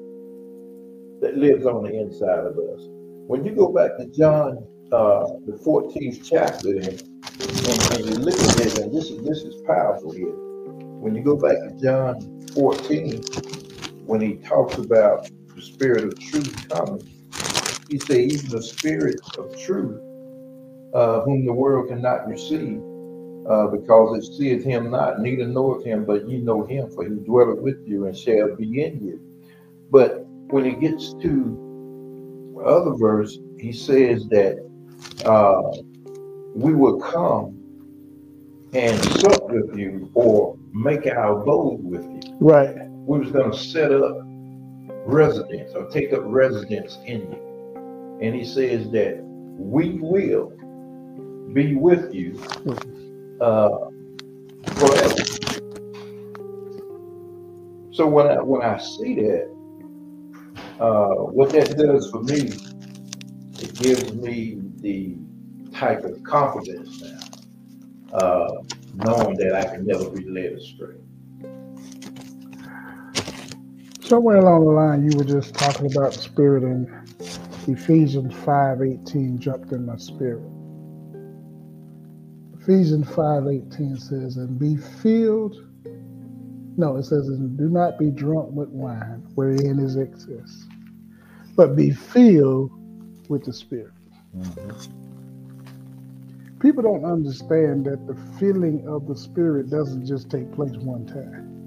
that 1.22 1.38
lives 1.38 1.64
on 1.64 1.84
the 1.84 1.98
inside 1.98 2.44
of 2.44 2.58
us. 2.58 2.86
When 3.28 3.44
you 3.44 3.54
go 3.54 3.72
back 3.72 3.96
to 3.96 4.06
john 4.06 4.66
uh, 4.92 5.24
the 5.46 5.52
14th 5.64 6.28
chapter 6.28 6.68
and, 6.68 7.00
and, 7.94 8.04
you 8.04 8.16
look 8.16 8.34
at 8.34 8.56
this 8.56 8.76
and 8.78 8.92
this 8.92 9.08
is 9.08 9.22
this 9.22 9.38
is 9.38 9.62
powerful 9.64 10.10
here 10.10 10.49
when 11.00 11.14
you 11.14 11.22
go 11.22 11.36
back 11.36 11.56
to 11.56 11.80
john 11.82 12.48
14 12.54 13.22
when 14.10 14.20
he 14.20 14.34
talks 14.36 14.76
about 14.76 15.30
the 15.54 15.62
spirit 15.62 16.04
of 16.04 16.18
truth 16.18 16.68
coming. 16.68 17.06
He 17.88 17.98
said, 17.98 18.18
even 18.18 18.50
the 18.50 18.62
spirit 18.62 19.20
of 19.38 19.56
truth, 19.60 20.00
uh, 20.94 21.20
whom 21.20 21.46
the 21.46 21.52
world 21.52 21.88
cannot 21.88 22.26
receive, 22.26 22.80
uh, 23.48 23.68
because 23.68 24.18
it 24.18 24.36
seeth 24.36 24.64
him 24.64 24.90
not, 24.90 25.20
neither 25.20 25.46
knoweth 25.46 25.84
him, 25.84 26.04
but 26.04 26.28
ye 26.28 26.38
know 26.38 26.64
him, 26.66 26.90
for 26.90 27.04
he 27.04 27.10
dwelleth 27.10 27.60
with 27.60 27.78
you 27.86 28.06
and 28.06 28.16
shall 28.16 28.56
be 28.56 28.82
in 28.82 29.04
you. 29.04 29.20
But 29.90 30.24
when 30.48 30.64
he 30.64 30.72
gets 30.72 31.14
to 31.22 32.52
the 32.56 32.62
other 32.62 32.94
verse, 32.96 33.38
he 33.58 33.72
says 33.72 34.26
that 34.30 34.58
uh, 35.24 35.62
we 36.54 36.74
will 36.74 37.00
come 37.00 37.56
and 38.72 39.02
sup 39.20 39.48
with 39.50 39.76
you 39.78 40.10
or 40.14 40.56
make 40.72 41.06
our 41.06 41.40
abode 41.42 41.82
with 41.84 42.04
you 42.04 42.36
Right. 42.40 42.76
we 43.06 43.18
was 43.20 43.30
going 43.32 43.50
to 43.52 43.58
set 43.58 43.92
up 43.92 44.16
residence 45.06 45.72
or 45.74 45.88
take 45.90 46.12
up 46.12 46.22
residence 46.24 46.98
in 47.06 47.22
you. 47.22 48.18
And 48.22 48.34
he 48.34 48.44
says 48.44 48.90
that 48.90 49.20
we 49.24 49.98
will 50.00 50.52
be 51.52 51.74
with 51.74 52.14
you 52.14 52.38
uh, 53.40 53.70
forever. 54.76 55.14
So 57.92 58.06
when 58.06 58.26
I 58.28 58.40
when 58.42 58.62
I 58.62 58.78
see 58.78 59.14
that, 59.16 59.56
uh, 60.80 61.14
what 61.14 61.50
that 61.50 61.76
does 61.76 62.10
for 62.10 62.22
me, 62.22 62.52
it 63.58 63.74
gives 63.74 64.12
me 64.14 64.60
the 64.80 65.16
type 65.74 66.04
of 66.04 66.22
confidence 66.24 67.02
now, 67.02 67.20
uh, 68.18 68.62
knowing 69.04 69.36
that 69.36 69.54
I 69.54 69.64
can 69.74 69.86
never 69.86 70.10
be 70.10 70.24
led 70.28 70.52
astray. 70.52 70.96
Somewhere 74.02 74.38
along 74.38 74.64
the 74.64 74.72
line, 74.72 75.10
you 75.10 75.16
were 75.16 75.24
just 75.24 75.54
talking 75.54 75.86
about 75.94 76.12
the 76.12 76.18
spirit, 76.18 76.64
and 76.64 76.88
Ephesians 77.68 78.34
five 78.44 78.82
eighteen 78.82 79.38
jumped 79.38 79.70
in 79.72 79.86
my 79.86 79.96
spirit. 79.96 80.42
Ephesians 82.60 83.08
five 83.14 83.46
eighteen 83.46 83.96
says, 83.96 84.36
"And 84.36 84.58
be 84.58 84.76
filled." 84.76 85.56
No, 86.76 86.96
it 86.96 87.04
says, 87.04 87.28
"And 87.28 87.56
do 87.56 87.68
not 87.68 87.98
be 87.98 88.10
drunk 88.10 88.52
with 88.52 88.70
wine, 88.70 89.22
wherein 89.34 89.78
is 89.78 89.96
excess, 89.96 90.66
but 91.54 91.76
be 91.76 91.90
filled 91.90 92.72
with 93.28 93.44
the 93.44 93.52
Spirit." 93.52 93.92
Mm-hmm. 94.36 95.09
People 96.60 96.82
don't 96.82 97.04
understand 97.04 97.86
that 97.86 98.06
the 98.06 98.16
filling 98.38 98.86
of 98.88 99.06
the 99.06 99.16
Spirit 99.16 99.70
doesn't 99.70 100.06
just 100.06 100.30
take 100.30 100.52
place 100.52 100.76
one 100.78 101.06
time 101.06 101.58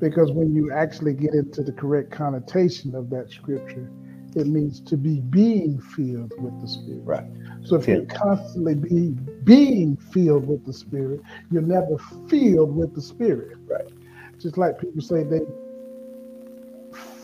because 0.00 0.32
when 0.32 0.54
you 0.54 0.72
actually 0.72 1.14
get 1.14 1.34
into 1.34 1.62
the 1.62 1.72
correct 1.72 2.10
connotation 2.10 2.94
of 2.94 3.10
that 3.10 3.30
scripture, 3.30 3.90
it 4.36 4.46
means 4.46 4.80
to 4.82 4.96
be 4.96 5.20
being 5.20 5.80
filled 5.80 6.32
with 6.38 6.60
the 6.60 6.68
Spirit. 6.68 7.02
Right. 7.04 7.26
So 7.64 7.76
if 7.76 7.88
you're 7.88 8.06
constantly 8.06 8.74
be 8.74 9.10
being 9.44 9.96
filled 10.12 10.46
with 10.46 10.64
the 10.66 10.72
Spirit, 10.72 11.20
you're 11.50 11.62
never 11.62 11.98
filled 12.28 12.76
with 12.76 12.94
the 12.94 13.02
Spirit. 13.02 13.58
Right. 13.66 13.92
Just 14.40 14.58
like 14.58 14.78
people 14.80 15.02
say 15.02 15.24
they 15.24 15.40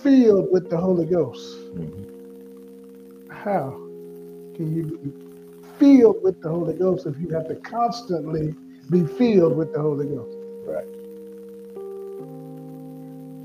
filled 0.02 0.48
with 0.52 0.70
the 0.70 0.78
Holy 0.78 1.06
Ghost. 1.06 1.58
Mhm. 1.74 2.16
How 3.30 3.70
can 4.54 4.74
you 4.74 4.84
be 5.02 5.12
filled 5.78 6.22
with 6.22 6.40
the 6.42 6.48
Holy 6.48 6.74
Ghost 6.74 7.06
if 7.06 7.18
you 7.18 7.28
have 7.30 7.48
to 7.48 7.54
constantly 7.56 8.54
be 8.90 9.04
filled 9.04 9.56
with 9.56 9.72
the 9.72 9.80
Holy 9.80 10.06
Ghost? 10.06 10.36
Right. 10.66 10.86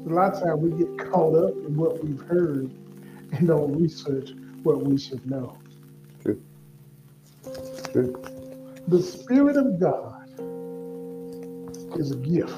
A 0.05 0.13
lot 0.13 0.33
of 0.33 0.41
times 0.43 0.61
we 0.61 0.71
get 0.77 1.11
caught 1.11 1.35
up 1.35 1.55
in 1.65 1.77
what 1.77 2.03
we've 2.03 2.21
heard 2.21 2.69
and 3.31 3.47
don't 3.47 3.79
research 3.79 4.31
what 4.63 4.83
we 4.83 4.97
should 4.97 5.25
know. 5.29 5.57
True. 6.21 6.41
The 8.87 9.01
Spirit 9.01 9.57
of 9.57 9.79
God 9.79 10.27
is 11.99 12.11
a 12.11 12.17
gift. 12.17 12.53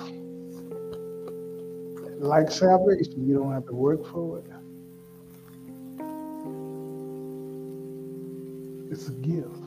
like 2.20 2.50
salvation, 2.50 3.28
you 3.28 3.36
don't 3.36 3.52
have 3.52 3.68
to 3.68 3.74
work 3.74 4.06
for 4.08 4.40
it. 4.40 4.46
It's 8.92 9.08
a 9.10 9.12
gift. 9.12 9.65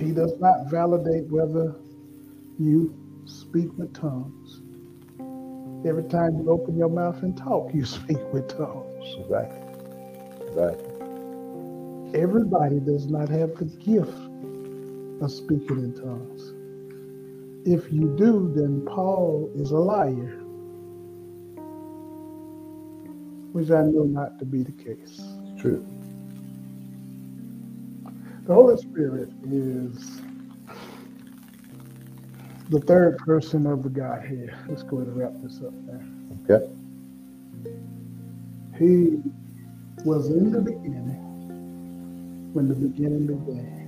He 0.00 0.12
does 0.12 0.34
not 0.40 0.70
validate 0.70 1.28
whether 1.30 1.76
you 2.58 2.94
speak 3.26 3.68
with 3.78 3.94
tongues. 3.94 4.62
Every 5.86 6.04
time 6.04 6.38
you 6.38 6.50
open 6.50 6.76
your 6.76 6.88
mouth 6.88 7.22
and 7.22 7.36
talk, 7.36 7.74
you 7.74 7.84
speak 7.98 8.18
with 8.32 8.48
tongues. 8.48 9.16
Right. 9.28 9.52
Right. 10.54 10.78
Everybody 12.14 12.80
does 12.80 13.06
not 13.06 13.28
have 13.28 13.56
the 13.56 13.66
gift 13.66 14.18
of 15.22 15.30
speaking 15.32 15.78
in 15.84 15.94
tongues. 15.94 16.54
If 17.66 17.92
you 17.92 18.16
do, 18.16 18.52
then 18.54 18.84
Paul 18.86 19.50
is 19.54 19.70
a 19.70 19.78
liar, 19.78 20.40
which 23.52 23.70
I 23.70 23.82
know 23.82 24.04
not 24.04 24.38
to 24.40 24.44
be 24.46 24.62
the 24.62 24.72
case. 24.72 25.20
It's 25.44 25.60
true. 25.62 25.86
The 28.50 28.56
Holy 28.56 28.76
Spirit 28.78 29.28
is 29.48 30.22
the 32.68 32.80
third 32.80 33.16
person 33.18 33.64
of 33.64 33.84
the 33.84 33.88
Godhead. 33.88 34.52
Let's 34.68 34.82
go 34.82 34.96
ahead 34.96 35.06
and 35.06 35.16
wrap 35.16 35.34
this 35.40 35.60
up 35.64 35.72
there. 35.86 36.04
Okay. 36.58 36.66
He 38.76 39.22
was 40.04 40.30
in 40.30 40.50
the 40.50 40.60
beginning 40.62 42.50
when 42.52 42.66
the 42.66 42.74
beginning 42.74 43.28
began. 43.28 43.86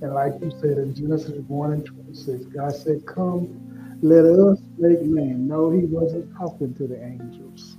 And 0.00 0.14
like 0.14 0.32
you 0.40 0.50
said 0.58 0.78
in 0.78 0.94
Genesis 0.94 1.44
1 1.48 1.72
and 1.74 1.84
26, 1.84 2.44
God 2.46 2.74
said, 2.74 3.04
Come, 3.04 3.98
let 4.00 4.24
us 4.24 4.60
make 4.78 5.02
man. 5.02 5.46
No, 5.46 5.70
he 5.70 5.84
wasn't 5.84 6.34
talking 6.38 6.72
to 6.76 6.86
the 6.86 7.04
angels. 7.04 7.76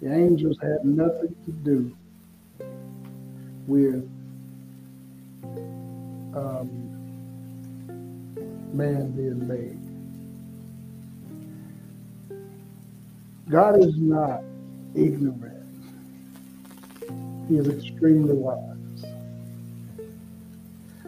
The 0.00 0.14
angels 0.14 0.56
had 0.62 0.82
nothing 0.86 1.36
to 1.44 1.52
do 1.52 1.94
with 3.68 4.02
um, 6.34 6.68
man 8.72 9.10
being 9.12 9.46
made. 9.46 9.78
God 13.50 13.78
is 13.82 13.96
not 13.98 14.42
ignorant. 14.94 15.54
He 17.48 17.58
is 17.58 17.68
extremely 17.68 18.34
wise. 18.34 19.04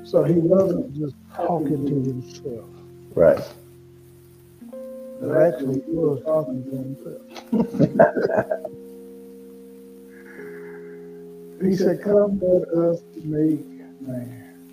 So 0.04 0.22
he 0.24 0.34
wasn't 0.34 0.94
just 0.94 1.14
talking 1.34 1.86
to 1.86 1.94
himself. 1.94 2.68
Right. 3.14 3.42
But 5.20 5.36
actually, 5.36 5.82
he 5.86 5.92
was 5.92 6.22
talking 6.24 6.64
to 6.64 6.76
himself. 7.56 8.72
he 11.62 11.76
said, 11.76 12.02
Come, 12.02 12.40
let 12.40 12.68
us 12.68 13.02
make 13.16 13.66
man. 14.00 14.64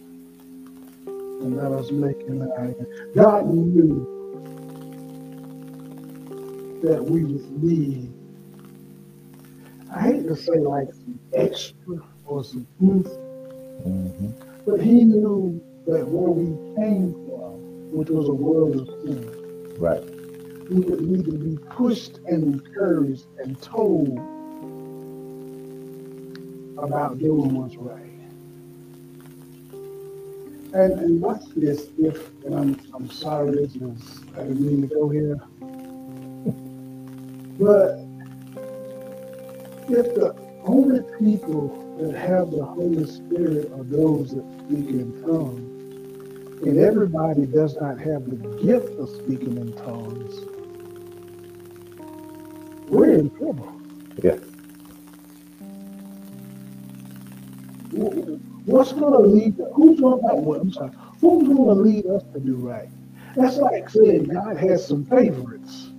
And 1.26 1.58
let 1.58 1.72
us 1.72 1.92
make 1.92 2.20
him 2.22 2.42
our 2.42 2.66
image." 2.66 2.88
God 3.16 3.48
knew 3.54 4.08
that 6.84 7.04
we 7.04 7.24
would 7.26 7.64
need, 7.64 8.12
I 9.94 10.02
hate 10.02 10.28
to 10.28 10.36
say 10.36 10.60
like 10.60 10.94
some 10.94 11.20
extra 11.34 11.98
or 12.26 12.44
some 12.44 12.68
oomph, 12.84 13.08
hmm 13.84 14.32
but 14.66 14.82
he 14.82 15.06
knew 15.06 15.62
that 15.88 16.08
where 16.08 16.30
we 16.32 16.76
came 16.76 17.14
from, 17.14 17.92
which 17.92 18.10
was 18.10 18.28
a 18.30 18.34
world 18.34 18.76
of 18.76 18.88
sin, 19.04 19.76
Right. 19.80 20.04
we 20.70 20.80
would 20.82 21.02
need 21.02 21.26
to 21.26 21.32
be 21.34 21.58
pushed 21.70 22.20
and 22.28 22.44
encouraged 22.56 23.26
and 23.40 23.62
told 23.62 24.20
about 26.78 27.20
doing 27.20 27.54
what's 27.56 27.76
right. 27.76 28.04
And, 30.74 31.00
and 31.00 31.22
watch 31.22 31.44
this 31.56 31.88
if, 31.98 32.30
and 32.44 32.54
I'm, 32.54 32.80
I'm 32.94 33.10
sorry, 33.10 33.52
this 33.52 33.76
is, 33.76 34.22
I 34.36 34.44
didn't 34.44 34.62
mean 34.62 34.82
to 34.82 34.88
go 34.88 35.10
here. 35.10 35.38
But 37.60 38.00
if 39.90 40.14
the 40.16 40.36
only 40.66 41.02
people 41.18 41.70
that 42.00 42.16
have 42.16 42.52
the 42.52 42.64
Holy 42.64 43.06
Spirit 43.08 43.72
are 43.72 43.84
those 43.84 44.32
that 44.36 44.46
speak 44.60 44.90
in 44.90 45.24
tongues, 45.26 45.64
and 46.64 46.78
everybody 46.78 47.46
does 47.46 47.76
not 47.78 47.98
have 48.00 48.26
the 48.26 48.36
gift 48.62 49.00
of 49.00 49.10
speaking 49.10 49.58
in 49.58 49.74
tongues, 49.74 50.42
we're 52.90 53.14
in 53.16 53.30
trouble. 53.32 53.74
Yeah. 54.22 54.38
What's 57.98 58.94
going 58.94 59.14
to 59.14 59.20
lead? 59.20 59.56
Who's 59.74 60.00
going 60.00 60.22
to? 60.22 60.36
Well, 60.36 60.62
I'm 60.62 60.72
sorry. 60.72 60.92
Who's 61.20 61.48
going 61.48 61.76
to 61.76 61.82
lead 61.82 62.06
us 62.06 62.24
to 62.34 62.40
do 62.40 62.56
right? 62.56 62.90
That's 63.36 63.58
like 63.58 63.90
saying 63.90 64.26
God 64.26 64.58
has 64.58 64.86
some 64.86 65.06
favorites 65.06 65.90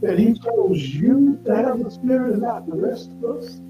that 0.00 0.18
He 0.18 0.34
chose 0.34 0.94
you 0.94 1.40
to 1.46 1.56
have 1.56 1.82
the 1.82 1.90
Spirit 1.90 2.32
and 2.32 2.42
not 2.42 2.66
the 2.66 2.76
rest 2.76 3.10
of 3.10 3.36
us. 3.36 3.60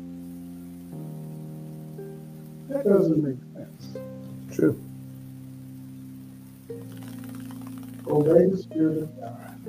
That 2.69 2.85
doesn't 2.85 3.23
make 3.23 3.39
sense. 3.55 3.97
True. 4.57 4.81
Obey 8.09 8.47
the 8.51 8.59
Spirit 8.59 9.03
of 9.05 9.21
God, 9.21 9.61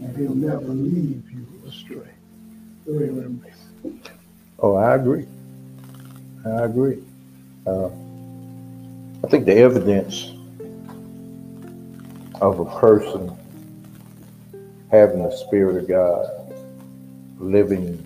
and 0.00 0.16
He'll 0.16 0.34
never 0.34 0.68
leave 0.68 1.30
you 1.30 1.46
astray. 1.66 2.10
Amazing. 2.86 3.55
Oh, 4.58 4.74
I 4.74 4.94
agree. 4.94 5.26
I 6.44 6.64
agree. 6.64 7.02
Uh, 7.66 7.88
I 9.24 9.28
think 9.28 9.44
the 9.44 9.56
evidence 9.56 10.32
of 12.40 12.60
a 12.60 12.64
person 12.78 13.36
having 14.90 15.22
the 15.22 15.30
Spirit 15.30 15.76
of 15.82 15.88
God, 15.88 16.54
living, 17.38 18.02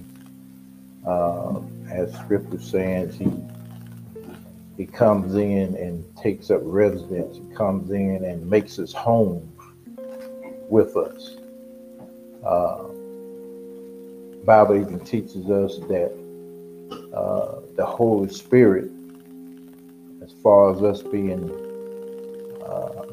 uh, 1.07 1.61
as 1.90 2.12
Scripture 2.14 2.61
says, 2.61 3.16
he 3.16 3.30
he 4.76 4.86
comes 4.86 5.34
in 5.34 5.76
and 5.76 6.05
takes 6.16 6.51
up 6.51 6.62
residence. 6.64 7.36
He 7.36 7.55
comes 7.55 7.90
in 7.90 8.24
and 8.24 8.48
makes 8.48 8.76
his 8.76 8.94
home 8.94 9.53
with 10.70 10.96
us. 10.96 11.36
Uh, 12.42 12.84
Bible 14.44 14.76
even 14.76 15.01
teaches 15.01 15.51
us 15.51 15.76
that 15.88 16.11
uh, 17.15 17.61
the 17.77 17.85
Holy 17.85 18.29
Spirit, 18.29 18.91
as 20.23 20.33
far 20.43 20.73
as 20.73 20.83
us 20.83 21.03
being 21.03 21.51
uh, 22.65 23.05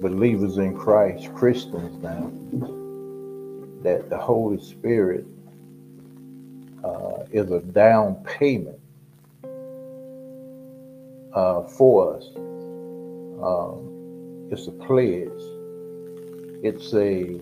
believers 0.00 0.58
in 0.58 0.76
Christ, 0.76 1.32
Christians 1.34 2.02
now, 2.02 2.30
that 3.82 4.08
the 4.10 4.18
Holy 4.18 4.60
Spirit 4.62 5.26
uh, 6.84 7.24
is 7.32 7.50
a 7.50 7.60
down 7.60 8.14
payment 8.24 8.78
uh, 11.34 11.62
for 11.62 12.16
us. 12.16 12.24
Um, 13.42 14.48
it's 14.50 14.66
a 14.66 14.72
pledge. 14.72 15.28
It's 16.62 16.92
a 16.92 17.40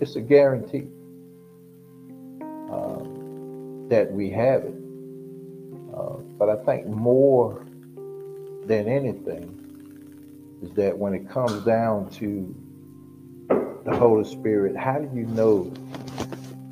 it's 0.00 0.16
a 0.16 0.20
guarantee 0.20 0.86
um, 2.70 3.86
that 3.88 4.12
we 4.12 4.30
have 4.30 4.64
it. 4.64 4.74
Uh, 5.96 6.16
but 6.38 6.48
I 6.50 6.56
think 6.64 6.86
more 6.86 7.66
than 8.66 8.86
anything 8.86 9.52
is 10.62 10.70
that 10.72 10.96
when 10.96 11.14
it 11.14 11.28
comes 11.28 11.64
down 11.64 12.10
to 12.10 12.54
the 13.84 13.96
Holy 13.96 14.24
Spirit, 14.24 14.76
how 14.76 14.98
do 14.98 15.08
you 15.16 15.26
know 15.26 15.72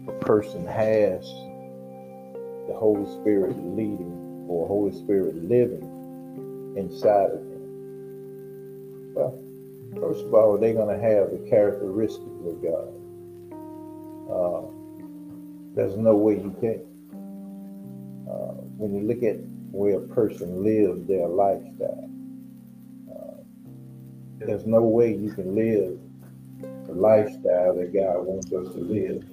a 0.09 0.13
person 0.25 0.67
has 0.67 1.25
the 2.67 2.75
Holy 2.75 3.07
Spirit 3.21 3.57
leading 3.77 4.47
or 4.49 4.67
Holy 4.67 4.93
Spirit 4.93 5.37
living 5.37 6.75
inside 6.77 7.31
of 7.31 7.39
them? 7.39 7.55
Well, 9.15 9.39
first 10.01 10.25
of 10.25 10.35
all, 10.35 10.59
they're 10.59 10.75
going 10.75 10.95
to 10.95 11.03
have 11.03 11.31
the 11.31 11.49
characteristics 11.49 12.43
of 12.47 12.63
God. 12.63 12.89
Uh, 14.31 14.63
there's 15.75 15.97
no 15.97 16.17
way 16.17 16.35
you 16.35 16.55
can. 16.61 16.94
When 18.77 18.95
you 18.95 19.07
look 19.07 19.23
at 19.23 19.37
where 19.71 19.99
a 19.99 20.09
person 20.09 20.63
lives 20.63 21.07
their 21.07 21.29
lifestyle, 21.29 22.11
uh, 23.11 23.43
there's 24.39 24.67
no 24.67 24.83
way 24.83 25.15
you 25.15 25.33
can 25.33 25.55
live 25.55 25.99
the 26.87 26.93
lifestyle 26.93 27.77
that 27.77 27.93
God 27.93 28.27
wants 28.27 28.53
us 28.53 28.75
to 28.75 28.81
live 28.81 29.25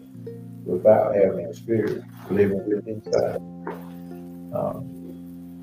without 0.66 1.16
having 1.16 1.46
a 1.46 1.54
spirit 1.54 2.04
living 2.30 2.64
within 2.66 3.02
inside. 3.06 3.38
Um, 4.56 4.86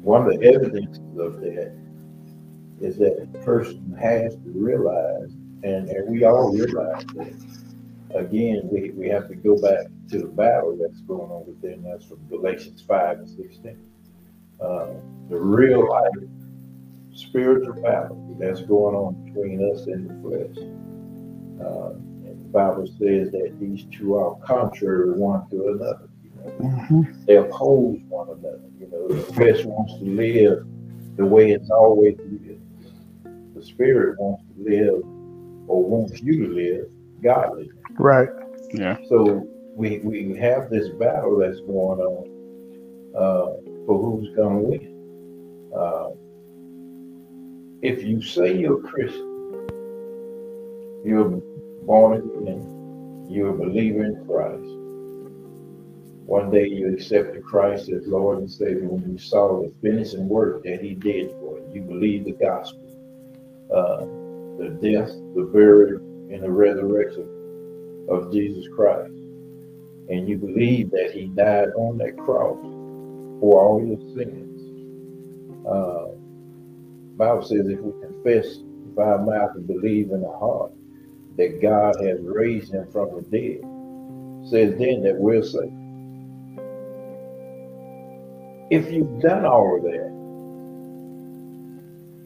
one 0.03 0.27
of 0.27 0.39
the 0.39 0.47
evidences 0.47 1.19
of 1.19 1.41
that 1.41 1.73
is 2.81 2.97
that 2.99 3.23
a 3.23 3.45
person 3.45 3.97
has 4.01 4.35
to 4.35 4.53
realize, 4.55 5.33
and, 5.63 5.89
and 5.89 6.09
we 6.09 6.25
all 6.25 6.53
realize 6.53 7.05
that, 7.15 7.33
again, 8.15 8.69
we, 8.71 8.91
we 8.91 9.09
have 9.09 9.29
to 9.29 9.35
go 9.35 9.61
back 9.61 9.87
to 10.11 10.19
the 10.19 10.27
battle 10.27 10.77
that's 10.81 11.01
going 11.03 11.31
on 11.31 11.47
within 11.47 11.85
us 11.93 12.05
from 12.05 12.19
Galatians 12.29 12.83
5 12.87 13.19
and 13.19 13.29
16. 13.29 13.79
Uh, 14.61 14.87
the 15.29 15.39
real 15.39 15.89
life 15.89 16.13
spiritual 17.19 17.75
battle 17.83 18.37
that's 18.39 18.63
going 18.63 18.95
on 18.95 19.15
between 19.25 19.73
us 19.73 19.87
and 19.87 20.09
the 20.09 20.15
flesh. 20.23 20.57
Uh, 21.61 21.91
and 22.25 22.45
the 22.45 22.49
Bible 22.51 22.87
says 22.87 23.33
that 23.33 23.57
these 23.61 23.85
two 23.93 24.15
are 24.15 24.37
contrary 24.37 25.11
one 25.13 25.49
to 25.51 25.69
another. 25.69 26.09
You 26.23 26.31
know? 26.37 26.51
Mm-hmm. 26.61 27.25
They 27.27 27.37
oppose 27.37 27.99
one 28.09 28.29
another. 28.29 28.61
You 28.79 28.89
know, 28.89 29.09
the 29.09 29.23
flesh 29.33 29.65
wants 29.65 29.99
to 29.99 30.05
live 30.05 30.65
the 31.17 31.27
way 31.27 31.51
it's 31.51 31.71
always 31.71 32.17
lived. 32.19 32.63
The 33.55 33.65
spirit 33.65 34.19
wants 34.21 34.45
to 34.45 34.63
live 34.63 35.03
or 35.69 35.85
wants 35.85 36.21
you 36.21 36.47
to 36.47 36.55
live 36.55 36.87
godly. 37.23 37.71
Right. 37.99 38.29
Yeah. 38.73 38.97
So 39.09 39.47
we 39.75 39.99
we 39.99 40.37
have 40.37 40.71
this 40.71 40.89
battle 40.91 41.39
that's 41.39 41.61
going 41.61 42.01
on 42.01 43.15
uh, 43.15 43.57
for 43.87 43.99
who's 43.99 44.35
going 44.37 44.57
to 44.57 44.69
win. 44.69 45.73
Uh, 45.77 46.11
if 47.83 48.03
you 48.03 48.23
say 48.23 48.57
you're 48.57 48.85
a 48.85 48.89
Christian, 48.89 49.69
you're 51.05 51.41
born 51.85 52.19
again, 52.19 53.27
you're 53.31 53.51
a 53.51 53.57
believer 53.57 54.05
in 54.05 54.27
Christ. 54.27 54.75
One 56.27 56.51
day 56.51 56.67
you 56.67 56.93
accepted 56.93 57.43
Christ 57.43 57.89
as 57.89 58.07
Lord 58.07 58.39
and 58.39 58.51
Savior 58.51 58.89
when 58.89 59.11
you 59.11 59.19
saw 59.19 59.63
the 59.63 59.73
finishing 59.81 60.29
work 60.29 60.63
that 60.65 60.83
He 60.83 60.95
did 60.95 61.31
for 61.31 61.59
you. 61.59 61.71
You 61.75 61.81
believe 61.83 62.25
the 62.25 62.33
gospel, 62.33 62.85
uh, 63.75 64.05
the 64.63 64.71
death, 64.83 65.11
the 65.35 65.49
burial, 65.53 65.99
and 66.31 66.43
the 66.43 66.51
resurrection 66.51 67.38
of 68.09 68.33
Jesus 68.33 68.67
Christ. 68.75 69.13
And 70.09 70.29
you 70.29 70.39
believe 70.39 70.91
that 70.93 71.11
He 71.13 71.27
died 71.27 71.69
on 71.77 71.99
that 71.99 72.17
cross 72.17 72.59
for 73.41 73.63
all 73.63 73.85
your 73.85 73.99
sins. 74.17 74.47
Uh, 75.67 76.09
Bible 77.17 77.43
says 77.43 77.67
if 77.69 77.81
we 77.81 77.93
confess 78.01 78.59
with 78.59 78.99
our 78.99 79.19
mouth 79.19 79.51
and 79.57 79.67
believe 79.67 80.11
in 80.13 80.25
our 80.25 80.39
heart 80.39 80.73
that 81.37 81.61
God 81.61 81.97
has 82.01 82.21
raised 82.23 82.73
him 82.73 82.91
from 82.91 83.11
the 83.15 83.23
dead, 83.23 83.61
says 84.51 84.79
then 84.79 85.03
that 85.03 85.17
we're 85.17 85.43
saved. 85.43 85.73
If 88.71 88.93
you've 88.93 89.21
done 89.21 89.45
all 89.45 89.77
of 89.77 89.83
that 89.83 90.19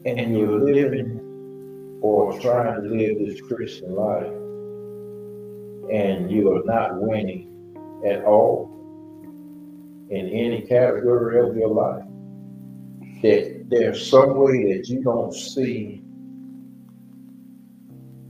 and 0.05 0.37
you're 0.37 0.59
living 0.59 1.19
or 2.01 2.37
trying 2.39 2.83
to 2.83 2.89
live 2.89 3.17
this 3.19 3.41
Christian 3.41 3.95
life 3.95 4.31
and 5.91 6.31
you 6.31 6.51
are 6.53 6.63
not 6.65 7.01
winning 7.01 7.49
at 8.05 8.23
all 8.23 8.69
in 10.09 10.29
any 10.29 10.61
category 10.61 11.39
of 11.39 11.55
your 11.55 11.69
life, 11.69 12.05
that 13.21 13.65
there's 13.69 14.09
some 14.09 14.35
way 14.35 14.73
that 14.73 14.87
you 14.89 15.01
don't 15.01 15.33
see 15.33 16.03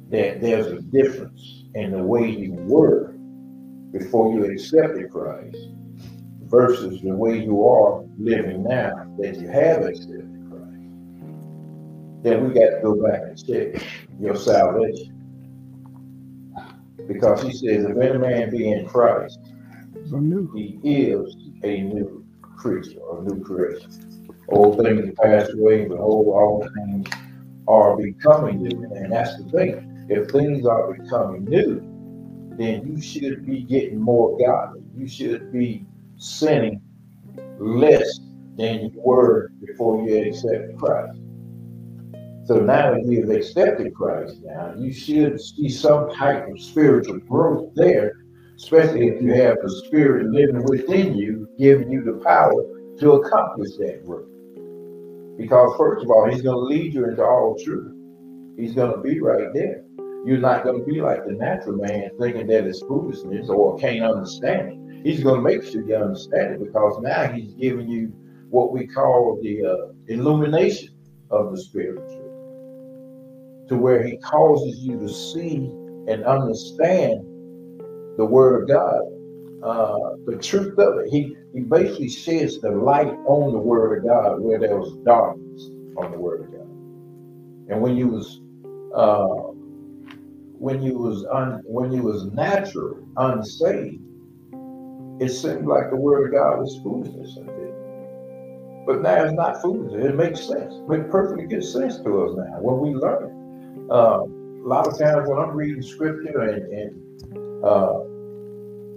that 0.09 0.39
there's 0.41 0.67
a 0.67 0.81
difference 0.81 1.65
in 1.73 1.91
the 1.91 2.03
way 2.03 2.29
you 2.29 2.53
were 2.53 3.13
before 3.91 4.33
you 4.33 4.45
accepted 4.45 5.09
Christ 5.11 5.57
versus 6.43 7.01
the 7.01 7.15
way 7.15 7.43
you 7.43 7.65
are 7.67 8.05
living 8.17 8.63
now 8.63 8.91
that 9.19 9.39
you 9.39 9.47
have 9.47 9.81
accepted 9.81 10.45
Christ, 10.49 12.23
then 12.23 12.47
we 12.47 12.53
got 12.53 12.69
to 12.69 12.79
go 12.83 13.01
back 13.01 13.21
and 13.23 13.47
check 13.47 13.83
your 14.19 14.35
salvation. 14.35 15.12
Because 17.07 17.41
he 17.43 17.51
says, 17.51 17.85
if 17.85 17.97
any 17.97 18.17
man 18.17 18.49
be 18.49 18.71
in 18.71 18.87
Christ, 18.87 19.39
he 20.53 20.79
is 20.83 21.35
a 21.63 21.81
new 21.81 22.25
creature 22.41 22.99
or 22.99 23.19
a 23.19 23.23
new 23.23 23.43
creation. 23.43 23.89
Old 24.49 24.83
things 24.83 25.05
have 25.05 25.15
passed 25.15 25.53
away, 25.53 25.85
behold, 25.85 26.27
all 26.27 26.67
things 26.75 27.07
are 27.67 27.97
becoming 27.97 28.61
new. 28.61 28.83
And 28.95 29.11
that's 29.11 29.37
the 29.37 29.49
thing. 29.49 30.05
If 30.09 30.31
things 30.31 30.65
are 30.65 30.93
becoming 30.93 31.45
new, 31.45 31.81
then 32.57 32.85
you 32.85 33.01
should 33.01 33.45
be 33.45 33.63
getting 33.63 33.99
more 33.99 34.37
godly. 34.37 34.83
You 34.95 35.07
should 35.07 35.51
be 35.51 35.85
sinning 36.17 36.81
less 37.57 38.19
than 38.57 38.81
you 38.81 38.91
were 38.95 39.49
before 39.65 40.07
you 40.07 40.29
accepted 40.29 40.77
Christ. 40.77 41.19
So 42.45 42.59
now 42.59 42.91
that 42.91 43.05
you've 43.05 43.29
accepted 43.29 43.93
Christ 43.93 44.35
now, 44.43 44.73
you 44.77 44.91
should 44.91 45.39
see 45.39 45.69
some 45.69 46.11
type 46.11 46.45
of 46.49 46.59
spiritual 46.61 47.19
growth 47.19 47.73
there, 47.75 48.17
especially 48.57 49.07
if 49.07 49.21
you 49.21 49.33
have 49.33 49.57
the 49.61 49.69
spirit 49.85 50.27
living 50.27 50.63
within 50.63 51.15
you, 51.15 51.47
giving 51.57 51.89
you 51.89 52.03
the 52.03 52.21
power 52.23 52.51
to 52.99 53.11
accomplish 53.13 53.77
that 53.77 54.05
growth. 54.05 54.27
Because 55.37 55.73
first 55.77 56.03
of 56.03 56.11
all, 56.11 56.29
he's 56.29 56.41
going 56.41 56.57
to 56.57 56.75
lead 56.75 56.93
you 56.93 57.05
into 57.05 57.23
all 57.23 57.57
truth. 57.63 57.95
He's 58.57 58.73
going 58.73 58.91
to 58.91 59.01
be 59.01 59.21
right 59.21 59.47
there. 59.53 59.85
You're 60.25 60.37
not 60.37 60.65
going 60.65 60.79
to 60.79 60.85
be 60.85 61.01
like 61.01 61.25
the 61.25 61.33
natural 61.33 61.77
man 61.77 62.11
thinking 62.19 62.47
that 62.47 62.67
it's 62.67 62.81
foolishness 62.81 63.49
or 63.49 63.77
can't 63.79 64.03
understand 64.03 64.69
it. 64.69 65.05
He's 65.05 65.23
going 65.23 65.35
to 65.35 65.41
make 65.41 65.63
sure 65.63 65.87
you 65.87 65.95
understand 65.95 66.53
it 66.53 66.59
because 66.59 66.99
now 67.01 67.31
he's 67.31 67.53
giving 67.53 67.89
you 67.89 68.13
what 68.49 68.71
we 68.73 68.85
call 68.85 69.39
the 69.41 69.65
uh, 69.65 69.93
illumination 70.07 70.93
of 71.31 71.51
the 71.51 71.61
spiritual 71.61 72.07
to 73.69 73.77
where 73.77 74.03
he 74.03 74.17
causes 74.17 74.79
you 74.79 74.99
to 74.99 75.09
see 75.09 75.57
and 76.07 76.23
understand 76.25 77.21
the 78.17 78.25
word 78.25 78.63
of 78.63 78.67
God, 78.69 79.01
uh, 79.63 80.15
the 80.25 80.37
truth 80.37 80.77
of 80.77 80.99
it. 80.99 81.09
He 81.09 81.35
he 81.53 81.61
basically 81.61 82.09
sheds 82.09 82.59
the 82.59 82.71
light 82.71 83.13
on 83.27 83.53
the 83.53 83.59
word 83.59 83.99
of 83.99 84.05
God 84.05 84.41
where 84.41 84.59
there 84.59 84.77
was 84.77 84.97
darkness 85.05 85.69
on 85.97 86.11
the 86.11 86.19
word 86.19 86.41
of 86.41 86.51
God. 86.51 86.67
And 87.69 87.81
when 87.81 87.95
you 87.95 88.07
was 88.07 88.41
uh, 88.95 89.53
when 90.59 90.81
you 90.81 90.97
was 90.97 91.25
un, 91.33 91.61
when 91.65 91.91
you 91.91 92.03
was 92.03 92.25
natural, 92.33 92.97
unsaved, 93.17 94.01
it 95.19 95.29
seemed 95.29 95.67
like 95.67 95.89
the 95.89 95.95
word 95.95 96.27
of 96.27 96.33
God 96.33 96.59
was 96.59 96.79
foolishness. 96.83 97.37
But 98.85 99.01
now 99.01 99.23
it's 99.23 99.33
not 99.33 99.61
foolishness. 99.61 100.05
It 100.05 100.15
makes 100.15 100.41
sense. 100.41 100.73
It 100.73 100.89
makes 100.89 101.11
perfectly 101.11 101.47
good 101.47 101.63
sense 101.63 101.97
to 101.97 102.23
us 102.25 102.35
now 102.35 102.57
when 102.61 102.79
we 102.79 102.95
learn 102.99 103.23
it. 103.25 103.42
Uh, 103.93 104.23
a 104.23 104.67
lot 104.67 104.87
of 104.87 104.97
times 104.97 105.29
when 105.29 105.37
I'm 105.37 105.51
reading 105.51 105.83
scripture 105.83 106.39
and, 106.41 106.63
and 106.73 107.63
uh, 107.63 107.99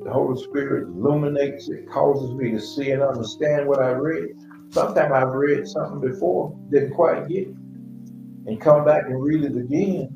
the 0.04 0.10
Holy 0.10 0.42
Spirit 0.42 0.84
illuminates 0.84 1.68
it, 1.68 1.86
causes 1.90 2.34
me 2.34 2.52
to 2.52 2.60
see 2.60 2.92
and 2.92 3.02
understand 3.02 3.68
what 3.68 3.82
I 3.82 3.90
read. 3.90 4.30
Sometimes 4.70 5.12
I've 5.12 5.34
read 5.34 5.68
something 5.68 6.00
before, 6.00 6.58
didn't 6.70 6.94
quite 6.94 7.28
get 7.28 7.48
it, 7.48 7.56
and 8.46 8.58
come 8.58 8.86
back 8.86 9.04
and 9.04 9.22
read 9.22 9.44
it 9.44 9.54
again, 9.54 10.08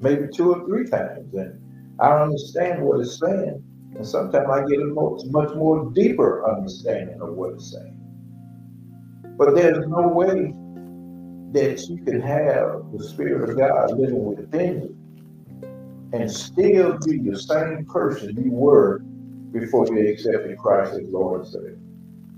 maybe 0.00 0.26
two 0.34 0.52
or 0.52 0.66
three 0.66 0.88
times, 0.88 1.32
and 1.34 1.60
I 2.00 2.22
understand 2.22 2.82
what 2.82 2.98
it's 3.00 3.20
saying. 3.20 3.62
And 3.94 4.04
sometimes 4.04 4.48
I 4.50 4.66
get 4.66 4.80
a 4.80 4.86
much, 4.86 5.22
much 5.26 5.54
more 5.54 5.92
deeper 5.92 6.50
understanding 6.50 7.20
of 7.20 7.34
what 7.34 7.52
it's 7.52 7.70
saying. 7.70 8.00
But 9.38 9.54
there's 9.54 9.86
no 9.86 10.08
way 10.08 10.52
that 11.52 11.88
you 11.88 12.04
can 12.04 12.20
have 12.20 12.84
the 12.92 13.02
Spirit 13.02 13.48
of 13.48 13.56
God 13.56 13.98
living 13.98 14.24
within 14.24 14.82
you 14.82 14.96
and 16.12 16.30
still 16.30 16.98
be 17.04 17.18
the 17.18 17.38
same 17.38 17.84
person 17.86 18.36
you 18.36 18.50
were 18.50 19.00
before 19.52 19.86
you 19.88 20.08
accepted 20.08 20.56
Christ 20.58 20.94
as 20.94 21.08
Lord 21.08 21.42
and 21.42 21.48
Savior. 21.48 21.78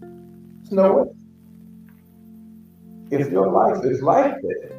There's 0.00 0.72
no 0.72 0.92
way. 0.94 1.10
If 3.10 3.30
your 3.30 3.50
life 3.50 3.84
is 3.84 4.02
like 4.02 4.34
that, 4.42 4.78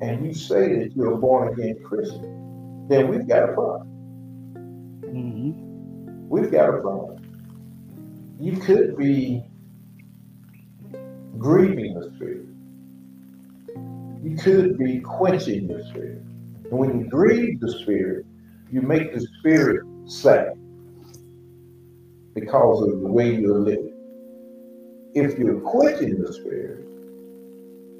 and 0.00 0.26
you 0.26 0.34
say 0.34 0.78
that 0.80 0.92
you're 0.94 1.14
a 1.14 1.16
born 1.16 1.52
again 1.52 1.76
Christian, 1.82 2.86
then 2.88 3.08
we've 3.08 3.26
got 3.26 3.48
a 3.48 3.52
problem. 3.54 3.88
Mm-hmm. 5.02 6.28
We've 6.28 6.50
got 6.50 6.68
a 6.74 6.80
problem. 6.80 8.36
You 8.38 8.56
could 8.58 8.96
be 8.96 9.42
grieving 11.38 11.94
the 11.94 12.12
Spirit. 12.16 12.53
You 14.24 14.36
could 14.38 14.78
be 14.78 15.00
quenching 15.00 15.68
the 15.68 15.84
Spirit. 15.90 16.22
And 16.70 16.78
when 16.78 16.98
you 16.98 17.06
grieve 17.10 17.60
the 17.60 17.70
Spirit, 17.70 18.24
you 18.72 18.80
make 18.80 19.12
the 19.12 19.20
Spirit 19.38 19.84
sad 20.06 20.54
because 22.34 22.80
of 22.88 23.02
the 23.02 23.06
way 23.06 23.34
you're 23.34 23.58
living. 23.58 23.92
If 25.14 25.38
you're 25.38 25.60
quenching 25.60 26.22
the 26.22 26.32
Spirit, 26.32 26.86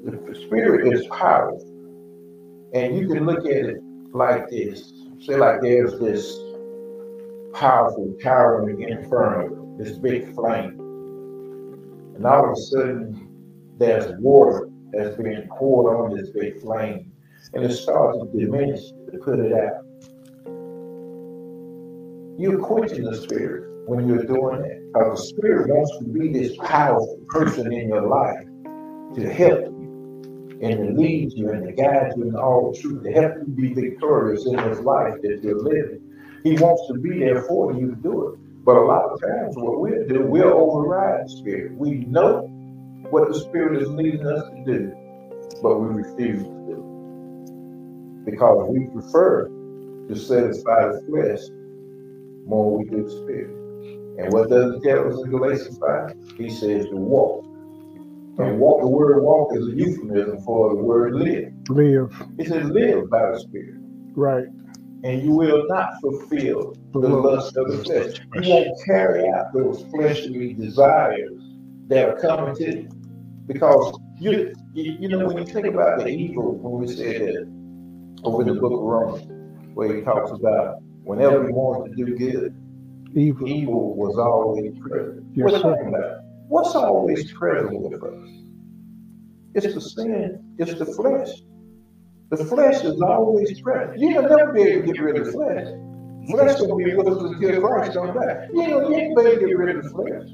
the 0.03 0.35
Spirit 0.47 0.91
is 0.91 1.05
powerful. 1.09 1.61
And 2.73 2.97
you 2.97 3.07
can 3.07 3.27
look 3.27 3.45
at 3.45 3.65
it 3.65 3.77
like 4.11 4.49
this. 4.49 4.93
Say 5.19 5.35
like 5.35 5.61
there's 5.61 5.99
this 5.99 6.35
powerful, 7.53 8.17
towering 8.23 8.81
inferno, 8.81 9.77
this 9.77 9.99
big 9.99 10.33
flame. 10.33 10.79
And 12.15 12.25
all 12.25 12.45
of 12.45 12.51
a 12.51 12.55
sudden, 12.55 13.29
there's 13.77 14.11
water 14.19 14.64
that's 14.95 15.15
being 15.17 15.47
poured 15.49 15.95
on 15.95 16.17
this 16.17 16.29
big 16.29 16.61
flame, 16.61 17.11
and 17.53 17.63
it 17.63 17.73
starts 17.73 18.17
to 18.19 18.25
diminish 18.37 18.89
to 19.11 19.17
put 19.23 19.39
it 19.39 19.53
out. 19.53 19.83
You're 22.37 22.59
quenching 22.59 23.03
the 23.03 23.15
spirit 23.15 23.87
when 23.87 24.07
you're 24.07 24.23
doing 24.23 24.61
that. 24.61 24.91
Because 24.93 25.19
the 25.19 25.27
spirit 25.27 25.69
wants 25.69 25.97
to 25.99 26.05
be 26.05 26.31
this 26.31 26.55
powerful 26.57 27.19
person 27.27 27.71
in 27.71 27.89
your 27.89 28.07
life 28.07 28.45
to 29.15 29.33
help 29.33 29.65
you 29.65 30.59
and 30.61 30.77
to 30.77 31.01
lead 31.01 31.33
you 31.33 31.49
and 31.51 31.65
to 31.65 31.73
guide 31.73 32.13
you 32.15 32.29
in 32.29 32.35
all 32.35 32.71
the 32.71 32.79
truth, 32.79 33.03
to 33.03 33.11
help 33.11 33.33
you 33.45 33.53
be 33.53 33.73
victorious 33.73 34.45
in 34.45 34.55
this 34.55 34.79
life 34.79 35.15
that 35.21 35.41
you're 35.43 35.61
living. 35.61 36.01
He 36.43 36.53
wants 36.57 36.87
to 36.87 36.93
be 36.93 37.19
there 37.19 37.41
for 37.43 37.73
you 37.73 37.89
to 37.89 37.95
do 37.95 38.29
it. 38.29 38.39
But 38.65 38.77
a 38.77 38.81
lot 38.81 39.03
of 39.11 39.21
times, 39.21 39.55
what 39.57 39.79
we'll 39.79 40.07
do, 40.07 40.25
we'll 40.25 40.53
override 40.53 41.25
the 41.25 41.29
spirit. 41.29 41.73
We 41.75 42.05
know 42.05 42.49
what 43.11 43.27
the 43.27 43.39
spirit 43.39 43.81
is 43.81 43.89
leading 43.89 44.25
us 44.25 44.43
to 44.49 44.63
do, 44.65 44.93
but 45.61 45.79
we 45.79 46.01
refuse 46.01 46.43
to 46.43 46.49
do 46.49 46.81
it 46.81 48.25
because 48.25 48.67
we 48.69 48.87
prefer 48.87 49.47
to 50.07 50.15
satisfy 50.15 50.87
the 50.87 51.01
flesh 51.07 51.39
more 52.45 52.77
we 52.77 52.85
do 52.85 53.03
the 53.03 53.09
spirit. 53.09 53.65
And 54.17 54.31
what 54.31 54.49
does 54.49 54.75
it 54.75 54.83
tell 54.83 55.07
us 55.07 55.23
in 55.23 55.29
Galatians 55.29 55.77
5? 55.77 56.15
He 56.37 56.49
says 56.49 56.85
to 56.87 56.95
walk. 56.95 57.43
And 58.37 58.59
walk, 58.59 58.81
the 58.81 58.87
word 58.87 59.21
walk 59.21 59.55
is 59.55 59.67
a 59.67 59.71
euphemism 59.71 60.41
for 60.43 60.75
the 60.75 60.81
word 60.81 61.15
live. 61.15 61.51
Live. 61.69 62.13
It 62.37 62.47
says 62.47 62.69
live 62.69 63.09
by 63.09 63.31
the 63.31 63.39
spirit. 63.39 63.75
Right. 64.13 64.45
And 65.03 65.21
you 65.21 65.31
will 65.31 65.65
not 65.67 65.89
fulfill 66.01 66.75
the 66.93 66.99
lust 66.99 67.55
of 67.57 67.67
the 67.67 67.83
flesh. 67.83 68.19
You 68.41 68.49
won't 68.49 68.85
carry 68.85 69.27
out 69.29 69.53
those 69.53 69.85
fleshly 69.91 70.53
desires 70.53 71.41
that 71.87 72.09
are 72.09 72.19
coming 72.19 72.55
to 72.55 72.81
you. 72.81 72.89
Because 73.47 73.99
you, 74.19 74.53
you, 74.73 74.97
you 74.99 75.07
know, 75.07 75.27
when 75.27 75.37
you 75.37 75.45
think 75.45 75.67
about 75.67 75.99
the 75.99 76.07
evil, 76.07 76.53
when 76.55 76.81
we 76.81 76.87
said 76.87 77.21
that 77.21 77.65
over 78.23 78.41
in 78.41 78.47
the 78.47 78.55
book 78.55 78.73
of 78.73 78.79
Romans, 78.79 79.27
where 79.75 79.95
he 79.95 80.01
talks 80.01 80.31
about 80.31 80.81
whenever 81.03 81.45
he 81.45 81.53
wants 81.53 81.89
to 81.89 82.05
do 82.05 82.15
good, 82.15 82.55
Evil. 83.15 83.47
evil 83.47 83.95
was 83.95 84.17
always 84.17 84.77
present. 84.79 85.25
Yes, 85.33 85.51
sir. 85.51 85.61
talking 85.61 85.87
about? 85.87 86.21
What's 86.47 86.75
always 86.75 87.31
present 87.31 87.79
with 87.81 88.03
us? 88.03 88.29
It's 89.53 89.73
the 89.73 89.81
sin, 89.81 90.55
it's 90.57 90.77
the 90.77 90.85
flesh. 90.85 91.29
The 92.31 92.43
flesh 92.43 92.83
is 92.83 92.99
always 93.01 93.61
present. 93.61 93.99
You'll 93.99 94.23
never 94.23 94.51
be 94.51 94.63
able 94.63 94.87
to 94.87 94.93
get 94.93 95.01
rid 95.01 95.17
of 95.17 95.27
the 95.27 95.31
flesh. 95.31 95.67
Flesh 96.29 96.59
gonna 96.59 96.75
be 96.75 96.95
with 96.95 97.07
us 97.07 97.21
until 97.21 97.61
Christ 97.61 97.93
comes 97.93 98.19
back. 98.19 98.49
You 98.51 98.67
know, 98.67 98.89
you 98.89 98.95
ain't 98.95 99.19
able 99.19 99.23
to 99.23 99.45
get 99.45 99.57
rid 99.57 99.77
of 99.77 99.83
the 99.83 99.89
flesh. 99.91 100.27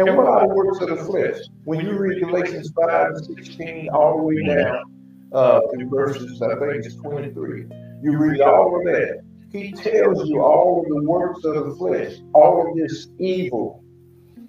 And 0.00 0.16
what 0.16 0.26
are 0.26 0.48
the 0.48 0.54
works 0.54 0.80
of 0.80 0.88
the 0.88 0.96
flesh? 0.96 1.36
When 1.64 1.84
you 1.84 1.92
read 1.92 2.22
Galatians 2.22 2.72
5 2.74 3.06
and 3.10 3.36
16 3.36 3.90
all 3.92 4.16
the 4.16 4.22
way 4.22 4.46
down 4.46 4.84
uh, 5.32 5.60
through 5.70 5.90
verses, 5.90 6.40
I 6.40 6.58
think 6.58 6.86
it's 6.86 6.94
23, 6.94 7.66
you 8.02 8.16
read 8.16 8.40
all 8.40 8.78
of 8.78 8.84
that. 8.86 9.20
He 9.52 9.72
tells 9.72 10.26
you 10.26 10.40
all 10.40 10.80
of 10.80 10.88
the 10.88 11.02
works 11.02 11.44
of 11.44 11.66
the 11.66 11.74
flesh, 11.74 12.14
all 12.32 12.70
of 12.70 12.76
this 12.78 13.08
evil 13.18 13.84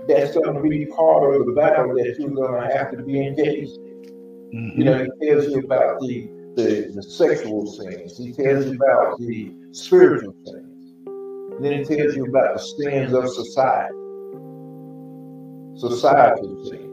that's 0.07 0.35
going 0.35 0.55
to 0.55 0.61
be 0.61 0.85
part 0.85 1.35
of 1.35 1.45
the 1.45 1.51
battle 1.51 1.95
that 1.95 2.15
you're 2.17 2.29
going 2.29 2.61
to 2.61 2.73
have 2.73 2.91
to 2.91 3.03
be 3.03 3.27
engaged 3.27 3.75
in. 3.75 4.73
You 4.77 4.85
know, 4.85 5.05
he 5.19 5.27
tells 5.27 5.47
you 5.47 5.59
about 5.59 5.99
the, 5.99 6.29
the, 6.55 6.91
the 6.95 7.03
sexual 7.03 7.67
sins. 7.67 8.17
He 8.17 8.31
tells 8.31 8.67
you 8.67 8.75
about 8.75 9.19
the 9.19 9.53
spiritual 9.73 10.33
sins. 10.45 10.93
And 11.07 11.65
then 11.65 11.79
he 11.79 11.83
tells 11.83 12.15
you 12.15 12.25
about 12.25 12.55
the 12.55 12.61
sins 12.61 13.13
of 13.13 13.27
society. 13.29 13.95
Societal 15.75 16.65
sins. 16.65 16.87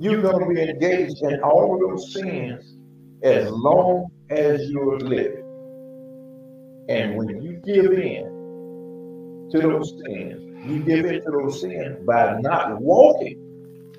You're 0.00 0.22
going 0.22 0.40
to 0.48 0.54
be 0.54 0.60
engaged 0.60 1.22
in 1.22 1.40
all 1.42 1.74
of 1.74 1.80
those 1.80 2.12
sins 2.12 2.76
as 3.22 3.50
long 3.50 4.10
as 4.30 4.68
you're 4.70 4.98
living. 5.00 5.44
And 6.88 7.16
when 7.16 7.42
you 7.42 7.60
give 7.64 7.92
in 7.92 9.48
to 9.52 9.58
those 9.60 9.90
sins, 9.90 10.66
you 10.66 10.80
give 10.82 11.04
in 11.06 11.22
to 11.22 11.30
those 11.30 11.60
sins 11.60 11.98
by 12.06 12.38
not 12.40 12.80
walking 12.80 13.38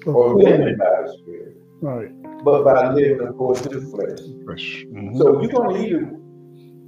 or 0.05 0.35
living 0.35 0.77
by 0.77 1.01
the 1.03 1.17
Spirit, 1.21 1.55
Right. 1.81 2.11
but 2.43 2.63
by 2.63 2.91
living 2.93 3.27
according 3.27 3.63
to 3.63 3.79
the 3.79 3.85
flesh. 3.87 4.19
Fresh. 4.45 4.85
Mhm. 4.91 5.17
So 5.17 5.41
you're 5.41 5.51
going 5.51 5.75
to 5.75 5.81
either 5.87 6.19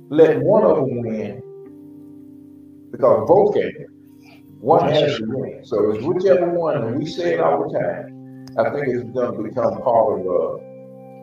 let 0.09 0.41
one 0.41 0.63
of 0.63 0.77
them 0.77 1.01
win, 1.01 1.41
because 2.91 3.27
both 3.27 3.55
can. 3.55 3.87
One 4.61 4.89
has 4.91 5.17
to 5.17 5.25
win. 5.27 5.65
So 5.65 5.91
it's 5.91 6.03
whichever 6.05 6.49
one, 6.51 6.77
and 6.77 6.97
we 6.97 7.05
say 7.05 7.33
it 7.35 7.39
all 7.39 7.67
the 7.69 7.77
time. 7.79 8.47
I 8.57 8.69
think 8.69 8.87
it's 8.87 9.09
going 9.11 9.35
to 9.35 9.43
become 9.43 9.81
part 9.81 10.19
of 10.21 10.27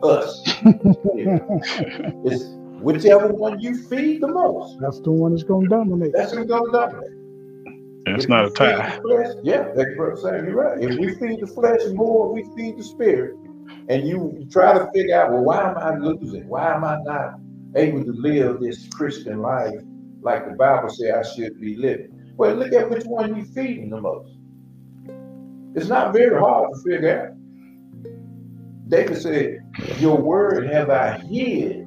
uh, 0.03 0.07
us. 0.07 0.43
It's 2.25 2.43
whichever 2.81 3.27
one 3.29 3.59
you 3.59 3.75
feed 3.87 4.21
the 4.21 4.27
most. 4.27 4.79
That's 4.79 4.99
the 5.01 5.11
one 5.11 5.31
that's 5.33 5.43
gonna 5.43 5.67
dominate. 5.67 6.11
That's 6.13 6.33
who's 6.33 6.45
going 6.45 6.65
to 6.65 6.71
dominate. 6.71 7.11
It's 8.07 8.23
If 8.25 8.29
not 8.29 8.45
a 8.45 8.49
tie. 8.51 8.99
flesh- 9.01 9.35
Yeah, 9.43 9.71
that's 9.75 9.89
what 9.97 10.09
I'm 10.09 10.17
saying. 10.17 10.45
You're 10.45 10.55
right. 10.55 10.81
If 10.81 10.97
we 10.99 11.13
feed 11.15 11.39
the 11.41 11.47
flesh 11.47 11.81
more, 11.93 12.33
we 12.33 12.43
feed 12.55 12.77
the 12.77 12.83
spirit. 12.83 13.35
And 13.89 14.07
you 14.07 14.47
try 14.51 14.73
to 14.77 14.89
figure 14.93 15.19
out, 15.19 15.31
well, 15.31 15.43
why 15.43 15.69
am 15.69 15.77
I 15.77 15.97
losing? 15.97 16.47
Why 16.47 16.73
am 16.73 16.83
I 16.83 16.97
not 17.03 17.39
able 17.75 18.03
to 18.03 18.11
live 18.11 18.59
this 18.59 18.87
Christian 18.89 19.41
life 19.41 19.73
like 20.21 20.45
the 20.47 20.55
Bible 20.55 20.89
says 20.89 21.13
I 21.13 21.23
should 21.35 21.59
be 21.59 21.75
living? 21.75 22.11
Well, 22.39 22.55
look 22.55 22.71
at 22.71 22.89
which 22.89 23.03
one 23.03 23.35
you're 23.35 23.45
feeding 23.47 23.89
the 23.89 23.99
most. 23.99 24.31
It's 25.75 25.89
not 25.89 26.13
very 26.13 26.39
hard 26.39 26.69
to 26.73 26.79
figure 26.89 27.21
out. 27.21 28.89
David 28.89 29.21
said, 29.21 29.57
Your 29.99 30.15
word 30.15 30.71
have 30.71 30.89
I 30.89 31.17
hid 31.19 31.79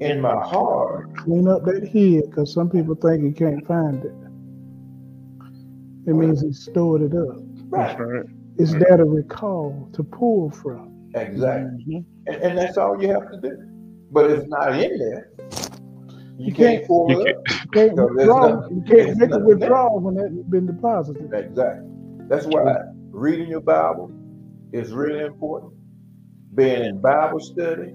in 0.00 0.20
my 0.20 0.34
heart. 0.46 1.16
Clean 1.16 1.48
up 1.48 1.64
that 1.64 1.88
head, 1.88 2.24
because 2.28 2.52
some 2.52 2.68
people 2.68 2.96
think 2.96 3.24
he 3.24 3.32
can't 3.32 3.66
find 3.66 4.04
it. 4.04 4.12
It 6.10 6.12
means 6.14 6.42
he 6.42 6.52
stored 6.52 7.00
it 7.00 7.14
up. 7.16 7.38
That's 7.70 7.98
right. 7.98 8.26
It's 8.58 8.72
there 8.72 8.98
to 8.98 9.04
recall, 9.06 9.88
to 9.94 10.04
pull 10.04 10.50
from. 10.50 10.92
Exactly. 11.14 11.82
Mhm. 11.88 12.04
And, 12.26 12.36
and 12.42 12.58
that's 12.58 12.76
all 12.76 13.00
you 13.02 13.08
have 13.08 13.30
to 13.30 13.40
do. 13.40 13.56
But 14.10 14.30
if 14.30 14.40
it's 14.40 14.48
not 14.48 14.74
in 14.78 14.98
there, 14.98 15.30
you, 16.38 16.48
You 16.48 16.52
can't, 16.52 16.76
can't- 16.76 16.86
pull 16.86 17.10
you 17.10 17.22
it 17.22 17.36
up. 17.36 17.42
You 17.66 17.70
can't 17.72 17.96
there's 17.96 18.10
withdraw. 18.14 18.68
You 18.68 18.84
can't 18.86 19.16
make 19.18 19.32
a 19.32 19.38
withdrawal 19.38 19.98
when 19.98 20.14
that's 20.14 20.32
been 20.48 20.66
deposited. 20.66 21.32
Exactly. 21.32 21.90
That's 22.28 22.46
why 22.46 22.76
reading 23.10 23.48
your 23.48 23.60
Bible 23.60 24.12
is 24.72 24.92
really 24.92 25.24
important. 25.24 25.72
Being 26.54 26.84
in 26.84 27.00
Bible 27.00 27.40
study 27.40 27.94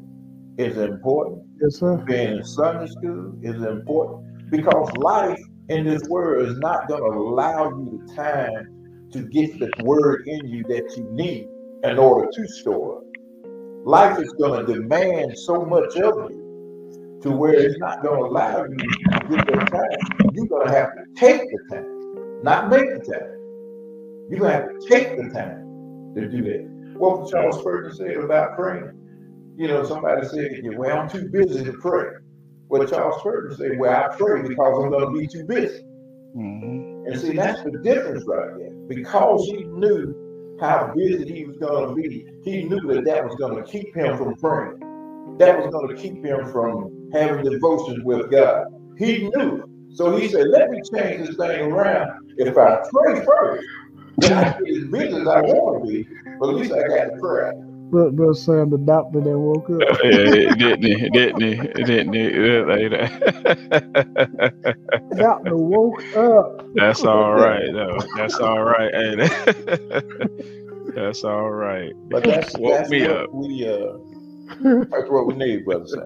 is 0.57 0.77
important. 0.77 1.43
Yes, 1.61 1.77
sir. 1.79 1.95
Being 2.05 2.37
in 2.37 2.43
Sunday 2.43 2.87
school 2.87 3.33
is 3.41 3.63
important 3.63 4.51
because 4.51 4.91
life 4.97 5.39
in 5.69 5.85
this 5.85 6.03
world 6.09 6.49
is 6.49 6.57
not 6.57 6.89
going 6.89 7.09
to 7.09 7.17
allow 7.17 7.69
you 7.69 8.03
the 8.05 8.13
time 8.13 9.07
to 9.13 9.21
get 9.29 9.57
the 9.57 9.71
word 9.85 10.27
in 10.27 10.49
you 10.49 10.63
that 10.63 10.93
you 10.97 11.07
need 11.11 11.47
in 11.89 11.97
order 11.97 12.29
to 12.29 12.47
store. 12.47 13.03
Life 13.85 14.19
is 14.19 14.33
going 14.33 14.65
to 14.65 14.73
demand 14.73 15.37
so 15.37 15.63
much 15.63 15.95
of 15.95 16.29
you 16.29 16.40
to 17.21 17.31
where 17.31 17.53
it's 17.53 17.77
not 17.79 18.01
going 18.01 18.19
to 18.19 18.25
allow 18.25 18.63
you 18.63 18.77
to 18.77 19.27
get 19.29 19.47
that 19.47 19.71
time. 19.71 20.29
You're 20.33 20.47
going 20.47 20.67
to 20.67 20.73
have 20.73 20.91
to 20.93 21.03
take 21.15 21.41
the 21.41 21.75
time, 21.75 22.43
not 22.43 22.69
make 22.69 22.89
the 22.89 22.99
time. 22.99 23.37
You're 24.29 24.39
going 24.39 24.51
to 24.51 24.57
have 24.57 24.69
to 24.69 24.87
take 24.89 25.17
the 25.17 25.29
time 25.29 26.13
to 26.15 26.27
do 26.27 26.41
that. 26.43 26.95
What 26.97 27.29
Charles 27.29 27.59
Spurgeon 27.59 27.95
said 27.95 28.17
about 28.17 28.55
praying. 28.55 28.97
You 29.57 29.67
know, 29.67 29.83
somebody 29.83 30.27
said, 30.27 30.61
well, 30.75 30.97
I'm 30.97 31.09
too 31.09 31.29
busy 31.29 31.63
to 31.65 31.73
pray. 31.73 32.09
Well, 32.69 32.87
Charles 32.87 33.19
Spurgeon 33.19 33.57
said, 33.57 33.79
well, 33.79 33.95
I 33.95 34.15
pray 34.15 34.41
because 34.41 34.79
I'm 34.83 34.89
going 34.89 35.13
to 35.13 35.19
be 35.19 35.27
too 35.27 35.45
busy. 35.45 35.83
Mhm. 36.35 37.07
And 37.07 37.19
see, 37.19 37.33
that's 37.33 37.61
the 37.63 37.79
difference 37.83 38.23
right 38.25 38.57
there. 38.57 38.71
Because 38.87 39.45
he 39.45 39.63
knew 39.63 40.57
how 40.61 40.93
busy 40.95 41.33
he 41.33 41.45
was 41.45 41.57
going 41.57 41.89
to 41.89 41.95
be, 41.95 42.25
he 42.43 42.63
knew 42.63 42.79
that 42.93 43.03
that 43.05 43.25
was 43.25 43.35
going 43.35 43.61
to 43.61 43.69
keep 43.69 43.93
him 43.95 44.17
from 44.17 44.35
praying. 44.35 44.79
That 45.37 45.57
was 45.57 45.67
going 45.71 45.89
to 45.89 46.01
keep 46.01 46.23
him 46.23 46.51
from 46.51 47.00
having 47.13 47.43
devotion 47.43 48.01
with 48.05 48.31
God. 48.31 48.63
He 48.97 49.29
knew. 49.35 49.63
So 49.93 50.15
he 50.17 50.29
said, 50.29 50.47
let 50.49 50.69
me 50.69 50.81
change 50.95 51.27
this 51.27 51.37
thing 51.37 51.71
around. 51.71 52.09
If 52.37 52.57
I 52.57 52.77
pray 52.93 53.23
first, 53.25 53.67
then 54.17 54.33
I 54.33 54.43
can 54.45 54.65
get 54.65 54.77
as 54.83 54.89
busy 54.91 55.21
as 55.21 55.27
I 55.27 55.41
want 55.41 55.83
to 55.85 55.91
be, 55.91 56.07
but 56.39 56.49
at 56.49 56.55
least 56.55 56.73
I 56.73 56.83
got 56.83 57.05
to 57.05 57.11
pray. 57.21 57.51
Brother, 57.91 58.11
brother 58.11 58.33
Sam, 58.35 58.69
the 58.71 58.77
doctor 58.79 59.21
that 59.21 59.39
woke 59.39 59.69
up. 59.71 59.87
Yeah, 60.03 60.49
didn't 60.55 60.83
he? 60.83 61.09
Didn't 61.09 61.41
he? 61.41 61.83
Didn't 61.83 62.13
he? 62.13 62.29
The 65.09 65.17
doctor 65.17 65.57
woke 65.57 66.01
up. 66.15 66.53
That's 66.75 67.05
all 67.05 67.33
right, 67.35 67.71
though. 67.73 67.99
That's 68.15 68.39
all 68.39 68.63
right. 68.63 68.91
Hey, 68.93 69.15
that- 69.17 70.05
that's 70.95 71.23
all 71.23 71.51
right. 71.51 71.93
But 72.09 72.25
that's, 72.25 72.57
Woke 72.57 72.63
that's 72.65 72.89
me 72.89 73.07
what 73.07 73.09
up. 73.09 73.29
we 73.31 73.67
uh 73.67 73.97
that's 74.91 75.09
what 75.09 75.27
we 75.27 75.35
need, 75.35 75.65
brother 75.65 75.87
Sam. 75.87 76.03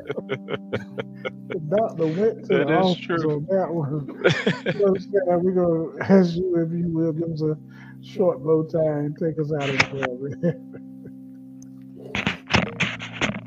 The 1.50 1.60
doctor 1.60 2.08
went 2.08 2.46
to 2.48 2.60
That 2.60 2.68
the 2.68 2.76
office 2.76 3.00
true. 3.00 3.26
on 3.26 3.46
that 3.50 3.74
one. 3.74 4.06
Brother 4.78 5.00
Sam, 5.00 5.44
we're 5.44 5.54
going 5.54 5.98
to 6.00 6.14
ask 6.14 6.36
you, 6.36 6.56
if 6.58 6.72
you 6.74 6.90
will, 6.90 7.14
give 7.14 7.30
us 7.32 7.42
a 7.44 7.58
short 8.04 8.42
low 8.42 8.64
time 8.64 9.06
and 9.08 9.18
take 9.18 9.40
us 9.40 9.52
out 9.54 9.70
of 9.70 9.80
the 9.80 9.88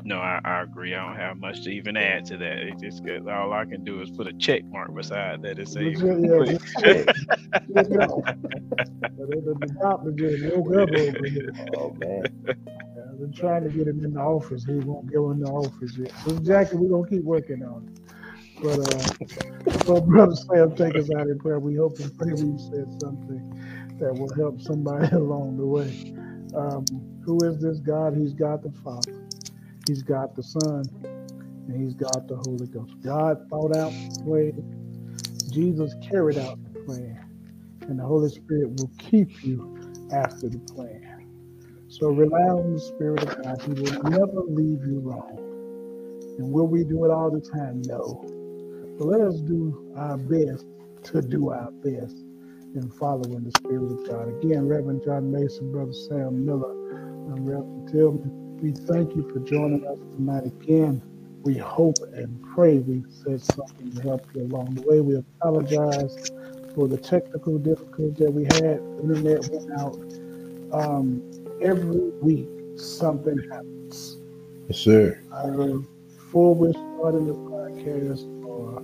No, 0.05 0.17
I, 0.19 0.41
I, 0.45 0.63
agree. 0.63 0.95
I 0.95 1.05
don't 1.07 1.17
have 1.17 1.37
much 1.37 1.63
to 1.63 1.71
even 1.71 1.97
add 1.97 2.25
to 2.27 2.37
that. 2.37 2.59
It 2.59 2.79
just 2.79 3.05
cause 3.05 3.27
all 3.27 3.53
I 3.53 3.65
can 3.65 3.83
do 3.85 4.01
is 4.01 4.11
put 4.11 4.27
a 4.27 4.33
check 4.33 4.63
mark 4.65 4.95
beside 4.95 5.43
that 5.43 5.59
and 5.59 5.69
say, 5.69 5.97
yeah, 6.01 6.15
yeah, 6.19 7.03
the 9.59 9.69
doctor 9.81 10.11
just 10.13 10.39
woke 10.41 10.73
up 10.75 10.95
over 10.95 11.27
here. 11.27 11.53
Oh 11.75 11.93
man. 11.93 12.23
Been 13.19 13.33
trying 13.33 13.63
to 13.65 13.69
get 13.69 13.87
him 13.87 14.03
in 14.03 14.13
the 14.13 14.21
office. 14.21 14.65
He 14.65 14.75
won't 14.75 15.11
go 15.11 15.31
in 15.31 15.39
the 15.39 15.47
office 15.47 15.97
yet. 15.97 16.13
So 16.25 16.39
Jackie, 16.39 16.77
we're 16.77 16.89
gonna 16.89 17.09
keep 17.09 17.23
working 17.23 17.63
on 17.63 17.85
it. 17.87 17.93
But 18.61 18.79
uh, 18.79 19.03
so 19.85 20.01
Brother 20.01 20.35
Sam, 20.35 20.75
take 20.75 20.97
us 20.97 21.09
out 21.17 21.27
in 21.27 21.39
prayer. 21.39 21.59
We 21.59 21.75
hope 21.75 21.99
and 21.99 22.15
pray 22.17 22.33
we've 22.33 22.59
said 22.61 22.87
something 23.01 23.43
that 23.99 24.15
will 24.15 24.33
help 24.35 24.61
somebody 24.61 25.07
along 25.15 25.57
the 25.57 25.65
way. 25.67 25.95
Um, 26.55 26.85
who 27.25 27.43
is 27.45 27.61
this 27.61 27.79
God? 27.79 28.15
He's 28.17 28.33
God 28.33 28.63
the 28.63 28.71
Father. 28.83 29.11
He's 29.87 30.03
got 30.03 30.35
the 30.35 30.43
Son, 30.43 30.83
and 31.67 31.83
He's 31.83 31.95
got 31.95 32.27
the 32.27 32.37
Holy 32.37 32.67
Ghost. 32.67 32.93
God 33.03 33.37
thought 33.49 33.75
out 33.75 33.93
the 34.01 34.23
plan. 34.23 34.63
Jesus 35.49 35.95
carried 36.09 36.37
out 36.37 36.59
the 36.65 36.71
plan, 36.85 37.19
and 37.87 37.99
the 37.99 38.05
Holy 38.05 38.29
Spirit 38.29 38.71
will 38.79 38.91
keep 38.99 39.29
you 39.43 39.65
after 40.11 40.49
the 40.49 40.61
plan. 40.75 41.08
So 41.89 42.09
rely 42.09 42.39
on 42.49 42.73
the 42.73 42.79
Spirit 42.79 43.23
of 43.23 43.43
God. 43.43 43.61
He 43.63 43.73
will 43.73 44.03
never 44.03 44.41
leave 44.47 44.85
you 44.85 45.01
wrong. 45.03 45.55
And 46.37 46.51
will 46.51 46.67
we 46.67 46.83
do 46.83 47.05
it 47.05 47.11
all 47.11 47.31
the 47.31 47.41
time? 47.41 47.81
No. 47.83 48.25
But 48.97 49.07
let 49.07 49.21
us 49.21 49.39
do 49.41 49.93
our 49.97 50.17
best 50.17 50.65
to 51.11 51.21
do 51.21 51.49
our 51.51 51.71
best 51.71 52.15
in 52.75 52.91
following 52.99 53.43
the 53.43 53.51
Spirit 53.51 53.91
of 53.91 54.07
God. 54.07 54.29
Again, 54.43 54.67
Reverend 54.67 55.03
John 55.05 55.31
Mason, 55.31 55.71
Brother 55.71 55.93
Sam 55.93 56.45
Miller, 56.45 56.71
and 56.71 57.47
Reverend 57.47 57.89
Tillman 57.89 58.39
we 58.61 58.73
thank 58.73 59.15
you 59.15 59.23
for 59.31 59.39
joining 59.39 59.87
us 59.87 59.97
tonight 60.17 60.45
again. 60.45 61.01
We 61.43 61.57
hope 61.57 61.95
and 62.13 62.43
pray 62.53 62.79
we 62.79 63.05
said 63.09 63.41
something 63.41 63.91
to 63.93 64.01
help 64.01 64.27
you 64.35 64.41
along 64.43 64.75
the 64.75 64.81
way. 64.81 64.99
We 64.99 65.15
apologize 65.15 66.13
for 66.75 66.89
the 66.89 66.97
technical 66.97 67.57
difficulties 67.57 68.17
that 68.17 68.31
we 68.31 68.43
had. 68.43 68.79
The 68.81 68.99
internet 69.01 69.49
went 69.49 69.71
out. 69.79 69.95
Um, 70.73 71.23
every 71.61 72.09
week, 72.21 72.49
something 72.75 73.37
happens. 73.49 74.17
Yes, 74.67 74.79
sir. 74.79 75.19
Either 75.33 75.79
before 76.15 76.55
we're 76.55 76.73
starting 76.73 77.27
the 77.27 77.33
podcast 77.33 78.45
or 78.45 78.81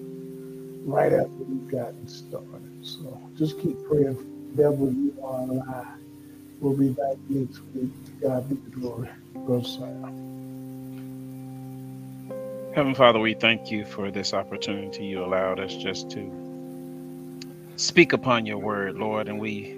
right 0.86 1.14
after 1.14 1.44
we've 1.44 1.68
gotten 1.70 2.08
started. 2.08 2.62
So 2.82 3.22
just 3.38 3.60
keep 3.60 3.78
praying. 3.88 4.18
Devil, 4.56 4.92
you 4.92 5.16
are 5.24 5.42
alive. 5.42 5.88
We'll 6.60 6.78
be 6.78 6.90
back 6.90 7.18
next 7.30 7.62
week. 7.74 7.92
God 8.22 8.48
be 8.50 8.56
the 8.56 8.70
glory. 8.70 9.10
Go 9.46 9.62
Sam. 9.62 10.26
Heavenly 12.74 12.96
Father, 12.96 13.20
we 13.20 13.34
thank 13.34 13.72
you 13.72 13.86
for 13.86 14.12
this 14.12 14.34
opportunity 14.34 15.06
you 15.06 15.24
allowed 15.24 15.60
us 15.60 15.76
just 15.76 16.10
to 16.12 16.32
speak 17.78 18.14
upon 18.14 18.46
your 18.46 18.58
word, 18.58 18.96
Lord. 18.96 19.28
And 19.28 19.40
we 19.40 19.78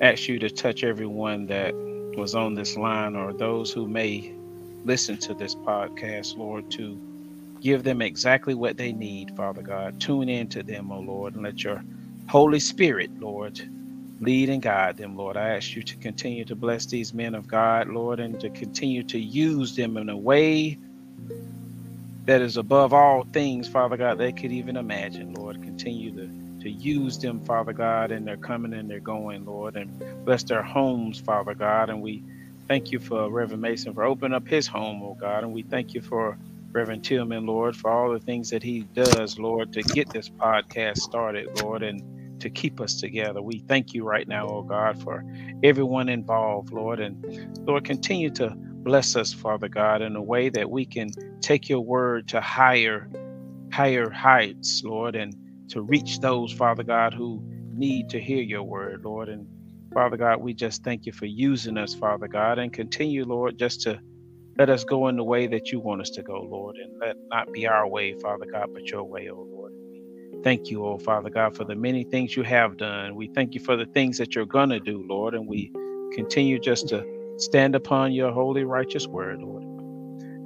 ask 0.00 0.28
you 0.28 0.38
to 0.38 0.50
touch 0.50 0.84
everyone 0.84 1.46
that 1.46 1.74
was 2.16 2.34
on 2.34 2.54
this 2.54 2.76
line 2.76 3.16
or 3.16 3.32
those 3.32 3.72
who 3.72 3.86
may 3.86 4.32
listen 4.84 5.16
to 5.18 5.34
this 5.34 5.54
podcast, 5.54 6.36
Lord, 6.36 6.70
to 6.72 7.00
give 7.60 7.82
them 7.82 8.02
exactly 8.02 8.54
what 8.54 8.76
they 8.76 8.92
need, 8.92 9.36
Father 9.36 9.62
God. 9.62 10.00
Tune 10.00 10.28
in 10.28 10.48
to 10.48 10.62
them, 10.62 10.92
O 10.92 11.00
Lord, 11.00 11.34
and 11.34 11.42
let 11.42 11.64
your 11.64 11.82
Holy 12.28 12.60
Spirit, 12.60 13.10
Lord, 13.20 13.60
lead 14.20 14.48
and 14.48 14.62
guide 14.62 14.96
them, 14.96 15.16
Lord. 15.16 15.36
I 15.36 15.50
ask 15.50 15.74
you 15.74 15.82
to 15.82 15.96
continue 15.96 16.44
to 16.44 16.54
bless 16.54 16.86
these 16.86 17.14
men 17.14 17.34
of 17.34 17.46
God, 17.48 17.88
Lord, 17.88 18.20
and 18.20 18.38
to 18.40 18.50
continue 18.50 19.02
to 19.04 19.18
use 19.18 19.74
them 19.74 19.96
in 19.96 20.08
a 20.08 20.16
way 20.16 20.78
that 22.26 22.40
is 22.40 22.56
above 22.56 22.92
all 22.92 23.26
things, 23.32 23.68
Father 23.68 23.96
God, 23.96 24.18
they 24.18 24.32
could 24.32 24.52
even 24.52 24.76
imagine, 24.76 25.34
Lord. 25.34 25.62
Continue 25.62 26.10
to, 26.12 26.30
to 26.64 26.70
use 26.70 27.18
them, 27.18 27.42
Father 27.44 27.74
God, 27.74 28.12
and 28.12 28.26
they're 28.28 28.38
coming 28.38 28.74
and 28.74 28.90
they're 28.90 29.00
going, 29.00 29.46
Lord, 29.46 29.76
and 29.76 29.92
bless 30.26 30.44
their 30.44 30.64
homes, 30.64 31.20
Father 31.20 31.54
God. 31.54 31.90
And 31.90 32.02
we 32.02 32.24
thank 32.68 32.92
you 32.92 33.00
for 33.00 33.30
Reverend 33.32 33.62
Mason 33.62 33.94
for 33.94 34.04
opening 34.04 34.36
up 34.36 34.48
his 34.48 34.68
home, 34.68 35.02
oh 35.04 35.16
God. 35.20 35.44
And 35.44 35.54
we 35.54 35.64
thank 35.64 35.94
you 35.94 36.02
for 36.02 36.38
Reverend 36.74 37.04
Tillman, 37.04 37.46
Lord, 37.46 37.76
for 37.76 37.90
all 37.92 38.12
the 38.12 38.20
things 38.20 38.50
that 38.50 38.64
he 38.64 38.84
does, 38.94 39.38
Lord, 39.38 39.72
to 39.74 39.84
get 39.84 40.12
this 40.12 40.30
podcast 40.30 40.98
started, 40.98 41.48
Lord. 41.54 41.84
And 41.84 42.02
to 42.40 42.50
keep 42.50 42.80
us 42.80 42.96
together. 42.96 43.42
We 43.42 43.60
thank 43.68 43.94
you 43.94 44.04
right 44.04 44.28
now, 44.28 44.48
oh 44.48 44.62
God, 44.62 44.98
for 45.02 45.24
everyone 45.62 46.08
involved, 46.08 46.72
Lord. 46.72 47.00
And 47.00 47.16
Lord, 47.66 47.84
continue 47.84 48.30
to 48.32 48.54
bless 48.84 49.16
us, 49.16 49.32
Father 49.32 49.68
God, 49.68 50.02
in 50.02 50.16
a 50.16 50.22
way 50.22 50.50
that 50.50 50.70
we 50.70 50.86
can 50.86 51.16
take 51.42 51.68
your 51.68 51.80
word 51.80 52.28
to 52.28 52.40
higher, 52.40 53.08
higher 53.72 54.10
heights, 54.10 54.82
Lord, 54.84 55.16
and 55.16 55.34
to 55.70 55.82
reach 55.82 56.20
those, 56.20 56.52
Father 56.52 56.84
God, 56.84 57.14
who 57.14 57.42
need 57.74 58.10
to 58.10 58.20
hear 58.20 58.42
your 58.42 58.64
word, 58.64 59.02
Lord. 59.04 59.28
And 59.28 59.46
Father 59.94 60.16
God, 60.16 60.40
we 60.40 60.54
just 60.54 60.84
thank 60.84 61.06
you 61.06 61.12
for 61.12 61.26
using 61.26 61.78
us, 61.78 61.94
Father 61.94 62.28
God, 62.28 62.58
and 62.58 62.72
continue, 62.72 63.24
Lord, 63.24 63.58
just 63.58 63.82
to 63.82 64.00
let 64.58 64.70
us 64.70 64.84
go 64.84 65.08
in 65.08 65.16
the 65.16 65.24
way 65.24 65.46
that 65.48 65.72
you 65.72 65.80
want 65.80 66.02
us 66.02 66.10
to 66.10 66.22
go, 66.22 66.42
Lord, 66.42 66.76
and 66.76 66.92
let 67.00 67.16
not 67.30 67.52
be 67.52 67.66
our 67.66 67.88
way, 67.88 68.14
Father 68.22 68.46
God, 68.52 68.68
but 68.74 68.90
your 68.90 69.04
way, 69.04 69.28
oh 69.30 69.46
Lord. 69.50 69.72
Thank 70.44 70.70
you, 70.70 70.86
oh 70.86 70.98
Father 70.98 71.30
God, 71.30 71.56
for 71.56 71.64
the 71.64 71.76
many 71.76 72.04
things 72.04 72.36
you 72.36 72.44
have 72.44 72.76
done. 72.78 73.16
We 73.16 73.28
thank 73.34 73.54
you 73.54 73.60
for 73.60 73.76
the 73.76 73.86
things 73.86 74.18
that 74.18 74.34
you're 74.36 74.46
going 74.46 74.70
to 74.70 74.80
do, 74.80 75.04
Lord, 75.08 75.34
and 75.34 75.48
we 75.48 75.72
continue 76.14 76.60
just 76.60 76.88
to 76.90 77.04
stand 77.38 77.74
upon 77.76 78.12
your 78.12 78.32
holy, 78.32 78.64
righteous 78.64 79.06
word, 79.08 79.40
Lord. 79.40 79.64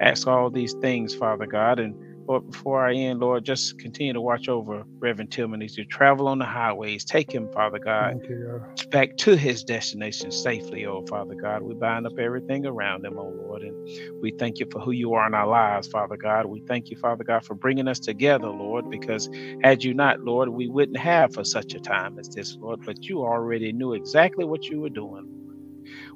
Ask 0.01 0.27
all 0.27 0.51
these 0.51 0.75
things, 0.81 1.15
Father 1.15 1.47
God, 1.47 1.79
and 1.79 1.95
Lord, 2.29 2.47
before 2.47 2.87
I 2.87 2.95
end, 2.95 3.21
Lord, 3.21 3.45
just 3.45 3.77
continue 3.79 4.13
to 4.13 4.21
watch 4.21 4.49
over 4.49 4.85
Reverend 5.01 5.31
Tillman 5.31 5.63
as 5.63 5.77
you 5.77 5.85
travel 5.85 6.27
on 6.29 6.39
the 6.39 6.45
highways. 6.45 7.05
Take 7.05 7.33
him, 7.33 7.49
Father 7.53 7.79
God, 7.79 8.17
you, 8.29 8.37
God, 8.41 8.89
back 8.91 9.15
to 9.19 9.37
his 9.37 9.63
destination 9.65 10.31
safely, 10.31 10.85
oh 10.87 11.03
Father 11.09 11.35
God. 11.41 11.63
We 11.63 11.75
bind 11.75 12.07
up 12.07 12.15
everything 12.19 12.65
around 12.65 13.05
him, 13.05 13.19
oh 13.19 13.29
Lord, 13.37 13.63
and 13.63 13.77
we 14.21 14.33
thank 14.39 14.59
you 14.59 14.67
for 14.71 14.81
who 14.81 14.91
you 14.91 15.13
are 15.15 15.27
in 15.27 15.35
our 15.35 15.47
lives, 15.47 15.87
Father 15.89 16.17
God. 16.17 16.47
We 16.47 16.63
thank 16.67 16.91
you, 16.91 16.97
Father 16.97 17.25
God, 17.25 17.43
for 17.45 17.55
bringing 17.55 17.89
us 17.89 18.01
together, 18.01 18.49
Lord, 18.49 18.85
because 18.89 19.29
had 19.61 19.83
you 19.83 19.93
not, 19.95 20.21
Lord, 20.23 20.49
we 20.49 20.69
wouldn't 20.69 20.99
have 20.99 21.33
for 21.33 21.45
such 21.45 21.75
a 21.75 21.81
time 21.81 22.17
as 22.19 22.29
this, 22.35 22.57
Lord, 22.61 22.81
but 22.85 22.97
you 23.09 23.21
already 23.21 23.73
knew 23.73 23.93
exactly 23.93 24.45
what 24.45 24.71
you 24.71 24.81
were 24.81 24.89
doing. 24.91 25.25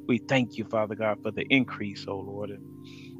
We 0.07 0.22
thank 0.27 0.57
you, 0.57 0.65
Father 0.72 0.95
God, 0.95 1.18
for 1.23 1.31
the 1.31 1.45
increase, 1.49 2.06
oh 2.07 2.19
Lord. 2.19 2.52
And 2.52 2.60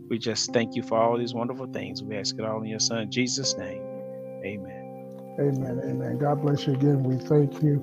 we 0.10 0.18
just 0.20 0.54
thank 0.54 0.76
you 0.76 0.84
for 0.84 0.98
all 0.98 1.18
these 1.18 1.34
wonderful 1.34 1.68
things. 1.68 2.04
We 2.04 2.18
ask 2.18 2.38
it 2.38 2.46
all 2.46 2.62
in 2.62 2.68
your 2.68 2.80
son, 2.80 3.10
Jesus' 3.12 3.58
name. 3.58 3.82
Amen. 4.46 5.36
Amen. 5.40 5.82
Amen. 5.84 6.18
God 6.20 6.42
bless 6.42 6.68
you 6.68 6.74
again. 6.74 7.04
We 7.04 7.18
thank 7.18 7.64
you. 7.64 7.80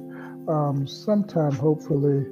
Um, 0.48 0.86
sometime, 0.86 1.52
hopefully, 1.52 2.24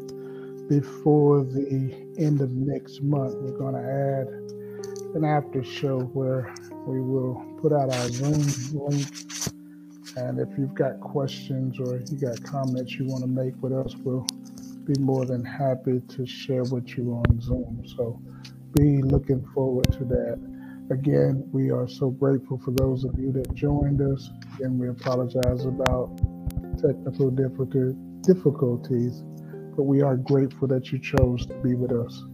before 0.68 1.44
the 1.44 1.94
end 2.18 2.40
of 2.40 2.50
next 2.52 3.02
month, 3.02 3.34
we're 3.36 3.58
going 3.58 3.74
to 3.74 3.80
add 3.80 4.28
an 5.16 5.24
after 5.24 5.64
show 5.64 6.00
where 6.00 6.54
we 6.86 7.00
will 7.00 7.42
put 7.60 7.72
out 7.72 7.92
our 7.92 8.08
Zoom 8.10 8.42
link. 8.72 9.06
And 10.16 10.38
if 10.38 10.48
you've 10.58 10.74
got 10.74 11.00
questions 11.00 11.78
or 11.80 12.02
you 12.10 12.18
got 12.18 12.42
comments 12.42 12.94
you 12.94 13.06
want 13.06 13.22
to 13.22 13.28
make 13.28 13.54
with 13.62 13.72
us, 13.72 13.94
we'll 14.04 14.26
be 14.84 14.98
more 15.00 15.24
than 15.24 15.44
happy 15.44 16.00
to 16.08 16.26
share 16.26 16.64
with 16.64 16.88
you 16.96 17.12
on 17.12 17.40
Zoom. 17.40 17.82
So 17.96 18.20
be 18.74 19.02
looking 19.02 19.44
forward 19.54 19.90
to 19.92 20.04
that. 20.04 20.38
Again, 20.90 21.48
we 21.52 21.70
are 21.70 21.88
so 21.88 22.10
grateful 22.10 22.58
for 22.58 22.72
those 22.72 23.04
of 23.04 23.18
you 23.18 23.32
that 23.32 23.54
joined 23.54 24.00
us. 24.00 24.30
and 24.60 24.78
we 24.78 24.88
apologize 24.88 25.64
about 25.66 26.10
technical 26.78 27.30
difficulties, 28.22 29.22
but 29.76 29.84
we 29.84 30.02
are 30.02 30.16
grateful 30.16 30.68
that 30.68 30.92
you 30.92 30.98
chose 30.98 31.46
to 31.46 31.54
be 31.62 31.74
with 31.74 31.92
us. 31.92 32.24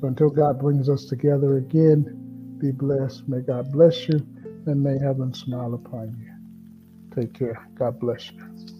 So 0.00 0.08
until 0.08 0.30
God 0.30 0.60
brings 0.60 0.88
us 0.88 1.06
together 1.06 1.56
again, 1.58 2.56
be 2.58 2.70
blessed. 2.72 3.28
May 3.28 3.40
God 3.40 3.72
bless 3.72 4.08
you 4.08 4.26
and 4.66 4.82
may 4.82 4.98
heaven 4.98 5.34
smile 5.34 5.74
upon 5.74 6.16
you. 6.20 6.32
Take 7.14 7.34
care. 7.34 7.66
God 7.74 7.98
bless 8.00 8.30
you. 8.30 8.71